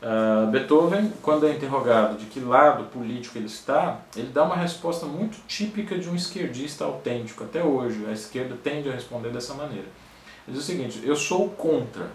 Uh, 0.00 0.46
Beethoven, 0.48 1.12
quando 1.22 1.46
é 1.46 1.52
interrogado 1.52 2.18
de 2.18 2.26
que 2.26 2.40
lado 2.40 2.84
político 2.84 3.38
ele 3.38 3.46
está, 3.46 4.00
ele 4.16 4.28
dá 4.28 4.42
uma 4.44 4.56
resposta 4.56 5.06
muito 5.06 5.38
típica 5.46 5.96
de 5.96 6.08
um 6.08 6.14
esquerdista 6.16 6.84
autêntico. 6.84 7.44
Até 7.44 7.62
hoje, 7.62 8.04
a 8.08 8.12
esquerda 8.12 8.56
tende 8.62 8.88
a 8.88 8.92
responder 8.92 9.30
dessa 9.30 9.54
maneira. 9.54 9.86
Ele 10.46 10.56
diz 10.56 10.62
o 10.62 10.66
seguinte: 10.66 11.00
eu 11.04 11.14
sou 11.14 11.50
contra 11.50 12.10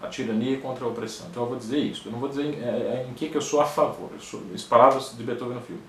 a 0.00 0.08
tirania 0.08 0.54
e 0.54 0.56
contra 0.58 0.84
a 0.84 0.88
opressão. 0.88 1.26
Então 1.30 1.42
eu 1.42 1.48
vou 1.48 1.58
dizer 1.58 1.78
isso. 1.78 2.06
Eu 2.06 2.12
não 2.12 2.18
vou 2.18 2.28
dizer 2.28 2.44
em, 2.44 2.62
é, 2.62 2.68
é, 2.68 3.06
em 3.08 3.14
que, 3.14 3.28
que 3.28 3.36
eu 3.36 3.42
sou 3.42 3.60
a 3.60 3.66
favor. 3.66 4.10
Eu 4.12 4.20
sou, 4.20 4.42
as 4.54 4.62
palavras 4.62 5.14
de 5.16 5.22
Beethoven 5.22 5.54
no 5.54 5.62
filme. 5.62 5.82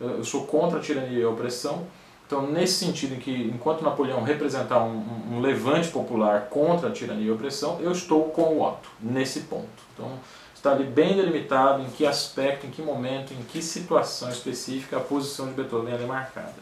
Eu, 0.00 0.10
eu 0.10 0.24
sou 0.24 0.46
contra 0.46 0.78
a 0.78 0.82
tirania 0.82 1.20
e 1.20 1.22
a 1.22 1.28
opressão 1.28 1.86
então, 2.32 2.46
nesse 2.50 2.82
sentido 2.82 3.14
em 3.14 3.18
que, 3.18 3.30
enquanto 3.30 3.84
Napoleão 3.84 4.22
representar 4.22 4.82
um, 4.82 5.04
um, 5.32 5.40
levante 5.42 5.88
popular 5.88 6.46
contra 6.48 6.88
a 6.88 6.90
tirania 6.90 7.26
e 7.26 7.28
a 7.28 7.34
opressão, 7.34 7.78
eu 7.78 7.92
estou 7.92 8.30
com 8.30 8.54
o 8.54 8.66
Otto, 8.66 8.88
nesse 8.98 9.40
ponto. 9.40 9.68
Então, 9.92 10.18
está 10.54 10.72
ali 10.72 10.84
bem 10.84 11.14
delimitado 11.14 11.82
em 11.82 11.90
que 11.90 12.06
aspecto, 12.06 12.66
em 12.66 12.70
que 12.70 12.80
momento, 12.80 13.34
em 13.34 13.42
que 13.42 13.60
situação 13.60 14.30
específica 14.30 14.96
a 14.96 15.00
posição 15.00 15.48
de 15.48 15.52
Beethoven 15.52 15.92
é 15.92 16.06
marcada. 16.06 16.54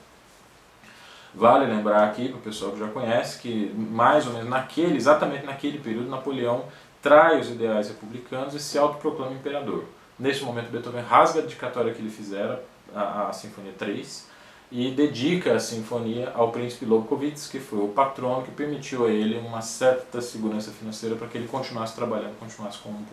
Vale 1.32 1.66
lembrar 1.66 2.02
aqui, 2.02 2.28
para 2.28 2.38
o 2.38 2.42
pessoal 2.42 2.72
que 2.72 2.80
já 2.80 2.88
conhece, 2.88 3.38
que 3.38 3.72
mais 3.76 4.26
ou 4.26 4.32
menos 4.32 4.48
naquele, 4.48 4.96
exatamente 4.96 5.46
naquele 5.46 5.78
período, 5.78 6.10
Napoleão 6.10 6.64
trai 7.00 7.38
os 7.38 7.48
ideais 7.48 7.86
republicanos 7.86 8.54
e 8.54 8.58
se 8.58 8.76
autoproclama 8.76 9.34
imperador. 9.34 9.84
Nesse 10.18 10.42
momento, 10.42 10.68
Beethoven 10.72 11.04
rasga 11.04 11.38
a 11.38 11.42
dedicatória 11.42 11.94
que 11.94 12.02
ele 12.02 12.10
fizera, 12.10 12.60
a, 12.92 13.28
a 13.28 13.32
Sinfonia 13.32 13.72
3, 13.78 14.29
e 14.70 14.92
dedica 14.92 15.54
a 15.54 15.60
sinfonia 15.60 16.30
ao 16.34 16.52
príncipe 16.52 16.84
Lobkowitz, 16.84 17.48
que 17.48 17.58
foi 17.58 17.80
o 17.80 17.88
patrono 17.88 18.42
que 18.42 18.52
permitiu 18.52 19.06
a 19.06 19.10
ele 19.10 19.36
uma 19.38 19.60
certa 19.60 20.20
segurança 20.20 20.70
financeira 20.70 21.16
para 21.16 21.26
que 21.26 21.36
ele 21.36 21.48
continuasse 21.48 21.94
trabalhando, 21.94 22.38
continuasse 22.38 22.78
como 22.78 22.98
um 22.98 23.04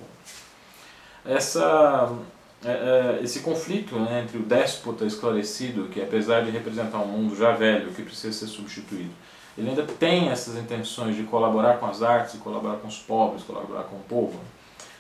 Essa, 1.26 2.16
é, 2.64 2.70
é, 2.70 3.24
esse 3.24 3.40
conflito 3.40 3.96
né, 3.96 4.22
entre 4.24 4.38
o 4.38 4.44
déspota 4.44 5.04
esclarecido, 5.04 5.88
que 5.88 6.00
apesar 6.00 6.44
de 6.44 6.52
representar 6.52 7.00
um 7.00 7.08
mundo 7.08 7.36
já 7.36 7.52
velho, 7.54 7.92
que 7.92 8.04
precisa 8.04 8.32
ser 8.32 8.48
substituído, 8.48 9.12
ele 9.58 9.70
ainda 9.70 9.84
tem 9.84 10.30
essas 10.30 10.56
intenções 10.56 11.16
de 11.16 11.24
colaborar 11.24 11.80
com 11.80 11.88
as 11.88 12.04
artes, 12.04 12.40
colaborar 12.40 12.76
com 12.76 12.88
os 12.88 13.00
pobres, 13.00 13.42
colaborar 13.42 13.86
com 13.86 13.96
o 13.96 14.04
povo. 14.08 14.40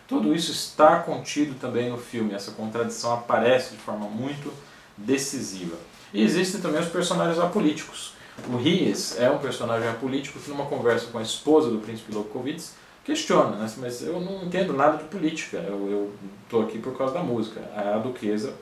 Tudo 0.07 0.33
isso 0.33 0.51
está 0.51 1.01
contido 1.01 1.59
também 1.59 1.91
no 1.91 1.97
filme, 1.99 2.33
essa 2.33 2.51
contradição 2.51 3.13
aparece 3.13 3.75
de 3.75 3.77
forma 3.77 4.07
muito 4.07 4.51
decisiva. 4.97 5.77
E 6.13 6.23
existem 6.23 6.61
também 6.61 6.81
os 6.81 6.87
personagens 6.87 7.39
apolíticos. 7.39 8.13
O 8.47 8.57
Ries 8.57 9.19
é 9.19 9.29
um 9.29 9.39
personagem 9.39 9.89
apolítico 9.89 10.39
que, 10.39 10.49
numa 10.49 10.65
conversa 10.65 11.07
com 11.07 11.17
a 11.17 11.21
esposa 11.21 11.69
do 11.69 11.79
príncipe 11.79 12.13
Lobkowitz, 12.13 12.75
questiona, 13.03 13.55
né? 13.55 13.71
mas 13.77 14.01
eu 14.01 14.19
não 14.19 14.43
entendo 14.43 14.73
nada 14.73 14.97
de 14.97 15.05
política, 15.05 15.57
eu 15.57 16.11
estou 16.43 16.63
aqui 16.63 16.77
por 16.77 16.97
causa 16.97 17.13
da 17.13 17.23
música. 17.23 17.61
A 17.75 17.97
duquesa 17.97 18.53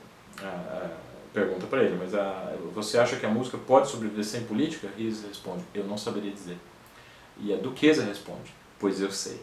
a, 0.42 0.46
a, 0.46 0.90
pergunta 1.34 1.66
para 1.68 1.84
ele, 1.84 1.98
mas 2.00 2.16
a, 2.16 2.54
você 2.74 2.98
acha 2.98 3.18
que 3.18 3.26
a 3.26 3.30
música 3.30 3.58
pode 3.58 3.90
sobreviver 3.90 4.24
sem 4.24 4.44
política? 4.44 4.88
Ries 4.98 5.24
responde, 5.24 5.64
eu 5.74 5.84
não 5.84 5.98
saberia 5.98 6.32
dizer. 6.32 6.58
E 7.38 7.54
a 7.54 7.58
duquesa 7.58 8.04
responde: 8.04 8.54
Pois 8.80 9.02
eu 9.02 9.12
sei. 9.12 9.42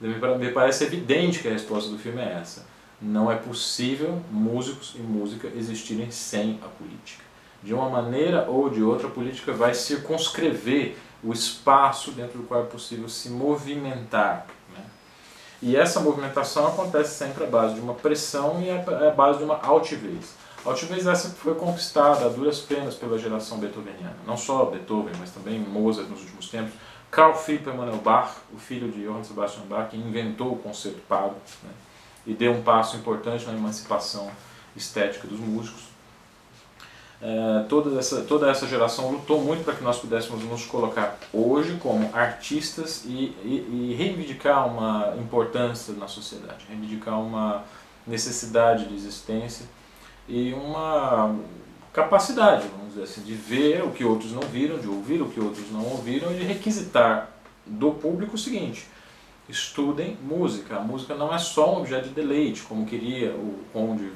Me 0.00 0.50
parece 0.50 0.84
evidente 0.84 1.40
que 1.40 1.48
a 1.48 1.52
resposta 1.52 1.90
do 1.90 1.98
filme 1.98 2.20
é 2.20 2.38
essa. 2.40 2.66
Não 3.00 3.30
é 3.30 3.36
possível 3.36 4.20
músicos 4.30 4.94
e 4.96 4.98
música 4.98 5.48
existirem 5.54 6.10
sem 6.10 6.58
a 6.62 6.68
política. 6.68 7.29
De 7.62 7.74
uma 7.74 7.88
maneira 7.88 8.46
ou 8.48 8.70
de 8.70 8.82
outra, 8.82 9.06
a 9.06 9.10
política 9.10 9.52
vai 9.52 9.74
circunscrever 9.74 10.96
o 11.22 11.32
espaço 11.32 12.12
dentro 12.12 12.38
do 12.38 12.44
qual 12.44 12.62
é 12.62 12.66
possível 12.66 13.08
se 13.08 13.28
movimentar. 13.28 14.46
Né? 14.72 14.84
E 15.60 15.76
essa 15.76 16.00
movimentação 16.00 16.66
acontece 16.68 17.14
sempre 17.14 17.44
à 17.44 17.46
base 17.46 17.74
de 17.74 17.80
uma 17.80 17.94
pressão 17.94 18.62
e 18.62 18.70
à 18.70 19.10
base 19.10 19.38
de 19.38 19.44
uma 19.44 19.60
altivez. 19.60 20.34
Altivez 20.64 21.06
essa 21.06 21.30
foi 21.30 21.54
conquistada 21.54 22.26
a 22.26 22.28
duras 22.28 22.60
penas 22.60 22.94
pela 22.94 23.18
geração 23.18 23.58
beethoveniana. 23.58 24.16
Não 24.26 24.36
só 24.36 24.66
Beethoven, 24.66 25.14
mas 25.18 25.30
também 25.30 25.58
Mozart 25.58 26.08
nos 26.08 26.20
últimos 26.20 26.48
tempos. 26.48 26.74
Carl 27.10 27.34
Philipp 27.34 27.68
Emanuel 27.68 27.96
Bach, 27.96 28.36
o 28.54 28.58
filho 28.58 28.90
de 28.90 29.02
Johann 29.04 29.24
Sebastian 29.24 29.64
Bach, 29.64 29.88
que 29.88 29.96
inventou 29.96 30.52
o 30.52 30.58
concerto 30.58 31.00
pago 31.08 31.34
né, 31.62 31.70
e 32.26 32.34
deu 32.34 32.52
um 32.52 32.62
passo 32.62 32.96
importante 32.96 33.46
na 33.46 33.52
emancipação 33.52 34.30
estética 34.76 35.26
dos 35.26 35.40
músicos. 35.40 35.89
É, 37.22 37.64
toda, 37.68 37.98
essa, 37.98 38.22
toda 38.22 38.50
essa 38.50 38.66
geração 38.66 39.10
lutou 39.10 39.42
muito 39.42 39.62
para 39.62 39.74
que 39.74 39.84
nós 39.84 39.98
pudéssemos 39.98 40.42
nos 40.44 40.64
colocar 40.64 41.18
hoje 41.32 41.76
como 41.76 42.08
artistas 42.14 43.04
e, 43.04 43.36
e, 43.44 43.90
e 43.90 43.94
reivindicar 43.94 44.66
uma 44.66 45.14
importância 45.18 45.92
na 45.94 46.08
sociedade, 46.08 46.64
reivindicar 46.66 47.20
uma 47.20 47.62
necessidade 48.06 48.86
de 48.86 48.94
existência 48.94 49.66
e 50.26 50.54
uma 50.54 51.36
capacidade, 51.92 52.66
vamos 52.68 52.94
dizer 52.94 53.02
assim, 53.02 53.20
de 53.20 53.34
ver 53.34 53.82
o 53.84 53.90
que 53.90 54.02
outros 54.04 54.32
não 54.32 54.42
viram, 54.42 54.78
de 54.78 54.88
ouvir 54.88 55.20
o 55.20 55.28
que 55.28 55.40
outros 55.40 55.70
não 55.70 55.84
ouviram 55.84 56.32
e 56.32 56.38
de 56.38 56.44
requisitar 56.44 57.28
do 57.66 57.90
público 57.92 58.36
o 58.36 58.38
seguinte: 58.38 58.86
estudem 59.48 60.16
música. 60.22 60.76
A 60.76 60.80
música 60.80 61.14
não 61.14 61.34
é 61.34 61.38
só 61.38 61.74
um 61.74 61.78
objeto 61.80 62.08
de 62.08 62.14
deleite, 62.14 62.62
como 62.62 62.86
queria 62.86 63.32
o 63.32 63.58
conde 63.72 64.10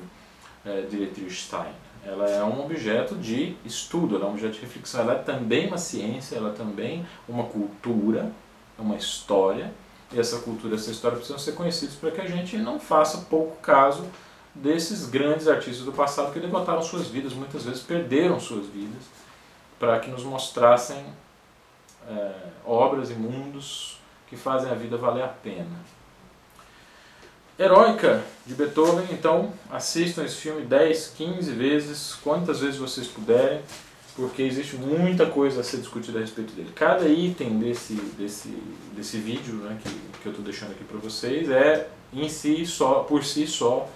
é, 0.64 0.82
Dietrich 0.82 1.34
Stein. 1.34 1.83
Ela 2.04 2.28
é 2.28 2.44
um 2.44 2.64
objeto 2.64 3.14
de 3.14 3.56
estudo, 3.64 4.16
ela 4.16 4.26
é 4.26 4.28
um 4.28 4.32
objeto 4.32 4.54
de 4.54 4.60
reflexão. 4.60 5.00
Ela 5.00 5.14
é 5.14 5.18
também 5.18 5.68
uma 5.68 5.78
ciência, 5.78 6.36
ela 6.36 6.50
é 6.50 6.52
também 6.52 7.06
uma 7.28 7.44
cultura, 7.44 8.30
uma 8.78 8.96
história. 8.96 9.72
E 10.12 10.20
essa 10.20 10.38
cultura, 10.40 10.74
essa 10.74 10.90
história 10.90 11.16
precisam 11.16 11.38
ser 11.38 11.52
conhecidos 11.52 11.96
para 11.96 12.10
que 12.10 12.20
a 12.20 12.26
gente 12.26 12.56
não 12.58 12.78
faça 12.78 13.26
pouco 13.28 13.56
caso 13.56 14.04
desses 14.54 15.08
grandes 15.08 15.48
artistas 15.48 15.84
do 15.84 15.92
passado 15.92 16.32
que 16.32 16.38
levantaram 16.38 16.80
suas 16.82 17.08
vidas, 17.08 17.32
muitas 17.32 17.64
vezes 17.64 17.82
perderam 17.82 18.38
suas 18.38 18.66
vidas, 18.66 19.02
para 19.80 19.98
que 19.98 20.08
nos 20.08 20.22
mostrassem 20.22 21.04
é, 22.08 22.32
obras 22.64 23.10
e 23.10 23.14
mundos 23.14 23.98
que 24.28 24.36
fazem 24.36 24.70
a 24.70 24.74
vida 24.74 24.96
valer 24.96 25.24
a 25.24 25.28
pena. 25.28 25.80
Heróica 27.56 28.24
de 28.44 28.52
Beethoven, 28.54 29.06
então 29.12 29.52
assistam 29.70 30.24
esse 30.24 30.36
filme 30.36 30.62
10, 30.62 31.14
15 31.16 31.52
vezes, 31.52 32.14
quantas 32.14 32.60
vezes 32.60 32.76
vocês 32.76 33.06
puderem, 33.06 33.60
porque 34.16 34.42
existe 34.42 34.74
muita 34.76 35.26
coisa 35.26 35.60
a 35.60 35.64
ser 35.64 35.76
discutida 35.76 36.18
a 36.18 36.20
respeito 36.20 36.52
dele. 36.52 36.72
Cada 36.74 37.08
item 37.08 37.60
desse, 37.60 37.94
desse, 38.18 38.48
desse 38.96 39.18
vídeo 39.18 39.54
né, 39.54 39.78
que, 39.80 39.88
que 40.20 40.26
eu 40.26 40.30
estou 40.30 40.44
deixando 40.44 40.72
aqui 40.72 40.82
para 40.82 40.98
vocês 40.98 41.48
é 41.48 41.88
em 42.12 42.28
si 42.28 42.66
só, 42.66 43.04
por 43.04 43.24
si 43.24 43.46
só, 43.46 43.88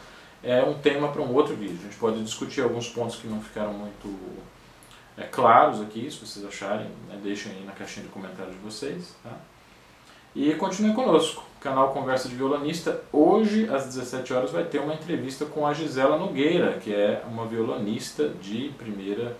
é 0.42 0.62
um 0.62 0.74
tema 0.74 1.08
para 1.08 1.20
um 1.20 1.34
outro 1.34 1.56
vídeo. 1.56 1.78
A 1.80 1.84
gente 1.84 1.96
pode 1.96 2.22
discutir 2.22 2.60
alguns 2.60 2.88
pontos 2.88 3.16
que 3.16 3.26
não 3.26 3.40
ficaram 3.42 3.72
muito 3.72 4.16
é, 5.16 5.24
claros 5.24 5.80
aqui, 5.80 6.08
se 6.08 6.24
vocês 6.24 6.46
acharem, 6.46 6.86
né, 7.08 7.18
deixem 7.20 7.50
aí 7.50 7.64
na 7.64 7.72
caixinha 7.72 8.06
de 8.06 8.12
comentários 8.12 8.54
de 8.54 8.60
vocês. 8.60 9.16
Tá? 9.22 9.36
E 10.36 10.54
continuem 10.54 10.94
conosco, 10.94 11.42
canal 11.58 11.92
Conversa 11.92 12.28
de 12.28 12.34
Violonista. 12.34 13.00
Hoje, 13.12 13.68
às 13.72 13.86
17 13.86 14.32
horas, 14.32 14.50
vai 14.50 14.64
ter 14.64 14.78
uma 14.78 14.94
entrevista 14.94 15.46
com 15.46 15.66
a 15.66 15.72
Gisela 15.72 16.18
Nogueira, 16.18 16.74
que 16.74 16.94
é 16.94 17.22
uma 17.26 17.46
violonista 17.46 18.28
de 18.28 18.70
primeira 18.76 19.36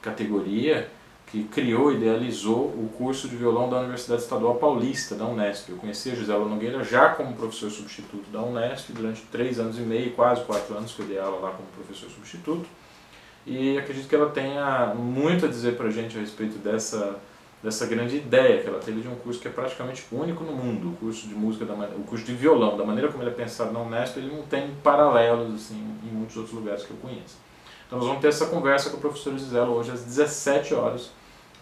categoria, 0.00 0.88
que 1.26 1.44
criou 1.44 1.92
e 1.92 1.96
idealizou 1.96 2.66
o 2.66 2.90
curso 2.96 3.28
de 3.28 3.36
violão 3.36 3.70
da 3.70 3.78
Universidade 3.78 4.22
Estadual 4.22 4.56
Paulista, 4.56 5.14
da 5.14 5.24
Unesp. 5.24 5.70
Eu 5.70 5.76
conheci 5.76 6.10
a 6.10 6.14
Gisela 6.14 6.46
Nogueira 6.46 6.82
já 6.82 7.10
como 7.10 7.34
professor 7.34 7.70
substituto 7.70 8.30
da 8.30 8.42
Unesp, 8.42 8.90
durante 8.92 9.22
três 9.30 9.58
anos 9.58 9.78
e 9.78 9.82
meio, 9.82 10.12
quase 10.12 10.44
quatro 10.44 10.76
anos 10.76 10.92
que 10.92 11.00
eu 11.00 11.06
dei 11.06 11.18
aula 11.18 11.40
lá 11.40 11.50
como 11.50 11.68
professor 11.68 12.10
substituto. 12.10 12.66
E 13.46 13.78
acredito 13.78 14.08
que 14.08 14.14
ela 14.14 14.30
tenha 14.30 14.94
muito 14.94 15.46
a 15.46 15.48
dizer 15.48 15.76
para 15.76 15.88
a 15.88 15.90
gente 15.90 16.16
a 16.16 16.20
respeito 16.20 16.58
dessa, 16.58 17.18
dessa 17.62 17.86
grande 17.86 18.16
ideia 18.16 18.62
que 18.62 18.68
ela 18.68 18.80
teve 18.80 19.00
de 19.00 19.08
um 19.08 19.14
curso 19.14 19.40
que 19.40 19.46
é 19.46 19.50
praticamente 19.50 20.04
único 20.10 20.42
no 20.42 20.52
mundo, 20.52 20.88
o 20.88 20.96
curso 20.96 21.28
de 21.28 21.34
música, 21.34 21.64
da, 21.64 21.74
o 21.74 22.02
curso 22.04 22.24
de 22.24 22.34
violão, 22.34 22.76
da 22.76 22.84
maneira 22.84 23.10
como 23.10 23.22
ele 23.22 23.30
é 23.30 23.34
pensado 23.34 23.72
na 23.72 23.80
Unesp, 23.80 24.16
ele 24.16 24.34
não 24.34 24.42
tem 24.42 24.74
paralelos 24.82 25.54
assim, 25.54 25.76
em 26.02 26.14
muitos 26.14 26.36
outros 26.36 26.54
lugares 26.54 26.84
que 26.84 26.90
eu 26.90 26.96
conheço. 26.96 27.36
Então 27.86 27.98
nós 27.98 28.06
vamos 28.06 28.20
ter 28.20 28.28
essa 28.28 28.46
conversa 28.46 28.90
com 28.90 28.96
a 28.96 29.00
professora 29.00 29.38
Gisela 29.38 29.68
hoje 29.68 29.92
às 29.92 30.02
17 30.02 30.74
horas 30.74 31.10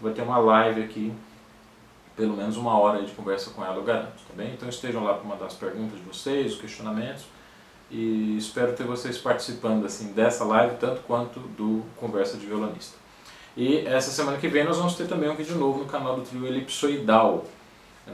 vai 0.01 0.13
ter 0.13 0.23
uma 0.23 0.39
live 0.39 0.83
aqui, 0.83 1.13
pelo 2.17 2.37
menos 2.37 2.57
uma 2.57 2.79
hora 2.79 3.03
de 3.03 3.13
conversa 3.13 3.51
com 3.51 3.65
ela, 3.65 3.77
eu 3.77 3.85
garanto, 3.85 4.23
tá 4.27 4.35
bem? 4.35 4.53
Então 4.55 4.69
estejam 4.69 5.05
lá 5.05 5.15
para 5.15 5.29
mandar 5.29 5.47
as 5.47 5.55
perguntas 5.55 5.99
de 5.99 6.05
vocês, 6.05 6.55
os 6.55 6.61
questionamentos, 6.61 7.25
e 7.91 8.37
espero 8.39 8.73
ter 8.73 8.85
vocês 8.85 9.19
participando 9.19 9.85
assim 9.85 10.13
dessa 10.13 10.45
live, 10.45 10.77
tanto 10.77 11.03
quanto 11.03 11.41
do 11.41 11.83
Conversa 11.97 12.37
de 12.37 12.47
Violonista. 12.47 13.00
E 13.57 13.79
essa 13.87 14.11
semana 14.11 14.39
que 14.39 14.49
vem 14.49 14.65
nós 14.65 14.77
vamos 14.77 14.95
ter 14.95 15.07
também 15.07 15.29
um 15.29 15.35
vídeo 15.35 15.57
novo 15.57 15.81
no 15.81 15.87
canal 15.87 16.17
do 16.17 16.23
trio 16.23 16.47
Elipsoidal. 16.47 17.45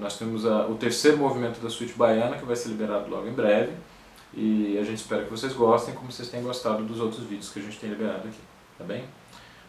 Nós 0.01 0.19
temos 0.19 0.45
a, 0.45 0.67
o 0.67 0.75
terceiro 0.75 1.17
movimento 1.17 1.61
da 1.61 1.71
suíte 1.71 1.95
baiana, 1.95 2.37
que 2.37 2.45
vai 2.45 2.57
ser 2.57 2.69
liberado 2.69 3.09
logo 3.09 3.27
em 3.27 3.33
breve. 3.33 3.73
E 4.35 4.79
a 4.79 4.85
gente 4.85 4.99
espera 4.99 5.25
que 5.25 5.31
vocês 5.31 5.53
gostem, 5.53 5.95
como 5.95 6.11
vocês 6.11 6.29
têm 6.29 6.43
gostado 6.43 6.83
dos 6.83 7.01
outros 7.01 7.25
vídeos 7.25 7.51
que 7.51 7.59
a 7.59 7.63
gente 7.63 7.79
tem 7.79 7.89
liberado 7.89 8.29
aqui. 8.29 8.39
Tá 8.79 8.85
bem? 8.85 9.05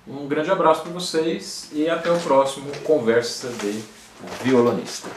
Um 0.06 0.28
grande 0.28 0.50
abraço 0.52 0.82
para 0.82 0.92
vocês 0.92 1.70
e 1.74 1.90
até 1.90 2.12
o 2.12 2.20
próximo 2.20 2.72
Conversa 2.84 3.50
de 3.50 3.84
Violonista. 4.44 5.10